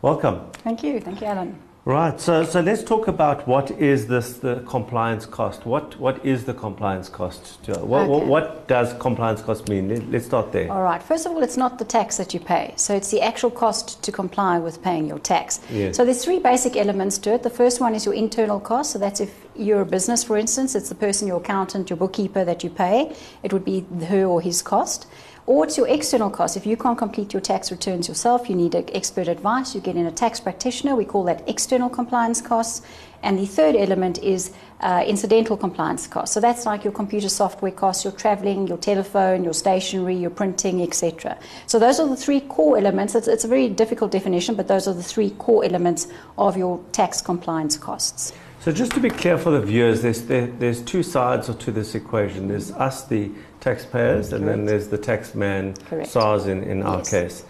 Welcome. 0.02 0.42
Thank 0.64 0.84
you. 0.84 1.00
Thank 1.00 1.22
you, 1.22 1.28
Alan. 1.28 1.58
Right. 1.86 2.20
So, 2.20 2.44
so 2.44 2.62
let's 2.62 2.82
talk 2.84 3.08
about 3.08 3.48
what 3.48 3.70
is 3.70 4.08
this 4.08 4.38
the 4.38 4.64
compliance 4.66 5.28
cost. 5.28 5.68
What 5.68 6.00
what 6.00 6.26
is 6.26 6.46
the 6.46 6.54
compliance 6.56 7.10
cost? 7.10 7.64
To, 7.66 7.74
what, 7.74 8.02
Okay. 8.02 8.10
what, 8.10 8.26
what 8.26 8.68
does 8.68 8.96
compliance 9.00 9.44
cost 9.44 9.70
mean? 9.70 9.90
Let- 9.90 10.10
Let's 10.10 10.26
start 10.26 10.52
there. 10.52 10.72
All 10.72 10.82
right. 10.82 11.02
First 11.04 11.28
of 11.28 11.34
all, 11.34 11.44
it's 11.44 11.58
not 11.58 11.78
the 11.78 11.86
tax 11.86 12.18
that 12.18 12.34
you 12.34 12.40
pay. 12.40 12.74
So 12.76 12.96
it's 12.96 13.12
the 13.12 13.22
actual 13.22 13.52
cost 13.52 14.02
to 14.04 14.12
comply 14.12 14.58
with 14.58 14.82
paying 14.82 15.06
your 15.08 15.20
tax. 15.20 15.60
Yes. 15.72 15.96
So 15.96 16.04
there's 16.04 16.26
three 16.26 16.40
basic 16.40 16.76
elements 16.76 17.20
to 17.20 17.36
it. 17.36 17.44
The 17.44 17.52
first 17.52 17.80
one 17.80 17.94
is 17.94 18.04
your 18.04 18.16
internal 18.16 18.60
cost. 18.60 18.90
So 18.92 18.98
that's 18.98 19.20
if 19.20 19.46
you're 19.56 19.82
a 19.82 19.86
business, 19.86 20.24
for 20.24 20.38
instance, 20.38 20.74
it's 20.74 20.90
the 20.90 20.96
person, 20.96 21.28
your 21.28 21.38
accountant, 21.38 21.92
your 21.92 21.98
bookkeeper 21.98 22.44
that 22.46 22.64
you 22.64 22.72
pay. 22.72 23.16
It 23.44 23.54
would 23.54 23.64
be 23.64 23.86
her 24.10 24.26
or 24.26 24.42
his 24.42 24.64
cost. 24.64 25.06
Or 25.48 25.64
it's 25.66 25.78
your 25.78 25.88
external 25.88 26.32
costs. 26.32 26.58
If 26.58 26.66
you 26.66 26.76
can't 26.76 26.98
complete 26.98 27.32
your 27.32 27.42
tax 27.42 27.70
returns 27.72 28.08
yourself, 28.08 28.50
you 28.50 28.56
need 28.56 28.74
expert 28.74 29.28
advice. 29.28 29.76
You 29.76 29.82
get 29.82 29.96
in 29.96 30.08
a 30.08 30.12
tax 30.12 30.40
practitioner. 30.40 30.96
We 30.96 31.06
call 31.06 31.24
that 31.26 31.48
external 31.48 31.88
compliance 31.88 32.42
costs. 32.42 32.82
And 33.22 33.38
the 33.38 33.46
third 33.46 33.76
element 33.76 34.18
is 34.24 34.54
uh, 34.82 35.04
incidental 35.06 35.56
compliance 35.56 36.08
costs. 36.08 36.34
So 36.34 36.40
that's 36.40 36.66
like 36.66 36.84
your 36.84 36.94
computer 36.94 37.30
software 37.30 37.72
costs, 37.72 38.04
your 38.04 38.14
traveling, 38.14 38.68
your 38.68 38.78
telephone, 38.78 39.44
your 39.44 39.54
stationery, 39.54 40.16
your 40.16 40.32
printing, 40.32 40.82
etc. 40.82 41.38
So 41.68 41.78
those 41.78 42.00
are 42.00 42.08
the 42.08 42.16
three 42.16 42.40
core 42.40 42.80
elements. 42.80 43.14
It's, 43.14 43.28
it's 43.28 43.44
a 43.44 43.48
very 43.48 43.70
difficult 43.70 44.12
definition, 44.12 44.56
but 44.56 44.68
those 44.68 44.88
are 44.88 44.94
the 44.94 45.04
three 45.04 45.30
core 45.30 45.64
elements 45.64 46.08
of 46.40 46.58
your 46.58 46.84
tax 46.92 47.22
compliance 47.22 47.78
costs. 47.78 48.34
So 48.62 48.72
just 48.72 48.94
to 48.94 49.00
be 49.00 49.12
clear 49.12 49.38
for 49.38 49.52
the 49.52 49.62
viewers, 49.62 50.02
there's 50.02 50.24
there, 50.24 50.48
there's 50.48 50.82
two 50.82 51.04
sides 51.04 51.56
to 51.56 51.72
this 51.72 51.94
equation. 51.94 52.48
There's 52.48 52.72
us, 52.72 53.06
the 53.06 53.30
taxpayers, 53.70 54.32
and 54.32 54.48
then 54.48 54.66
there's 54.66 54.88
the 54.90 54.98
taxman, 54.98 55.74
Correct. 55.90 56.10
SARS 56.10 56.46
in, 56.46 56.64
in 56.64 56.84
our 56.84 57.00
Yes. 57.00 57.10
case. 57.10 57.44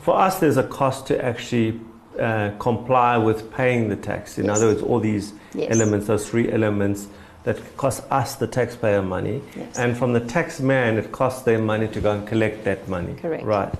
For 0.00 0.14
us, 0.18 0.38
there's 0.40 0.56
a 0.56 0.62
cost 0.80 1.06
to 1.08 1.14
actually 1.24 1.78
uh, 2.18 2.50
comply 2.58 3.16
with 3.16 3.40
paying 3.52 3.88
the 3.88 3.94
tax. 4.10 4.38
In 4.38 4.46
Yes. 4.46 4.56
other 4.56 4.66
words, 4.70 4.82
all 4.82 4.98
these 4.98 5.34
Yes. 5.54 5.68
elements, 5.76 6.06
those 6.08 6.28
three 6.28 6.50
elements 6.50 7.06
that 7.44 7.56
cost 7.76 8.02
us, 8.10 8.34
the 8.34 8.46
taxpayer, 8.48 9.02
money. 9.02 9.40
And 9.76 9.96
from 9.96 10.14
the 10.14 10.20
taxman, 10.20 10.96
it 10.98 11.12
costs 11.12 11.42
them 11.42 11.64
money 11.66 11.86
to 11.88 12.00
go 12.00 12.10
and 12.16 12.26
collect 12.26 12.64
that 12.64 12.88
money. 12.88 13.14
Correct. 13.22 13.44
Right. 13.44 13.72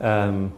um, 0.00 0.52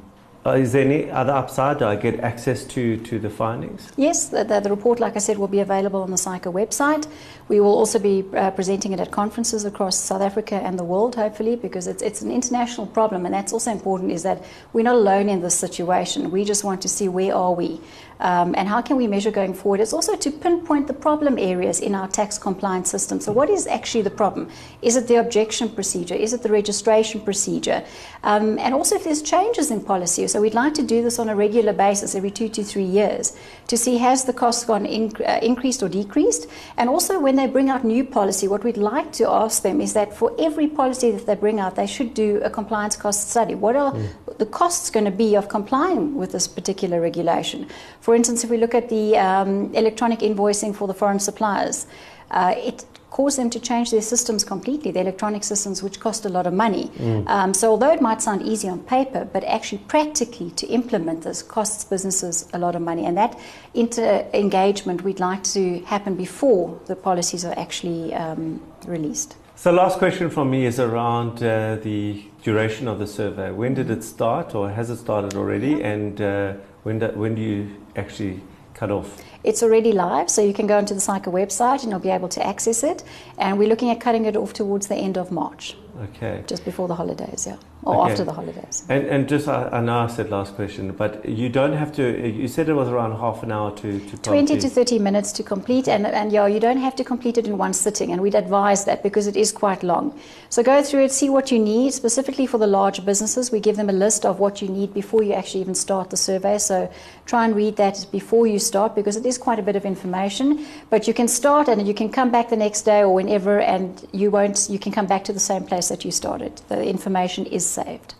uh, 0.46 0.52
is 0.52 0.72
there 0.72 0.84
any 0.84 1.10
other 1.10 1.32
upside? 1.32 1.78
Do 1.78 1.86
I 1.86 1.96
get 1.96 2.20
access 2.20 2.64
to, 2.64 2.96
to 2.98 3.18
the 3.18 3.28
findings? 3.28 3.90
Yes, 3.96 4.28
the, 4.28 4.44
the, 4.44 4.60
the 4.60 4.70
report, 4.70 5.00
like 5.00 5.16
I 5.16 5.18
said, 5.18 5.38
will 5.38 5.48
be 5.48 5.60
available 5.60 6.02
on 6.02 6.10
the 6.10 6.16
SAICA 6.16 6.52
website. 6.52 7.06
We 7.48 7.58
will 7.60 7.74
also 7.74 7.98
be 7.98 8.24
uh, 8.34 8.50
presenting 8.52 8.92
it 8.92 9.00
at 9.00 9.10
conferences 9.10 9.64
across 9.64 9.98
South 9.98 10.22
Africa 10.22 10.56
and 10.56 10.78
the 10.78 10.84
world, 10.84 11.16
hopefully, 11.16 11.56
because 11.56 11.86
it's, 11.86 12.02
it's 12.02 12.22
an 12.22 12.30
international 12.30 12.86
problem, 12.86 13.26
and 13.26 13.34
that's 13.34 13.52
also 13.52 13.72
important. 13.72 14.12
Is 14.12 14.22
that 14.22 14.44
we're 14.72 14.82
not 14.82 14.94
alone 14.94 15.28
in 15.28 15.40
this 15.40 15.58
situation. 15.58 16.30
We 16.30 16.44
just 16.44 16.62
want 16.64 16.80
to 16.82 16.88
see 16.88 17.08
where 17.08 17.34
are 17.34 17.52
we, 17.52 17.80
um, 18.20 18.54
and 18.56 18.68
how 18.68 18.80
can 18.80 18.96
we 18.96 19.06
measure 19.06 19.30
going 19.30 19.54
forward. 19.54 19.80
It's 19.80 19.92
also 19.92 20.16
to 20.16 20.30
pinpoint 20.30 20.86
the 20.86 20.94
problem 20.94 21.38
areas 21.38 21.80
in 21.80 21.94
our 21.94 22.08
tax 22.08 22.38
compliance 22.38 22.90
system. 22.90 23.20
So, 23.20 23.32
what 23.32 23.50
is 23.50 23.66
actually 23.66 24.02
the 24.02 24.10
problem? 24.10 24.48
Is 24.82 24.96
it 24.96 25.08
the 25.08 25.16
objection 25.16 25.68
procedure? 25.68 26.14
Is 26.14 26.32
it 26.32 26.42
the 26.42 26.50
registration 26.50 27.20
procedure? 27.20 27.84
Um, 28.22 28.58
and 28.58 28.74
also, 28.74 28.96
if 28.96 29.04
there's 29.04 29.22
changes 29.22 29.70
in 29.70 29.80
policy. 29.82 30.26
So, 30.28 30.40
we'd 30.40 30.54
like 30.54 30.74
to 30.74 30.82
do 30.82 31.02
this 31.02 31.18
on 31.18 31.28
a 31.28 31.36
regular 31.36 31.72
basis, 31.72 32.14
every 32.14 32.30
two 32.30 32.48
to 32.50 32.64
three 32.64 32.84
years, 32.84 33.36
to 33.68 33.76
see 33.76 33.98
has 33.98 34.24
the 34.24 34.32
cost 34.32 34.66
gone 34.66 34.86
in, 34.86 35.12
uh, 35.24 35.38
increased 35.42 35.82
or 35.82 35.88
decreased, 35.88 36.46
and 36.76 36.88
also 36.88 37.20
when 37.20 37.36
they 37.36 37.46
bring 37.46 37.70
out 37.70 37.84
new 37.84 38.04
policy, 38.04 38.48
what 38.48 38.64
we'd 38.64 38.76
like 38.76 39.12
to 39.12 39.28
ask 39.28 39.62
them 39.62 39.80
is 39.80 39.92
that 39.92 40.14
for 40.14 40.34
every 40.38 40.66
policy 40.66 41.10
that 41.10 41.26
they 41.26 41.34
bring 41.34 41.60
out, 41.60 41.76
they 41.76 41.86
should 41.86 42.14
do 42.14 42.40
a 42.42 42.50
compliance 42.50 42.96
cost 42.96 43.30
study. 43.30 43.54
What 43.54 43.76
are 43.76 43.92
mm. 43.92 44.38
the 44.38 44.46
costs 44.46 44.90
going 44.90 45.04
to 45.04 45.10
be 45.10 45.36
of 45.36 45.48
complying 45.48 46.14
with 46.14 46.32
this 46.32 46.48
particular 46.48 47.00
regulation? 47.00 47.66
For 48.06 48.14
instance, 48.14 48.44
if 48.44 48.50
we 48.50 48.56
look 48.56 48.72
at 48.72 48.88
the 48.88 49.18
um, 49.18 49.74
electronic 49.74 50.20
invoicing 50.20 50.72
for 50.72 50.86
the 50.86 50.94
foreign 50.94 51.18
suppliers, 51.18 51.88
uh, 52.30 52.54
it 52.56 52.84
caused 53.10 53.36
them 53.36 53.50
to 53.50 53.58
change 53.58 53.90
their 53.90 54.00
systems 54.00 54.44
completely, 54.44 54.92
the 54.92 55.00
electronic 55.00 55.42
systems, 55.42 55.82
which 55.82 55.98
cost 55.98 56.24
a 56.24 56.28
lot 56.28 56.46
of 56.46 56.52
money. 56.52 56.86
Mm. 56.98 57.26
Um, 57.26 57.52
so, 57.52 57.72
although 57.72 57.90
it 57.90 58.00
might 58.00 58.22
sound 58.22 58.42
easy 58.42 58.68
on 58.68 58.78
paper, 58.78 59.28
but 59.32 59.42
actually 59.42 59.78
practically 59.88 60.52
to 60.52 60.68
implement 60.68 61.22
this 61.22 61.42
costs 61.42 61.82
businesses 61.82 62.48
a 62.52 62.60
lot 62.60 62.76
of 62.76 62.82
money. 62.82 63.06
And 63.06 63.16
that 63.16 63.36
inter 63.74 64.24
engagement 64.32 65.02
we'd 65.02 65.18
like 65.18 65.42
to 65.54 65.80
happen 65.80 66.14
before 66.14 66.80
the 66.86 66.94
policies 66.94 67.44
are 67.44 67.58
actually 67.58 68.14
um, 68.14 68.62
released. 68.86 69.34
So, 69.56 69.72
last 69.72 69.98
question 69.98 70.30
from 70.30 70.48
me 70.48 70.64
is 70.64 70.78
around 70.78 71.42
uh, 71.42 71.74
the 71.82 72.22
duration 72.44 72.86
of 72.86 73.00
the 73.00 73.08
survey. 73.08 73.50
When 73.50 73.74
did 73.74 73.90
it 73.90 74.04
start, 74.04 74.54
or 74.54 74.70
has 74.70 74.90
it 74.90 74.98
started 74.98 75.34
already? 75.34 75.82
And 75.82 76.20
uh, 76.20 76.52
when, 76.86 77.00
do, 77.00 77.08
when 77.16 77.34
do 77.34 77.42
you 77.42 77.68
actually 77.96 78.40
cut 78.72 78.92
off? 78.92 79.20
It's 79.46 79.62
already 79.62 79.92
live, 79.92 80.28
so 80.28 80.42
you 80.42 80.52
can 80.52 80.66
go 80.66 80.76
onto 80.76 80.92
the 80.92 81.00
SAICA 81.00 81.30
website 81.32 81.82
and 81.82 81.90
you'll 81.90 82.00
be 82.00 82.10
able 82.10 82.28
to 82.30 82.44
access 82.44 82.82
it. 82.82 83.04
And 83.38 83.58
we're 83.58 83.68
looking 83.68 83.90
at 83.90 84.00
cutting 84.00 84.24
it 84.24 84.36
off 84.36 84.52
towards 84.52 84.88
the 84.88 84.96
end 84.96 85.16
of 85.16 85.30
March. 85.30 85.76
Okay. 86.02 86.44
Just 86.46 86.64
before 86.64 86.88
the 86.88 86.94
holidays, 86.94 87.46
yeah. 87.46 87.56
Or 87.82 88.02
Okay. 88.02 88.10
after 88.12 88.24
the 88.24 88.32
holidays. 88.32 88.84
And, 88.88 89.06
and 89.06 89.28
just, 89.28 89.48
I, 89.48 89.68
I 89.68 89.80
know 89.80 90.00
I 90.00 90.08
said 90.08 90.28
last 90.28 90.54
question, 90.56 90.90
but 90.92 91.26
you 91.26 91.48
don't 91.48 91.72
have 91.72 91.94
to, 91.96 92.28
you 92.28 92.48
said 92.48 92.68
it 92.68 92.74
was 92.74 92.88
around 92.88 93.12
half 93.12 93.42
an 93.42 93.52
hour 93.52 93.70
to, 93.76 94.00
to 94.00 94.16
20 94.18 94.58
to 94.58 94.68
30 94.68 94.98
minutes 94.98 95.32
to 95.32 95.42
complete, 95.42 95.88
and, 95.88 96.04
and 96.06 96.32
yeah, 96.32 96.46
you 96.46 96.60
don't 96.60 96.78
have 96.78 96.96
to 96.96 97.04
complete 97.04 97.38
it 97.38 97.46
in 97.46 97.56
one 97.56 97.72
sitting, 97.72 98.10
and 98.12 98.20
we'd 98.20 98.34
advise 98.34 98.84
that 98.84 99.02
because 99.02 99.26
it 99.26 99.36
is 99.36 99.52
quite 99.52 99.82
long. 99.82 100.18
So 100.50 100.62
go 100.62 100.82
through 100.82 101.04
it, 101.04 101.12
see 101.12 101.30
what 101.30 101.50
you 101.52 101.58
need, 101.60 101.92
specifically 101.94 102.46
for 102.46 102.58
the 102.58 102.66
large 102.66 103.04
businesses. 103.04 103.50
We 103.52 103.60
give 103.60 103.76
them 103.76 103.88
a 103.88 103.94
list 103.94 104.26
of 104.26 104.40
what 104.40 104.60
you 104.60 104.68
need 104.68 104.92
before 104.92 105.22
you 105.22 105.32
actually 105.32 105.60
even 105.60 105.74
start 105.76 106.10
the 106.10 106.16
survey. 106.16 106.58
So 106.58 106.92
try 107.24 107.44
and 107.44 107.54
read 107.54 107.76
that 107.76 108.04
before 108.10 108.46
you 108.46 108.58
start 108.58 108.94
because 108.94 109.16
it 109.16 109.24
is 109.24 109.35
quite 109.38 109.58
a 109.58 109.62
bit 109.62 109.76
of 109.76 109.84
information. 109.84 110.66
But 110.90 111.06
you 111.06 111.14
can 111.14 111.28
start 111.28 111.68
and 111.68 111.86
you 111.86 111.94
can 111.94 112.10
come 112.10 112.30
back 112.30 112.48
the 112.48 112.56
next 112.56 112.82
day 112.82 113.00
or 113.00 113.14
whenever, 113.14 113.60
and 113.60 114.06
you 114.12 114.30
won't. 114.30 114.68
You 114.70 114.78
can 114.78 114.92
come 114.92 115.06
back 115.06 115.24
to 115.24 115.32
the 115.32 115.40
same 115.40 115.64
place 115.64 115.88
that 115.88 116.04
you 116.04 116.10
started. 116.10 116.60
The 116.68 116.84
information 116.84 117.46
is 117.46 117.66
saved. 117.66 118.14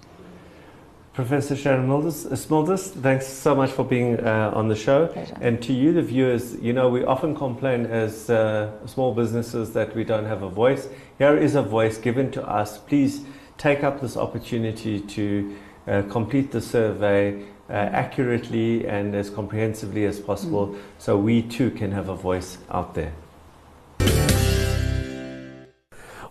Professor 1.16 1.56
Sharon 1.56 1.90
uh, 1.90 2.76
thanks 2.76 3.26
so 3.26 3.54
much 3.54 3.70
for 3.70 3.82
being 3.82 4.20
uh, 4.20 4.52
on 4.54 4.68
the 4.68 4.76
show. 4.76 5.06
Pleasure. 5.06 5.38
And 5.40 5.62
to 5.62 5.72
you, 5.72 5.94
the 5.94 6.02
viewers, 6.02 6.60
you 6.60 6.74
know, 6.74 6.90
we 6.90 7.04
often 7.04 7.34
complain 7.34 7.86
as 7.86 8.28
uh, 8.28 8.86
small 8.86 9.14
businesses 9.14 9.72
that 9.72 9.96
we 9.96 10.04
don't 10.04 10.26
have 10.26 10.42
a 10.42 10.50
voice. 10.50 10.90
Here 11.16 11.34
is 11.34 11.54
a 11.54 11.62
voice 11.62 11.96
given 11.96 12.30
to 12.32 12.46
us. 12.46 12.76
Please 12.76 13.22
take 13.56 13.82
up 13.82 14.02
this 14.02 14.18
opportunity 14.18 15.00
to 15.00 15.56
uh, 15.86 16.02
complete 16.10 16.52
the 16.52 16.60
survey 16.60 17.42
uh, 17.68 17.72
accurately 17.72 18.86
and 18.86 19.14
as 19.14 19.30
comprehensively 19.30 20.04
as 20.04 20.20
possible 20.20 20.76
so 20.98 21.16
we 21.16 21.42
too 21.42 21.70
can 21.70 21.92
have 21.92 22.08
a 22.08 22.16
voice 22.16 22.58
out 22.70 22.94
there. 22.94 23.12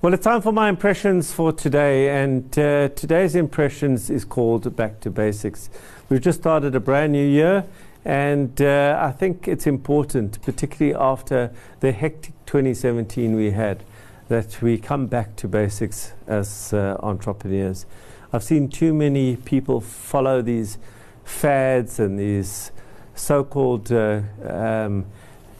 Well, 0.01 0.13
it's 0.13 0.23
time 0.23 0.41
for 0.41 0.51
my 0.51 0.69
impressions 0.69 1.31
for 1.31 1.51
today, 1.51 2.23
and 2.23 2.45
uh, 2.59 2.89
today's 2.89 3.35
impressions 3.35 4.11
is 4.11 4.23
called 4.23 4.75
Back 4.75 4.99
to 4.99 5.09
Basics. 5.09 5.69
We've 6.09 6.21
just 6.21 6.41
started 6.41 6.75
a 6.75 6.79
brand 6.79 7.13
new 7.13 7.25
year, 7.25 7.65
and 8.03 8.61
uh, 8.61 8.99
I 9.01 9.11
think 9.11 9.47
it's 9.47 9.65
important, 9.65 10.39
particularly 10.43 10.93
after 10.95 11.51
the 11.79 11.91
hectic 11.91 12.33
2017 12.45 13.35
we 13.35 13.49
had, 13.49 13.83
that 14.27 14.61
we 14.61 14.77
come 14.77 15.07
back 15.07 15.35
to 15.37 15.47
basics 15.47 16.13
as 16.27 16.71
uh, 16.71 16.97
entrepreneurs. 17.01 17.87
I've 18.31 18.43
seen 18.43 18.69
too 18.69 18.93
many 18.93 19.37
people 19.37 19.81
follow 19.81 20.43
these 20.43 20.77
fads 21.25 21.99
and 21.99 22.17
these 22.17 22.71
so 23.15 23.43
called 23.43 23.91
uh, 23.91 24.21
um, 24.47 25.05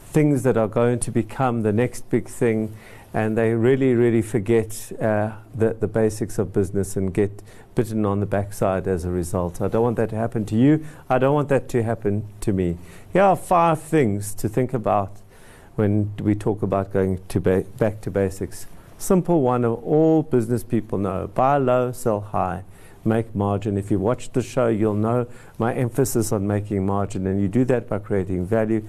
things 0.06 0.42
that 0.44 0.56
are 0.56 0.68
going 0.68 0.98
to 1.00 1.10
become 1.10 1.62
the 1.62 1.72
next 1.72 2.08
big 2.08 2.28
thing 2.28 2.74
and 3.12 3.36
they 3.36 3.54
really, 3.54 3.94
really 3.94 4.20
forget 4.20 4.92
uh, 5.00 5.32
the, 5.54 5.72
the 5.74 5.88
basics 5.88 6.38
of 6.38 6.52
business 6.52 6.96
and 6.96 7.14
get 7.14 7.42
bitten 7.74 8.04
on 8.04 8.20
the 8.20 8.26
backside 8.26 8.86
as 8.86 9.04
a 9.04 9.10
result. 9.10 9.60
I 9.60 9.68
don't 9.68 9.82
want 9.82 9.96
that 9.96 10.10
to 10.10 10.16
happen 10.16 10.44
to 10.46 10.56
you. 10.56 10.84
I 11.08 11.18
don't 11.18 11.34
want 11.34 11.48
that 11.48 11.68
to 11.70 11.82
happen 11.82 12.26
to 12.40 12.52
me. 12.52 12.76
Here 13.12 13.22
are 13.22 13.36
five 13.36 13.80
things 13.80 14.34
to 14.34 14.48
think 14.48 14.74
about 14.74 15.12
when 15.76 16.12
we 16.20 16.34
talk 16.34 16.62
about 16.62 16.92
going 16.92 17.20
to 17.28 17.40
ba- 17.40 17.64
back 17.78 18.00
to 18.02 18.10
basics. 18.10 18.66
Simple 18.98 19.40
one 19.40 19.64
of 19.64 19.82
all 19.84 20.22
business 20.22 20.62
people 20.62 20.98
know 20.98 21.30
buy 21.34 21.56
low, 21.58 21.92
sell 21.92 22.20
high. 22.20 22.64
Make 23.06 23.34
margin. 23.34 23.78
If 23.78 23.90
you 23.90 23.98
watch 23.98 24.32
the 24.32 24.42
show, 24.42 24.68
you'll 24.68 24.94
know 24.94 25.26
my 25.58 25.74
emphasis 25.74 26.32
on 26.32 26.46
making 26.46 26.84
margin, 26.84 27.26
and 27.26 27.40
you 27.40 27.48
do 27.48 27.64
that 27.66 27.88
by 27.88 27.98
creating 27.98 28.46
value. 28.46 28.86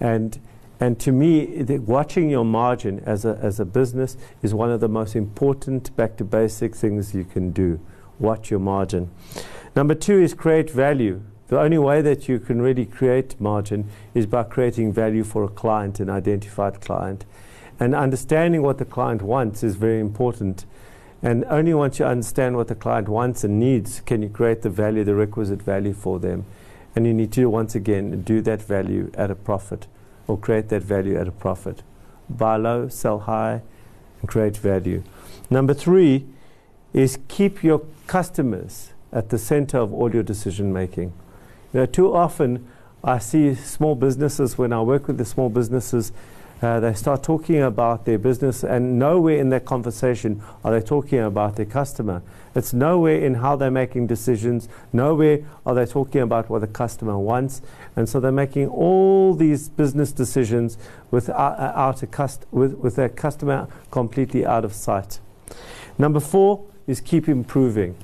And 0.00 0.38
and 0.80 0.98
to 0.98 1.12
me, 1.12 1.62
watching 1.86 2.28
your 2.28 2.44
margin 2.44 3.04
as 3.06 3.24
a, 3.24 3.38
as 3.40 3.60
a 3.60 3.64
business 3.64 4.16
is 4.42 4.52
one 4.52 4.68
of 4.68 4.80
the 4.80 4.88
most 4.88 5.14
important 5.14 5.94
back 5.94 6.16
to 6.16 6.24
basic 6.24 6.74
things 6.74 7.14
you 7.14 7.22
can 7.22 7.52
do. 7.52 7.78
Watch 8.18 8.50
your 8.50 8.58
margin. 8.58 9.08
Number 9.76 9.94
two 9.94 10.20
is 10.20 10.34
create 10.34 10.70
value. 10.70 11.22
The 11.46 11.60
only 11.60 11.78
way 11.78 12.02
that 12.02 12.28
you 12.28 12.40
can 12.40 12.60
really 12.60 12.84
create 12.84 13.40
margin 13.40 13.90
is 14.12 14.26
by 14.26 14.42
creating 14.42 14.92
value 14.92 15.22
for 15.22 15.44
a 15.44 15.48
client, 15.48 16.00
an 16.00 16.10
identified 16.10 16.80
client. 16.80 17.26
And 17.78 17.94
understanding 17.94 18.62
what 18.62 18.78
the 18.78 18.84
client 18.84 19.22
wants 19.22 19.62
is 19.62 19.76
very 19.76 20.00
important. 20.00 20.66
And 21.22 21.44
only 21.44 21.72
once 21.72 22.00
you 22.00 22.04
understand 22.04 22.56
what 22.56 22.66
the 22.66 22.74
client 22.74 23.08
wants 23.08 23.44
and 23.44 23.60
needs 23.60 24.00
can 24.00 24.22
you 24.22 24.28
create 24.28 24.62
the 24.62 24.70
value, 24.70 25.04
the 25.04 25.14
requisite 25.14 25.62
value 25.62 25.92
for 25.92 26.18
them. 26.18 26.44
And 26.96 27.06
you 27.06 27.14
need 27.14 27.32
to, 27.32 27.48
once 27.48 27.74
again, 27.74 28.22
do 28.22 28.40
that 28.42 28.60
value 28.60 29.10
at 29.14 29.30
a 29.30 29.36
profit 29.36 29.86
or 30.26 30.36
create 30.36 30.68
that 30.70 30.82
value 30.82 31.16
at 31.16 31.28
a 31.28 31.32
profit. 31.32 31.82
Buy 32.28 32.56
low, 32.56 32.88
sell 32.88 33.20
high, 33.20 33.62
and 34.20 34.28
create 34.28 34.56
value. 34.56 35.02
Number 35.48 35.74
three 35.74 36.26
is 36.92 37.18
keep 37.28 37.62
your 37.62 37.82
customers 38.06 38.92
at 39.12 39.28
the 39.28 39.38
center 39.38 39.78
of 39.78 39.92
all 39.92 40.12
your 40.12 40.22
decision 40.22 40.72
making. 40.72 41.12
You 41.72 41.80
know, 41.80 41.86
too 41.86 42.14
often 42.14 42.66
I 43.04 43.18
see 43.18 43.54
small 43.54 43.94
businesses, 43.94 44.58
when 44.58 44.72
I 44.72 44.80
work 44.82 45.06
with 45.06 45.18
the 45.18 45.24
small 45.24 45.48
businesses, 45.48 46.12
uh, 46.62 46.78
they 46.78 46.94
start 46.94 47.22
talking 47.22 47.60
about 47.60 48.04
their 48.04 48.18
business, 48.18 48.62
and 48.62 48.98
nowhere 48.98 49.36
in 49.36 49.48
that 49.50 49.64
conversation 49.64 50.40
are 50.64 50.78
they 50.78 50.84
talking 50.84 51.18
about 51.18 51.56
their 51.56 51.66
customer. 51.66 52.22
It's 52.54 52.72
nowhere 52.72 53.18
in 53.18 53.34
how 53.34 53.56
they're 53.56 53.70
making 53.70 54.06
decisions, 54.06 54.68
nowhere 54.92 55.44
are 55.66 55.74
they 55.74 55.86
talking 55.86 56.20
about 56.20 56.48
what 56.48 56.60
the 56.60 56.66
customer 56.66 57.18
wants. 57.18 57.62
And 57.96 58.08
so 58.08 58.20
they're 58.20 58.30
making 58.30 58.68
all 58.68 59.34
these 59.34 59.68
business 59.70 60.12
decisions 60.12 60.78
without, 61.10 61.58
uh, 61.58 61.72
out 61.74 62.02
a 62.02 62.06
cust- 62.06 62.46
with, 62.50 62.74
with 62.74 62.96
their 62.96 63.08
customer 63.08 63.68
completely 63.90 64.46
out 64.46 64.64
of 64.64 64.72
sight. 64.72 65.18
Number 65.98 66.20
four 66.20 66.64
is 66.86 67.00
keep 67.00 67.28
improving 67.28 67.96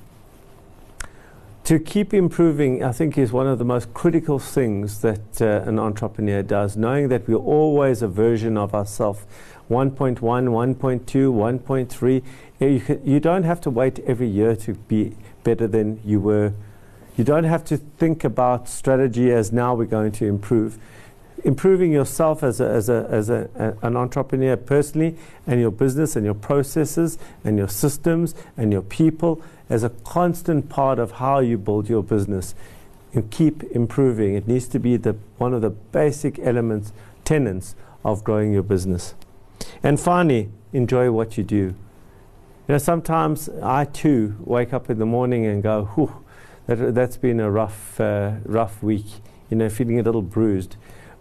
to 1.69 1.79
keep 1.79 2.15
improving, 2.15 2.83
I 2.83 2.93
think, 2.93 3.19
is 3.19 3.31
one 3.31 3.47
of 3.47 3.59
the 3.59 3.65
most 3.67 3.93
critical 3.93 4.39
things 4.39 5.03
that 5.03 5.43
uh, 5.43 5.69
an 5.69 5.79
entrepreneur 5.79 6.43
does, 6.43 6.79
knowing 6.79 7.09
that 7.09 7.29
we're 7.29 7.35
always 7.35 8.01
a 8.01 8.09
version 8.09 8.57
of 8.57 8.75
ourselves 8.75 9.27
1.1, 9.69 10.19
1.2, 10.19 11.05
1.3. 11.05 12.23
You, 12.59 13.01
you 13.05 13.21
don't 13.21 13.43
have 13.43 13.61
to 13.61 13.69
wait 13.69 13.99
every 14.07 14.29
year 14.29 14.57
to 14.57 14.73
be 14.73 15.15
better 15.45 15.67
than 15.67 16.01
you 16.07 16.21
were. 16.21 16.55
You 17.19 17.25
don't 17.25 17.45
have 17.45 17.67
to 17.67 17.77
think 17.77 18.25
about 18.25 18.67
strategy 18.67 19.31
as 19.31 19.53
now 19.53 19.75
we're 19.75 19.85
going 19.85 20.13
to 20.13 20.25
improve. 20.25 20.79
Improving 21.45 21.93
yourself 21.93 22.43
as, 22.43 22.61
a, 22.61 22.69
as, 22.69 22.89
a, 22.89 23.07
as 23.11 23.31
a, 23.31 23.49
a, 23.55 23.87
an 23.87 23.97
entrepreneur 23.97 24.57
personally, 24.57 25.17
and 25.47 25.61
your 25.61 25.71
business, 25.71 26.17
and 26.17 26.25
your 26.25 26.35
processes, 26.35 27.19
and 27.45 27.57
your 27.59 27.69
systems, 27.69 28.35
and 28.57 28.73
your 28.73 28.83
people 28.83 29.41
as 29.71 29.85
a 29.85 29.91
constant 29.91 30.69
part 30.69 30.99
of 30.99 31.13
how 31.13 31.39
you 31.39 31.59
build 31.59 31.89
your 31.89 32.03
business 32.03 32.55
and 33.15 33.31
keep 33.31 33.63
improving. 33.65 34.35
It 34.35 34.47
needs 34.49 34.69
to 34.69 34.79
be 34.79 34.97
the, 34.97 35.17
one 35.39 35.55
of 35.55 35.63
the 35.63 35.71
basic 35.71 36.39
elements, 36.39 36.93
tenets 37.25 37.75
of 38.05 38.25
growing 38.25 38.53
your 38.53 38.63
business. 38.63 39.15
And 39.83 39.99
finally, 39.99 40.51
enjoy 40.73 41.11
what 41.11 41.39
you 41.39 41.45
do. 41.45 41.57
You 41.57 42.75
know, 42.75 42.79
sometimes 42.79 43.49
I 43.63 43.87
too 43.87 44.37
wake 44.41 44.73
up 44.73 44.91
in 44.91 44.99
the 44.99 45.07
morning 45.07 45.47
and 45.47 45.63
go, 45.63 45.85
whew, 45.95 46.25
that, 46.67 46.95
that's 46.95 47.17
been 47.17 47.41
a 47.41 47.51
rough, 47.51 47.99
uh, 48.01 48.33
rough 48.45 48.83
week, 48.83 49.07
you 49.51 49.57
know, 49.57 49.71
feeling 49.71 49.99
a 49.99 50.03
little 50.03 50.23
bruised. 50.23 50.77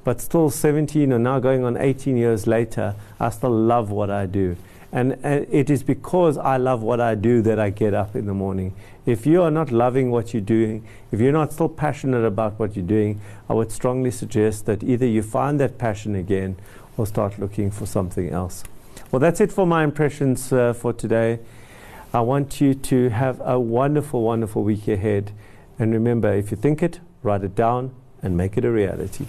But 0.08 0.22
still 0.22 0.49
17 0.49 1.12
or 1.12 1.20
now 1.20 1.39
going 1.39 1.66
on 1.66 1.76
18 1.76 2.16
years 2.16 2.47
later, 2.47 2.95
I 3.20 3.30
still 3.30 3.49
love 3.51 3.91
what 3.91 4.10
I 4.10 4.26
do. 4.26 4.55
And, 4.93 5.18
and, 5.22 5.45
it 5.51 5.70
is 5.70 5.84
because 5.84 6.38
I 6.38 6.55
love 6.55 6.82
what 6.82 7.01
I 7.01 7.14
do 7.14 7.41
that 7.41 7.60
I 7.60 7.72
get 7.72 7.93
up 7.93 8.16
in 8.16 8.26
the 8.26 8.34
morning. 8.34 8.74
If 9.05 9.26
you 9.26 9.41
are 9.41 9.51
not 9.51 9.70
loving 9.70 10.10
what 10.10 10.34
you're 10.34 10.39
doing, 10.39 10.88
if 11.12 11.20
you're 11.20 11.34
not 11.34 11.51
still 11.51 11.68
passionate 11.68 12.24
about 12.24 12.58
what 12.58 12.78
you're 12.78 12.86
doing, 12.86 13.20
I 13.49 13.53
would 13.53 13.70
strongly 13.70 14.10
suggest 14.12 14.66
that 14.68 14.82
either 14.82 15.05
you 15.05 15.22
find 15.22 15.60
that 15.60 15.78
passion 15.78 16.16
again 16.16 16.55
or 16.95 17.05
start 17.05 17.38
looking 17.38 17.70
for 17.70 17.86
something 17.86 18.30
else. 18.30 18.64
Well, 19.12 19.20
that's 19.20 19.41
it 19.41 19.51
for 19.51 19.68
my 19.68 19.84
impressions 19.84 20.53
uh, 20.53 20.72
for 20.72 20.93
today. 20.93 21.39
I 22.14 22.22
want 22.22 22.62
you 22.62 22.76
to 22.76 23.10
have 23.10 23.41
a 23.43 23.60
wonderful, 23.60 24.22
wonderful 24.22 24.64
week 24.64 24.88
ahead. 24.88 25.34
And 25.78 25.91
remember, 25.91 26.32
if 26.34 26.49
you 26.49 26.55
think 26.55 26.82
it, 26.82 27.01
write 27.24 27.43
it 27.43 27.55
down 27.55 27.93
and 28.22 28.38
make 28.38 28.58
it 28.58 28.64
a 28.64 28.72
reality. 28.72 29.26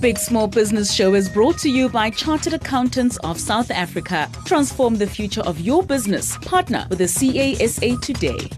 Big 0.00 0.16
Small 0.16 0.48
Business 0.48 0.94
Show 0.94 1.14
is 1.14 1.28
brought 1.28 1.58
to 1.58 1.68
you 1.68 1.90
by 1.90 2.08
Chartered 2.08 2.54
Accountants 2.54 3.18
of 3.18 3.38
South 3.38 3.70
Africa. 3.70 4.30
Transform 4.46 4.94
the 4.94 5.06
future 5.06 5.42
of 5.42 5.60
your 5.60 5.82
business. 5.82 6.38
Partner 6.38 6.86
with 6.88 7.00
the 7.00 7.04
CA(SA) 7.06 8.00
today. 8.00 8.48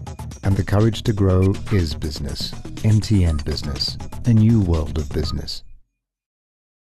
And 0.43 0.55
the 0.55 0.63
courage 0.63 1.03
to 1.03 1.11
grow 1.11 1.53
is 1.73 1.95
business. 1.95 2.51
MTN 2.85 3.43
Business, 3.43 3.97
a 4.25 4.33
new 4.33 4.61
world 4.61 4.97
of 4.97 5.09
business. 5.09 5.63